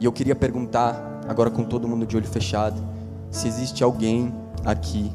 E 0.01 0.05
eu 0.05 0.11
queria 0.11 0.35
perguntar, 0.35 1.23
agora 1.29 1.51
com 1.51 1.63
todo 1.63 1.87
mundo 1.87 2.05
de 2.05 2.17
olho 2.17 2.27
fechado, 2.27 2.83
se 3.31 3.47
existe 3.47 3.85
alguém 3.85 4.35
aqui 4.65 5.13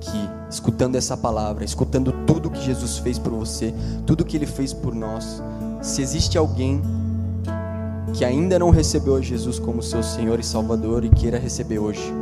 que, 0.00 0.30
escutando 0.48 0.94
essa 0.94 1.16
palavra, 1.16 1.64
escutando 1.64 2.12
tudo 2.24 2.50
que 2.50 2.62
Jesus 2.62 2.98
fez 2.98 3.18
por 3.18 3.32
você, 3.32 3.74
tudo 4.06 4.24
que 4.24 4.36
ele 4.36 4.46
fez 4.46 4.72
por 4.72 4.94
nós, 4.94 5.42
se 5.82 6.00
existe 6.00 6.38
alguém 6.38 6.80
que 8.14 8.24
ainda 8.24 8.60
não 8.60 8.70
recebeu 8.70 9.20
Jesus 9.20 9.58
como 9.58 9.82
seu 9.82 10.04
Senhor 10.04 10.38
e 10.38 10.44
Salvador 10.44 11.04
e 11.04 11.10
queira 11.10 11.36
receber 11.36 11.80
hoje. 11.80 12.19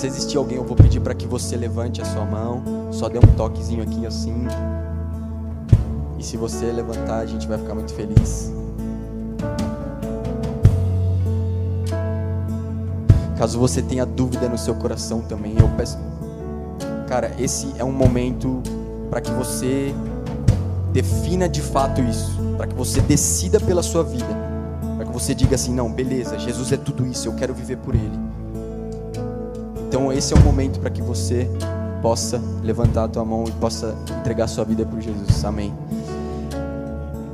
Se 0.00 0.06
existir 0.06 0.38
alguém, 0.38 0.56
eu 0.56 0.64
vou 0.64 0.74
pedir 0.74 0.98
para 0.98 1.12
que 1.12 1.26
você 1.26 1.58
levante 1.58 2.00
a 2.00 2.06
sua 2.06 2.24
mão. 2.24 2.62
Só 2.90 3.06
dê 3.06 3.18
um 3.18 3.34
toquezinho 3.36 3.82
aqui 3.82 4.06
assim. 4.06 4.46
E 6.18 6.24
se 6.24 6.38
você 6.38 6.72
levantar, 6.72 7.18
a 7.18 7.26
gente 7.26 7.46
vai 7.46 7.58
ficar 7.58 7.74
muito 7.74 7.92
feliz. 7.92 8.50
Caso 13.36 13.58
você 13.58 13.82
tenha 13.82 14.06
dúvida 14.06 14.48
no 14.48 14.56
seu 14.56 14.74
coração 14.74 15.20
também, 15.20 15.54
eu 15.60 15.68
peço. 15.76 15.98
Cara, 17.06 17.34
esse 17.38 17.70
é 17.76 17.84
um 17.84 17.92
momento 17.92 18.62
para 19.10 19.20
que 19.20 19.30
você 19.32 19.94
defina 20.94 21.46
de 21.46 21.60
fato 21.60 22.00
isso, 22.00 22.40
para 22.56 22.66
que 22.66 22.74
você 22.74 23.02
decida 23.02 23.60
pela 23.60 23.82
sua 23.82 24.02
vida, 24.02 24.34
para 24.96 25.04
que 25.04 25.12
você 25.12 25.34
diga 25.34 25.56
assim: 25.56 25.74
não, 25.74 25.92
beleza, 25.92 26.38
Jesus 26.38 26.72
é 26.72 26.78
tudo 26.78 27.06
isso, 27.06 27.28
eu 27.28 27.34
quero 27.34 27.52
viver 27.52 27.76
por 27.76 27.94
Ele. 27.94 28.29
Então 29.90 30.12
esse 30.12 30.32
é 30.32 30.36
o 30.36 30.40
momento 30.44 30.78
para 30.78 30.88
que 30.88 31.02
você 31.02 31.50
possa 32.00 32.40
levantar 32.62 33.04
a 33.04 33.08
tua 33.08 33.24
mão 33.24 33.42
e 33.48 33.50
possa 33.50 33.92
entregar 34.20 34.46
sua 34.46 34.64
vida 34.64 34.86
para 34.86 35.00
Jesus. 35.00 35.44
Amém. 35.44 35.74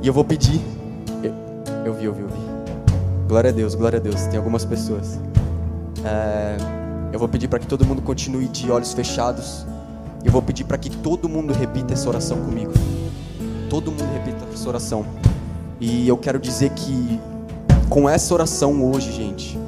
E 0.01 0.07
eu 0.07 0.11
vou 0.11 0.25
pedir. 0.25 0.59
Eu, 1.21 1.35
eu 1.85 1.93
vi, 1.93 2.05
eu 2.05 2.13
vi, 2.15 2.21
eu 2.21 2.27
vi. 2.27 3.27
Glória 3.27 3.51
a 3.51 3.53
Deus, 3.53 3.75
glória 3.75 3.99
a 3.99 4.01
Deus. 4.01 4.23
Tem 4.23 4.37
algumas 4.37 4.65
pessoas. 4.65 5.19
É, 6.03 6.57
eu 7.13 7.19
vou 7.19 7.29
pedir 7.29 7.47
para 7.47 7.59
que 7.59 7.67
todo 7.67 7.85
mundo 7.85 8.01
continue 8.01 8.47
de 8.47 8.71
olhos 8.71 8.91
fechados. 8.91 9.63
Eu 10.25 10.31
vou 10.31 10.41
pedir 10.41 10.63
para 10.63 10.79
que 10.79 10.89
todo 10.89 11.29
mundo 11.29 11.53
repita 11.53 11.93
essa 11.93 12.09
oração 12.09 12.37
comigo. 12.37 12.73
Todo 13.69 13.91
mundo 13.91 14.11
repita 14.13 14.43
essa 14.51 14.67
oração. 14.67 15.05
E 15.79 16.07
eu 16.07 16.17
quero 16.17 16.39
dizer 16.39 16.71
que 16.71 17.19
com 17.87 18.09
essa 18.09 18.33
oração 18.33 18.83
hoje, 18.83 19.11
gente, 19.11 19.59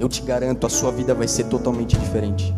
eu 0.00 0.08
te 0.08 0.22
garanto, 0.22 0.66
a 0.66 0.70
sua 0.70 0.90
vida 0.90 1.14
vai 1.14 1.28
ser 1.28 1.44
totalmente 1.44 1.96
diferente. 1.98 2.54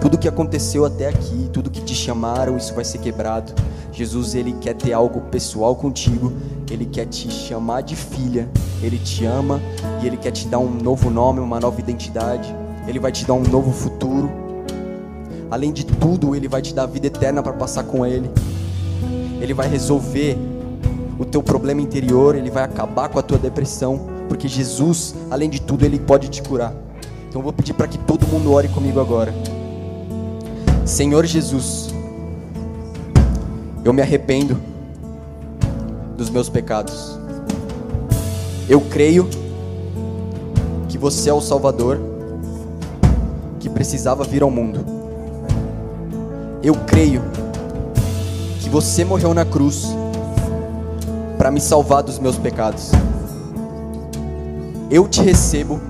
Tudo 0.00 0.16
que 0.16 0.28
aconteceu 0.28 0.84
até 0.84 1.08
aqui, 1.08 1.50
tudo 1.52 1.68
que 1.68 1.80
te 1.82 1.96
chamaram, 1.96 2.56
isso 2.56 2.72
vai 2.74 2.84
ser 2.84 2.98
quebrado. 2.98 3.52
Jesus, 3.92 4.36
ele 4.36 4.52
quer 4.52 4.74
ter 4.74 4.92
algo 4.92 5.20
pessoal 5.22 5.74
contigo, 5.74 6.32
ele 6.70 6.86
quer 6.86 7.06
te 7.06 7.28
chamar 7.28 7.80
de 7.80 7.96
filha, 7.96 8.48
ele 8.80 8.98
te 8.98 9.24
ama 9.26 9.60
e 10.00 10.06
ele 10.06 10.16
quer 10.16 10.30
te 10.30 10.46
dar 10.46 10.60
um 10.60 10.70
novo 10.70 11.10
nome, 11.10 11.40
uma 11.40 11.58
nova 11.58 11.80
identidade. 11.80 12.54
Ele 12.86 13.00
vai 13.00 13.10
te 13.10 13.26
dar 13.26 13.34
um 13.34 13.42
novo 13.42 13.72
futuro. 13.72 14.30
Além 15.50 15.72
de 15.72 15.84
tudo, 15.84 16.36
ele 16.36 16.46
vai 16.46 16.62
te 16.62 16.72
dar 16.72 16.86
vida 16.86 17.08
eterna 17.08 17.42
para 17.42 17.52
passar 17.52 17.82
com 17.82 18.06
ele. 18.06 18.30
Ele 19.40 19.52
vai 19.52 19.68
resolver 19.68 20.38
o 21.18 21.24
teu 21.24 21.42
problema 21.42 21.80
interior, 21.80 22.36
ele 22.36 22.48
vai 22.48 22.62
acabar 22.62 23.08
com 23.08 23.18
a 23.18 23.22
tua 23.22 23.38
depressão 23.38 24.19
porque 24.30 24.46
Jesus, 24.46 25.12
além 25.28 25.50
de 25.50 25.60
tudo, 25.60 25.84
ele 25.84 25.98
pode 25.98 26.28
te 26.28 26.40
curar. 26.40 26.72
Então 27.28 27.40
eu 27.40 27.42
vou 27.42 27.52
pedir 27.52 27.72
para 27.72 27.88
que 27.88 27.98
todo 27.98 28.28
mundo 28.28 28.52
ore 28.52 28.68
comigo 28.68 29.00
agora. 29.00 29.34
Senhor 30.86 31.26
Jesus, 31.26 31.92
eu 33.84 33.92
me 33.92 34.00
arrependo 34.00 34.56
dos 36.16 36.30
meus 36.30 36.48
pecados. 36.48 37.18
Eu 38.68 38.80
creio 38.82 39.28
que 40.88 40.96
você 40.96 41.28
é 41.28 41.34
o 41.34 41.40
Salvador 41.40 42.00
que 43.58 43.68
precisava 43.68 44.22
vir 44.22 44.44
ao 44.44 44.50
mundo. 44.50 44.84
Eu 46.62 46.76
creio 46.86 47.20
que 48.60 48.68
você 48.68 49.04
morreu 49.04 49.34
na 49.34 49.44
cruz 49.44 49.88
para 51.36 51.50
me 51.50 51.60
salvar 51.60 52.04
dos 52.04 52.20
meus 52.20 52.38
pecados 52.38 52.92
eu 54.90 55.06
te 55.06 55.22
recebo 55.22 55.80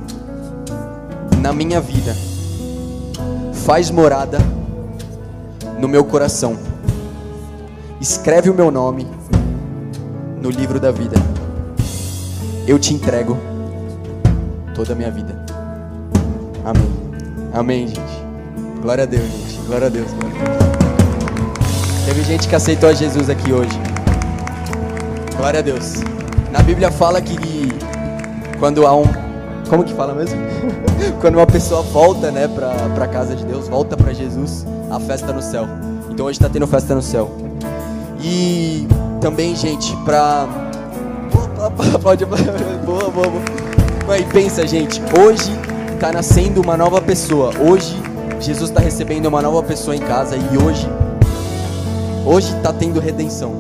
na 1.41 1.53
minha 1.53 1.81
vida. 1.81 2.15
Faz 3.65 3.91
morada 3.91 4.39
no 5.79 5.89
meu 5.89 6.05
coração. 6.05 6.57
Escreve 8.01 8.51
o 8.51 8.55
meu 8.55 8.71
nome 8.71 9.07
no 10.41 10.51
livro 10.51 10.79
da 10.79 10.91
vida. 10.91 11.17
Eu 12.67 12.79
te 12.79 12.93
entrego 12.93 13.39
toda 14.75 14.93
a 14.93 14.97
minha 14.97 15.11
vida. 15.11 15.45
Amém. 16.65 16.91
Amém, 17.55 17.89
gente. 17.89 18.01
Glória 18.83 19.05
a 19.05 19.07
Deus, 19.07 19.25
gente. 19.25 19.61
Glória 19.67 19.87
a 19.87 19.91
Deus. 19.91 20.11
Glória 20.13 20.41
a 20.41 20.45
Deus. 20.45 20.61
Teve 22.05 22.23
gente 22.23 22.49
que 22.49 22.55
aceitou 22.55 22.89
a 22.89 22.93
Jesus 22.93 23.31
aqui 23.31 23.53
hoje. 23.53 23.79
Glória 25.37 25.61
a 25.61 25.63
Deus. 25.63 25.95
Na 26.53 26.63
Bíblia 26.63 26.91
fala 26.91 27.21
que 27.21 27.37
quando 28.61 28.87
há 28.87 28.95
um. 28.95 29.05
Como 29.69 29.83
que 29.83 29.95
fala 29.95 30.15
mesmo? 30.15 30.39
quando 31.21 31.37
uma 31.37 31.47
pessoa 31.47 31.83
volta, 31.83 32.31
né, 32.31 32.47
pra, 32.47 32.71
pra 32.95 33.09
casa 33.09 33.35
de 33.35 33.45
Deus, 33.45 33.67
volta 33.67 33.97
para 33.97 34.13
Jesus, 34.13 34.67
a 34.91 35.01
festa 35.01 35.33
no 35.33 35.43
céu. 35.43 35.67
Então 36.11 36.27
hoje 36.27 36.39
está 36.39 36.49
tendo 36.49 36.67
festa 36.67 36.95
no 36.95 37.03
céu. 37.03 37.31
E 38.23 38.87
também, 39.21 39.57
gente, 39.57 39.97
pra. 40.05 40.47
Pode. 42.03 42.25
Boa, 42.25 43.11
boa, 43.11 43.11
boa. 43.11 44.19
E 44.19 44.25
pensa, 44.25 44.67
gente, 44.67 45.01
hoje 45.19 45.51
está 45.95 46.13
nascendo 46.13 46.61
uma 46.61 46.77
nova 46.77 47.01
pessoa. 47.01 47.53
Hoje 47.59 47.97
Jesus 48.41 48.71
está 48.71 48.81
recebendo 48.81 49.27
uma 49.27 49.41
nova 49.41 49.63
pessoa 49.63 49.95
em 49.95 50.01
casa 50.01 50.37
e 50.37 50.59
hoje, 50.59 50.89
hoje 52.27 52.55
está 52.57 52.73
tendo 52.73 52.99
redenção. 52.99 53.55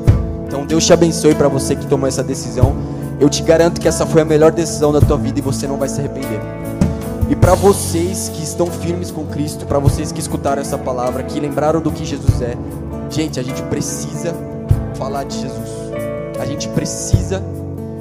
Então 0.46 0.66
Deus 0.66 0.84
te 0.84 0.92
abençoe 0.92 1.34
para 1.34 1.48
você 1.48 1.76
que 1.76 1.86
tomou 1.86 2.08
essa 2.08 2.22
decisão. 2.22 2.89
Eu 3.20 3.28
te 3.28 3.42
garanto 3.42 3.78
que 3.78 3.86
essa 3.86 4.06
foi 4.06 4.22
a 4.22 4.24
melhor 4.24 4.50
decisão 4.50 4.90
da 4.90 5.00
tua 5.00 5.18
vida 5.18 5.38
e 5.38 5.42
você 5.42 5.66
não 5.66 5.76
vai 5.76 5.90
se 5.90 6.00
arrepender. 6.00 6.40
E 7.28 7.36
para 7.36 7.54
vocês 7.54 8.30
que 8.30 8.42
estão 8.42 8.66
firmes 8.66 9.10
com 9.10 9.26
Cristo, 9.26 9.66
para 9.66 9.78
vocês 9.78 10.10
que 10.10 10.18
escutaram 10.18 10.62
essa 10.62 10.78
palavra, 10.78 11.22
que 11.22 11.38
lembraram 11.38 11.82
do 11.82 11.92
que 11.92 12.04
Jesus 12.04 12.40
é, 12.40 12.56
gente, 13.10 13.38
a 13.38 13.42
gente 13.42 13.62
precisa 13.64 14.34
falar 14.94 15.24
de 15.24 15.38
Jesus. 15.38 15.68
A 16.40 16.46
gente 16.46 16.66
precisa 16.70 17.42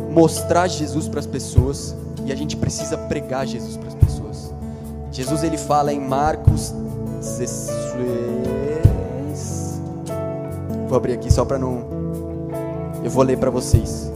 mostrar 0.10 0.70
Jesus 0.70 1.10
para 1.10 1.20
as 1.20 1.28
pessoas 1.28 1.94
e 2.26 2.32
a 2.32 2.36
gente 2.36 2.56
precisa 2.56 2.98
pregar 2.98 3.46
Jesus 3.46 3.76
para 3.76 3.90
as 3.90 3.96
pessoas. 3.96 4.54
Jesus 5.12 5.44
ele 5.44 5.58
fala 5.58 5.92
em 5.92 6.00
Marcos 6.00 6.74
16. 7.20 9.82
Vou 10.88 10.98
abrir 10.98 11.14
aqui 11.14 11.32
só 11.32 11.44
para 11.44 11.60
não 11.60 11.84
Eu 13.04 13.12
vou 13.12 13.24
ler 13.24 13.38
para 13.38 13.50
vocês. 13.50 14.10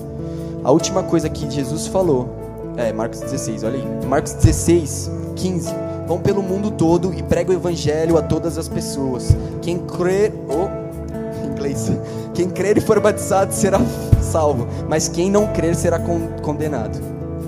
A 0.63 0.71
última 0.71 1.03
coisa 1.03 1.29
que 1.29 1.49
Jesus 1.49 1.87
falou 1.87 2.29
é 2.77 2.93
Marcos 2.93 3.19
16, 3.19 3.63
olha 3.63 3.75
aí. 3.75 4.07
Marcos 4.07 4.33
16, 4.33 5.11
15. 5.35 5.69
Vão 6.07 6.19
pelo 6.19 6.41
mundo 6.41 6.71
todo 6.71 7.13
e 7.13 7.21
pregam 7.21 7.53
o 7.53 7.59
evangelho 7.59 8.17
a 8.17 8.21
todas 8.21 8.57
as 8.57 8.67
pessoas. 8.69 9.35
Quem 9.61 9.79
crer, 9.79 10.33
oh, 10.47 11.45
inglês. 11.45 11.91
Quem 12.33 12.49
crer 12.49 12.77
e 12.77 12.81
for 12.81 12.99
batizado 12.99 13.53
será 13.53 13.79
salvo, 14.21 14.67
mas 14.89 15.07
quem 15.07 15.29
não 15.29 15.47
crer 15.47 15.75
será 15.75 15.99
condenado. 16.41 16.97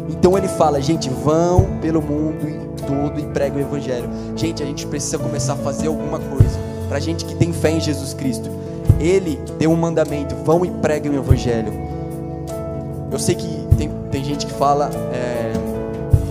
Então 0.10 0.38
ele 0.38 0.48
fala, 0.48 0.82
gente, 0.82 1.10
vão 1.10 1.66
pelo 1.82 2.02
mundo 2.02 2.76
todo 2.86 3.20
e 3.20 3.24
pregam 3.28 3.58
o 3.58 3.62
evangelho. 3.62 4.10
Gente, 4.36 4.62
a 4.62 4.66
gente 4.66 4.86
precisa 4.86 5.18
começar 5.18 5.54
a 5.54 5.58
fazer 5.58 5.88
alguma 5.88 6.20
coisa. 6.20 6.60
Pra 6.88 7.00
gente 7.00 7.26
que 7.26 7.36
tem 7.36 7.52
fé 7.52 7.72
em 7.72 7.80
Jesus 7.80 8.14
Cristo. 8.14 8.50
Ele 9.00 9.40
deu 9.58 9.72
um 9.72 9.76
mandamento: 9.76 10.36
vão 10.44 10.66
e 10.66 10.70
preguem 10.70 11.12
o 11.12 11.16
Evangelho. 11.16 11.85
Eu 13.16 13.20
sei 13.20 13.34
que 13.34 13.48
tem, 13.78 13.90
tem 14.12 14.26
gente 14.26 14.46
que 14.46 14.52
fala: 14.52 14.90
é, 15.14 15.54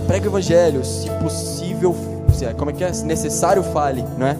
pregue 0.05 0.27
o 0.27 0.29
Evangelho, 0.29 0.85
se 0.85 1.09
possível, 1.19 1.95
como 2.59 2.69
é 2.69 2.73
que 2.75 2.83
é? 2.83 2.93
Se 2.93 3.03
necessário, 3.03 3.63
fale, 3.63 4.05
não 4.19 4.27
é? 4.27 4.37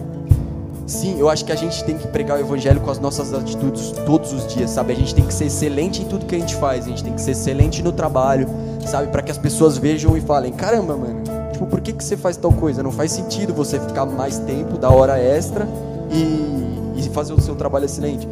Sim, 0.86 1.18
eu 1.18 1.28
acho 1.28 1.44
que 1.44 1.50
a 1.50 1.56
gente 1.56 1.82
tem 1.82 1.98
que 1.98 2.06
pregar 2.06 2.38
o 2.38 2.40
Evangelho 2.40 2.80
com 2.80 2.88
as 2.88 3.00
nossas 3.00 3.34
atitudes 3.34 3.90
todos 4.06 4.32
os 4.32 4.46
dias, 4.46 4.70
sabe? 4.70 4.92
A 4.92 4.96
gente 4.96 5.12
tem 5.12 5.26
que 5.26 5.34
ser 5.34 5.46
excelente 5.46 6.02
em 6.02 6.04
tudo 6.04 6.24
que 6.24 6.36
a 6.36 6.38
gente 6.38 6.54
faz, 6.54 6.84
a 6.84 6.88
gente 6.88 7.02
tem 7.02 7.14
que 7.14 7.20
ser 7.20 7.32
excelente 7.32 7.82
no 7.82 7.90
trabalho, 7.90 8.46
sabe? 8.86 9.08
Para 9.08 9.22
que 9.22 9.32
as 9.32 9.38
pessoas 9.38 9.76
vejam 9.76 10.16
e 10.16 10.20
falem: 10.20 10.52
caramba, 10.52 10.96
mano, 10.96 11.24
tipo, 11.50 11.66
por 11.66 11.80
que, 11.80 11.92
que 11.92 12.04
você 12.04 12.16
faz 12.16 12.36
tal 12.36 12.52
coisa? 12.52 12.80
Não 12.80 12.92
faz 12.92 13.10
sentido 13.10 13.52
você 13.52 13.80
ficar 13.80 14.06
mais 14.06 14.38
tempo, 14.38 14.78
da 14.78 14.88
hora 14.88 15.18
extra 15.18 15.66
e 16.12 16.56
e 16.96 17.10
fazer 17.10 17.34
o 17.34 17.40
seu 17.40 17.54
trabalho 17.54 17.84
excelente. 17.84 18.26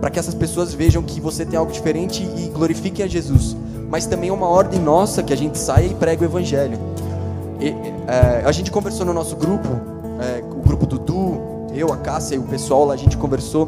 Para 0.00 0.10
que 0.10 0.18
essas 0.18 0.34
pessoas 0.34 0.72
vejam 0.72 1.02
que 1.02 1.20
você 1.20 1.44
tem 1.44 1.58
algo 1.58 1.72
diferente 1.72 2.22
e 2.22 2.48
glorifiquem 2.48 3.04
a 3.04 3.08
Jesus. 3.08 3.56
Mas 3.88 4.06
também 4.06 4.30
é 4.30 4.32
uma 4.32 4.48
ordem 4.48 4.80
nossa 4.80 5.22
que 5.22 5.32
a 5.32 5.36
gente 5.36 5.58
saia 5.58 5.86
e 5.86 5.94
pregue 5.94 6.24
o 6.24 6.26
Evangelho. 6.26 6.78
E, 7.60 7.68
é, 8.06 8.42
a 8.44 8.52
gente 8.52 8.70
conversou 8.70 9.04
no 9.04 9.12
nosso 9.12 9.34
grupo, 9.34 9.68
é, 10.20 10.42
o 10.44 10.62
grupo 10.62 10.86
do 10.86 10.98
Du, 10.98 11.40
eu, 11.74 11.92
a 11.92 11.96
Cássia 11.96 12.36
e 12.36 12.38
o 12.38 12.42
pessoal 12.42 12.84
lá, 12.84 12.94
a 12.94 12.96
gente 12.96 13.16
conversou 13.16 13.66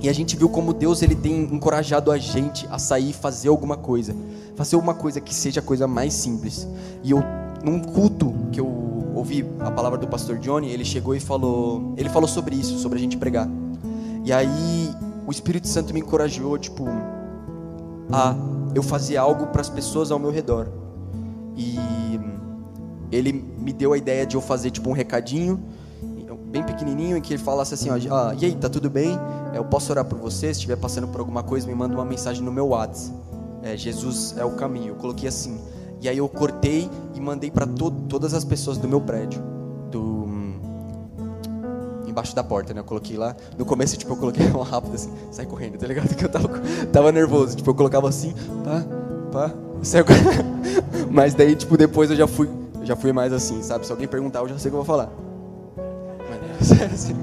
e 0.00 0.08
a 0.08 0.12
gente 0.12 0.36
viu 0.36 0.48
como 0.48 0.72
Deus 0.72 1.02
ele 1.02 1.14
tem 1.14 1.42
encorajado 1.44 2.12
a 2.12 2.18
gente 2.18 2.66
a 2.70 2.78
sair 2.78 3.10
e 3.10 3.12
fazer 3.12 3.48
alguma 3.48 3.76
coisa. 3.76 4.14
Fazer 4.54 4.76
uma 4.76 4.94
coisa 4.94 5.20
que 5.20 5.34
seja 5.34 5.60
a 5.60 5.62
coisa 5.62 5.86
mais 5.86 6.12
simples. 6.12 6.66
E 7.02 7.10
eu, 7.10 7.22
num 7.64 7.80
culto 7.80 8.34
que 8.52 8.60
eu 8.60 8.66
ouvi 9.14 9.44
a 9.60 9.70
palavra 9.70 9.98
do 9.98 10.06
pastor 10.06 10.38
Johnny, 10.38 10.70
ele 10.70 10.84
chegou 10.84 11.14
e 11.14 11.20
falou, 11.20 11.94
ele 11.96 12.08
falou 12.08 12.28
sobre 12.28 12.54
isso, 12.54 12.78
sobre 12.78 12.98
a 12.98 13.00
gente 13.00 13.16
pregar. 13.16 13.48
E 14.24 14.32
aí 14.32 14.94
o 15.26 15.30
Espírito 15.30 15.68
Santo 15.68 15.92
me 15.92 16.00
encorajou, 16.00 16.56
tipo, 16.58 16.84
a 18.12 18.34
eu 18.74 18.82
fazer 18.82 19.16
algo 19.16 19.48
para 19.48 19.60
as 19.60 19.68
pessoas 19.68 20.10
ao 20.10 20.18
meu 20.18 20.30
redor. 20.30 20.68
E 21.56 21.78
ele 23.10 23.32
me 23.32 23.72
deu 23.72 23.92
a 23.92 23.98
ideia 23.98 24.26
de 24.26 24.36
eu 24.36 24.40
fazer 24.40 24.70
tipo 24.70 24.90
um 24.90 24.92
recadinho 24.92 25.62
bem 26.56 26.62
pequenininho 26.62 27.16
em 27.16 27.20
que 27.20 27.34
ele 27.34 27.42
falasse 27.42 27.74
assim, 27.74 27.90
ó, 27.90 28.14
ah, 28.14 28.34
e 28.38 28.46
aí, 28.46 28.54
tá 28.54 28.68
tudo 28.68 28.88
bem? 28.88 29.18
Eu 29.52 29.64
posso 29.64 29.92
orar 29.92 30.04
por 30.04 30.18
você? 30.18 30.46
Se 30.46 30.52
estiver 30.52 30.76
passando 30.76 31.08
por 31.08 31.20
alguma 31.20 31.42
coisa, 31.42 31.66
me 31.66 31.74
manda 31.74 31.94
uma 31.94 32.04
mensagem 32.04 32.42
no 32.42 32.50
meu 32.50 32.68
WhatsApp. 32.68 33.14
É, 33.62 33.76
Jesus 33.76 34.34
é 34.38 34.44
o 34.44 34.52
caminho. 34.52 34.88
Eu 34.88 34.94
coloquei 34.94 35.28
assim. 35.28 35.58
E 36.00 36.08
aí 36.08 36.18
eu 36.18 36.28
cortei 36.28 36.88
e 37.14 37.20
mandei 37.20 37.50
para 37.50 37.66
to 37.66 37.90
todas 37.90 38.32
as 38.32 38.44
pessoas 38.44 38.78
do 38.78 38.88
meu 38.88 39.00
prédio, 39.00 39.42
embaixo 42.16 42.34
da 42.34 42.42
porta, 42.42 42.72
né? 42.72 42.80
Eu 42.80 42.84
coloquei 42.84 43.18
lá. 43.18 43.36
No 43.58 43.66
começo, 43.66 43.94
tipo, 43.96 44.12
eu 44.12 44.16
coloquei 44.16 44.46
uma 44.48 44.64
rápida 44.64 44.94
assim, 44.94 45.12
sai 45.30 45.44
correndo, 45.44 45.76
tá 45.76 45.86
ligado? 45.86 46.08
Que 46.16 46.24
eu 46.24 46.28
tava, 46.30 46.48
tava 46.90 47.12
nervoso. 47.12 47.54
Tipo, 47.54 47.70
eu 47.70 47.74
colocava 47.74 48.08
assim, 48.08 48.34
pá, 48.64 48.84
pá, 49.30 49.54
sai 49.82 50.02
Mas 51.10 51.34
daí, 51.34 51.54
tipo, 51.54 51.76
depois 51.76 52.10
eu 52.10 52.16
já 52.16 52.26
fui, 52.26 52.48
já 52.82 52.96
fui 52.96 53.12
mais 53.12 53.34
assim, 53.34 53.62
sabe? 53.62 53.84
Se 53.84 53.92
alguém 53.92 54.08
perguntar, 54.08 54.40
eu 54.40 54.48
já 54.48 54.58
sei 54.58 54.70
o 54.70 54.72
que 54.72 54.78
eu 54.78 54.84
vou 54.84 54.84
falar. 54.84 55.10
Assim. 56.92 57.14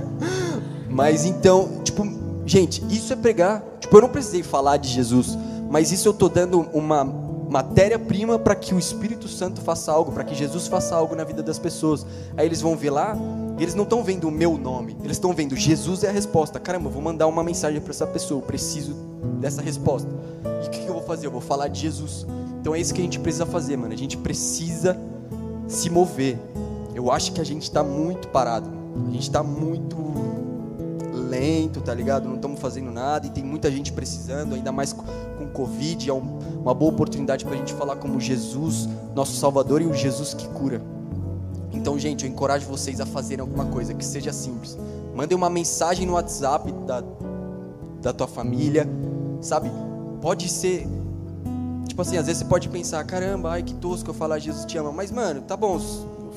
Mas 0.90 1.26
então, 1.26 1.82
tipo, 1.84 2.08
gente, 2.46 2.84
isso 2.90 3.12
é 3.12 3.16
pregar. 3.16 3.64
Tipo, 3.80 3.98
eu 3.98 4.02
não 4.02 4.10
precisei 4.10 4.44
falar 4.44 4.78
de 4.78 4.90
Jesus, 4.90 5.36
mas 5.70 5.92
isso 5.92 6.08
eu 6.08 6.14
tô 6.14 6.30
dando 6.30 6.60
uma 6.72 7.04
matéria-prima 7.04 8.38
para 8.40 8.56
que 8.56 8.74
o 8.74 8.80
Espírito 8.80 9.28
Santo 9.28 9.62
faça 9.62 9.92
algo, 9.92 10.12
para 10.12 10.24
que 10.24 10.36
Jesus 10.36 10.68
faça 10.68 10.96
algo 10.96 11.16
na 11.16 11.24
vida 11.24 11.42
das 11.42 11.58
pessoas. 11.58 12.06
Aí 12.38 12.46
eles 12.46 12.62
vão 12.62 12.76
ver 12.76 12.92
lá, 12.92 13.18
eles 13.60 13.76
não 13.76 13.84
estão 13.84 14.04
vendo 14.04 14.28
o 14.28 14.32
meu 14.32 14.58
nome, 14.58 14.96
eles 15.04 15.18
estão 15.18 15.34
vendo 15.34 15.56
Jesus 15.56 16.04
é 16.04 16.10
a 16.10 16.12
resposta. 16.12 16.60
Caramba, 16.60 16.88
eu 16.88 16.92
vou 16.92 17.02
mandar 17.02 17.28
uma 17.28 17.44
mensagem 17.44 17.80
para 17.80 17.92
essa 17.92 18.08
pessoa, 18.08 18.42
eu 18.42 18.46
preciso 18.46 18.94
dessa 19.40 19.62
resposta. 19.62 20.10
E 20.64 20.68
o 20.68 20.70
que, 20.70 20.86
eu 20.86 20.94
vou 20.94 21.04
fazer? 21.04 21.28
Eu 21.28 21.32
vou 21.32 21.42
falar 21.42 21.68
de 21.68 21.80
Jesus. 21.82 22.26
Então 22.60 22.74
é 22.74 22.80
isso 22.80 22.94
que 22.94 23.02
a 23.02 23.04
gente 23.04 23.20
precisa 23.20 23.46
fazer, 23.46 23.78
mano. 23.78 23.94
A 23.94 23.98
gente 23.98 24.18
precisa 24.18 24.98
se 25.68 25.90
mover. 25.90 26.40
Eu 26.96 27.12
acho 27.12 27.34
que 27.34 27.42
a 27.42 27.44
gente 27.44 27.64
está 27.64 27.84
muito 27.84 28.28
parado. 28.30 28.70
A 29.08 29.12
gente 29.12 29.24
está 29.24 29.44
muito 29.44 29.98
lento, 31.14 31.82
tá 31.82 31.94
ligado? 31.94 32.28
Não 32.28 32.36
estamos 32.36 32.60
fazendo 32.60 32.92
nada 32.92 33.28
e 33.28 33.30
tem 33.30 33.44
muita 33.44 33.72
gente 33.72 33.92
precisando, 33.92 34.56
ainda 34.56 34.72
mais 34.72 34.94
com 34.94 35.04
Covid. 35.54 36.10
É 36.10 36.14
um, 36.14 36.40
uma 36.62 36.74
boa 36.74 36.92
oportunidade 36.92 37.46
para 37.46 37.54
a 37.54 37.58
gente 37.58 37.74
falar 37.74 37.96
como 37.96 38.20
Jesus, 38.20 38.90
nosso 39.16 39.36
Salvador 39.36 39.82
e 39.82 39.86
o 39.86 39.94
Jesus 39.94 40.34
que 40.34 40.48
cura. 40.50 40.82
Então, 41.74 41.98
gente, 41.98 42.26
eu 42.26 42.32
encorajo 42.32 42.68
vocês 42.68 43.02
a 43.02 43.06
fazerem 43.06 43.42
alguma 43.42 43.66
coisa 43.66 43.94
que 43.94 44.06
seja 44.06 44.32
simples. 44.32 44.78
Mandem 45.16 45.36
uma 45.36 45.50
mensagem 45.50 46.06
no 46.06 46.14
WhatsApp 46.14 46.72
da, 46.86 47.04
da 48.02 48.14
tua 48.14 48.28
família, 48.28 48.88
sabe? 49.42 49.72
Pode 50.22 50.50
ser. 50.50 50.88
Tipo 51.88 52.02
assim, 52.02 52.18
às 52.18 52.26
vezes 52.26 52.40
você 52.42 52.46
pode 52.46 52.70
pensar, 52.70 53.04
caramba, 53.04 53.52
ai 53.52 53.64
que 53.64 53.74
tosco 53.76 54.10
eu 54.10 54.14
falar 54.14 54.40
Jesus 54.40 54.66
te 54.66 54.78
ama. 54.78 54.92
Mas, 54.92 55.12
mano, 55.12 55.42
tá 55.42 55.58
bom, 55.58 55.80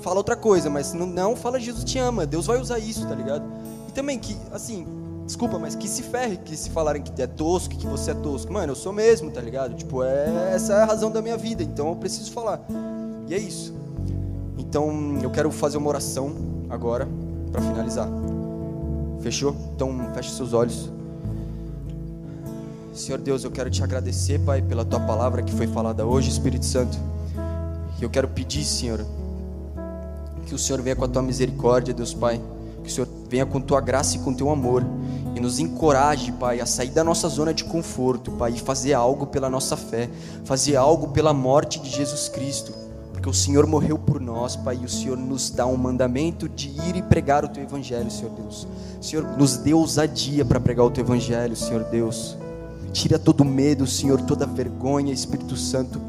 fala 0.02 0.16
outra 0.16 0.36
coisa, 0.36 0.68
mas 0.68 0.92
não, 0.92 1.06
não 1.06 1.36
fala 1.36 1.60
Jesus 1.60 1.84
te 1.84 1.98
ama. 1.98 2.26
Deus 2.26 2.46
vai 2.46 2.60
usar 2.60 2.78
isso, 2.78 3.06
tá 3.06 3.14
ligado? 3.14 3.44
E 3.88 3.92
também 3.92 4.18
que, 4.18 4.36
assim, 4.52 4.86
Desculpa, 5.26 5.58
mas 5.58 5.74
que 5.74 5.88
se 5.88 6.04
ferre 6.04 6.36
que 6.36 6.56
se 6.56 6.70
falarem 6.70 7.02
que 7.02 7.20
é 7.20 7.26
tosco, 7.26 7.74
que 7.74 7.84
você 7.84 8.12
é 8.12 8.14
tosco. 8.14 8.52
Mano, 8.52 8.72
eu 8.72 8.76
sou 8.76 8.92
mesmo, 8.92 9.28
tá 9.28 9.40
ligado? 9.40 9.74
Tipo, 9.74 10.04
é, 10.04 10.52
essa 10.54 10.74
é 10.74 10.82
a 10.82 10.84
razão 10.84 11.10
da 11.10 11.20
minha 11.20 11.36
vida, 11.36 11.64
então 11.64 11.88
eu 11.88 11.96
preciso 11.96 12.30
falar. 12.30 12.64
E 13.26 13.34
é 13.34 13.38
isso. 13.38 13.74
Então, 14.68 15.18
eu 15.22 15.30
quero 15.30 15.50
fazer 15.50 15.78
uma 15.78 15.88
oração 15.88 16.34
agora 16.68 17.08
para 17.50 17.60
finalizar. 17.60 18.08
Fechou? 19.20 19.56
Então, 19.74 20.10
feche 20.14 20.30
seus 20.30 20.52
olhos. 20.52 20.90
Senhor 22.92 23.18
Deus, 23.18 23.44
eu 23.44 23.50
quero 23.50 23.70
te 23.70 23.82
agradecer, 23.82 24.38
Pai, 24.40 24.62
pela 24.62 24.84
tua 24.84 25.00
palavra 25.00 25.42
que 25.42 25.52
foi 25.52 25.66
falada 25.66 26.06
hoje, 26.06 26.30
Espírito 26.30 26.64
Santo. 26.64 26.96
E 28.00 28.02
eu 28.02 28.10
quero 28.10 28.28
pedir, 28.28 28.64
Senhor, 28.64 29.04
que 30.46 30.54
o 30.54 30.58
Senhor 30.58 30.80
venha 30.80 30.96
com 30.96 31.04
a 31.04 31.08
tua 31.08 31.22
misericórdia, 31.22 31.92
Deus 31.92 32.14
Pai 32.14 32.40
que 32.86 32.92
o 32.92 32.94
Senhor 32.94 33.08
venha 33.28 33.44
com 33.44 33.60
tua 33.60 33.80
graça 33.80 34.16
e 34.16 34.20
com 34.20 34.32
teu 34.32 34.48
amor 34.48 34.84
e 35.34 35.40
nos 35.40 35.58
encoraje, 35.58 36.32
Pai, 36.32 36.60
a 36.60 36.66
sair 36.66 36.90
da 36.90 37.04
nossa 37.04 37.28
zona 37.28 37.52
de 37.52 37.64
conforto, 37.64 38.30
Pai, 38.30 38.52
e 38.52 38.60
fazer 38.60 38.94
algo 38.94 39.26
pela 39.26 39.50
nossa 39.50 39.76
fé, 39.76 40.08
fazer 40.44 40.76
algo 40.76 41.08
pela 41.08 41.34
morte 41.34 41.80
de 41.80 41.90
Jesus 41.90 42.28
Cristo, 42.28 42.72
porque 43.26 43.30
o 43.30 43.34
Senhor 43.34 43.66
morreu 43.66 43.98
por 43.98 44.20
nós, 44.20 44.54
Pai, 44.54 44.78
e 44.80 44.84
o 44.84 44.88
Senhor 44.88 45.18
nos 45.18 45.50
dá 45.50 45.66
um 45.66 45.76
mandamento 45.76 46.48
de 46.48 46.68
ir 46.68 46.94
e 46.94 47.02
pregar 47.02 47.44
o 47.44 47.48
teu 47.48 47.60
evangelho, 47.60 48.08
Senhor 48.08 48.30
Deus. 48.30 48.68
Senhor, 49.00 49.36
nos 49.36 49.56
dê 49.56 49.74
ousadia 49.74 50.44
para 50.44 50.60
pregar 50.60 50.86
o 50.86 50.90
teu 50.92 51.02
evangelho, 51.02 51.56
Senhor 51.56 51.82
Deus. 51.84 52.38
Tira 52.92 53.18
todo 53.18 53.44
medo, 53.44 53.84
Senhor, 53.84 54.20
toda 54.20 54.46
vergonha, 54.46 55.12
Espírito 55.12 55.56
Santo 55.56 56.00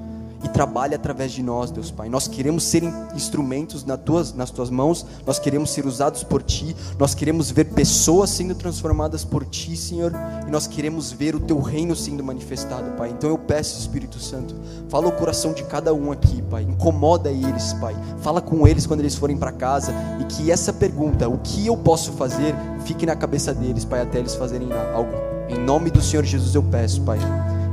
e 0.47 0.49
trabalhe 0.49 0.95
através 0.95 1.31
de 1.31 1.43
nós, 1.43 1.69
Deus 1.69 1.91
Pai. 1.91 2.09
Nós 2.09 2.27
queremos 2.27 2.63
ser 2.63 2.83
instrumentos 3.13 3.83
nas 3.83 3.99
tuas, 3.99 4.33
nas 4.33 4.49
tuas 4.49 4.69
mãos, 4.69 5.05
nós 5.25 5.37
queremos 5.37 5.69
ser 5.71 5.85
usados 5.85 6.23
por 6.23 6.41
Ti, 6.41 6.75
nós 6.97 7.13
queremos 7.13 7.51
ver 7.51 7.65
pessoas 7.65 8.29
sendo 8.29 8.55
transformadas 8.55 9.23
por 9.23 9.45
Ti, 9.45 9.75
Senhor, 9.75 10.13
e 10.47 10.51
nós 10.51 10.65
queremos 10.65 11.11
ver 11.11 11.35
o 11.35 11.39
Teu 11.39 11.59
reino 11.59 11.95
sendo 11.95 12.23
manifestado, 12.23 12.91
Pai. 12.97 13.09
Então 13.09 13.29
eu 13.29 13.37
peço, 13.37 13.79
Espírito 13.79 14.19
Santo, 14.19 14.55
fala 14.89 15.07
o 15.07 15.11
coração 15.11 15.53
de 15.53 15.63
cada 15.63 15.93
um 15.93 16.11
aqui, 16.11 16.41
Pai, 16.43 16.63
incomoda 16.63 17.29
eles, 17.29 17.73
Pai, 17.73 17.95
fala 18.21 18.41
com 18.41 18.65
eles 18.67 18.87
quando 18.87 19.01
eles 19.01 19.15
forem 19.15 19.37
para 19.37 19.51
casa, 19.51 19.93
e 20.21 20.23
que 20.25 20.49
essa 20.49 20.71
pergunta, 20.71 21.27
o 21.27 21.37
que 21.39 21.67
eu 21.67 21.75
posso 21.75 22.13
fazer, 22.13 22.55
fique 22.85 23.05
na 23.05 23.15
cabeça 23.15 23.53
deles, 23.53 23.83
Pai, 23.83 24.01
até 24.01 24.19
eles 24.19 24.35
fazerem 24.35 24.69
algo. 24.93 25.11
Em 25.49 25.57
nome 25.57 25.89
do 25.89 26.01
Senhor 26.01 26.23
Jesus 26.23 26.55
eu 26.55 26.63
peço, 26.63 27.01
Pai. 27.01 27.19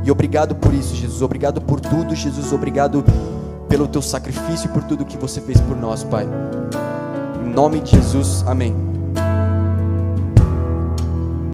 E 0.05 0.11
obrigado 0.11 0.55
por 0.55 0.73
isso, 0.75 0.95
Jesus. 0.95 1.23
Obrigado 1.23 1.61
por 1.61 1.81
tudo, 1.81 2.15
Jesus. 2.15 2.53
Obrigado 2.53 3.05
pelo 3.69 3.89
teu 3.89 4.03
sacrifício 4.03 4.69
e 4.69 4.73
por 4.73 4.85
tudo 4.85 5.05
que 5.05 5.17
você 5.17 5.41
fez 5.41 5.61
por 5.61 5.77
nós, 5.77 6.05
Pai. 6.05 6.29
Em 7.45 7.49
nome 7.49 7.81
de 7.81 7.93
Jesus, 7.93 8.45
amém. 8.47 8.94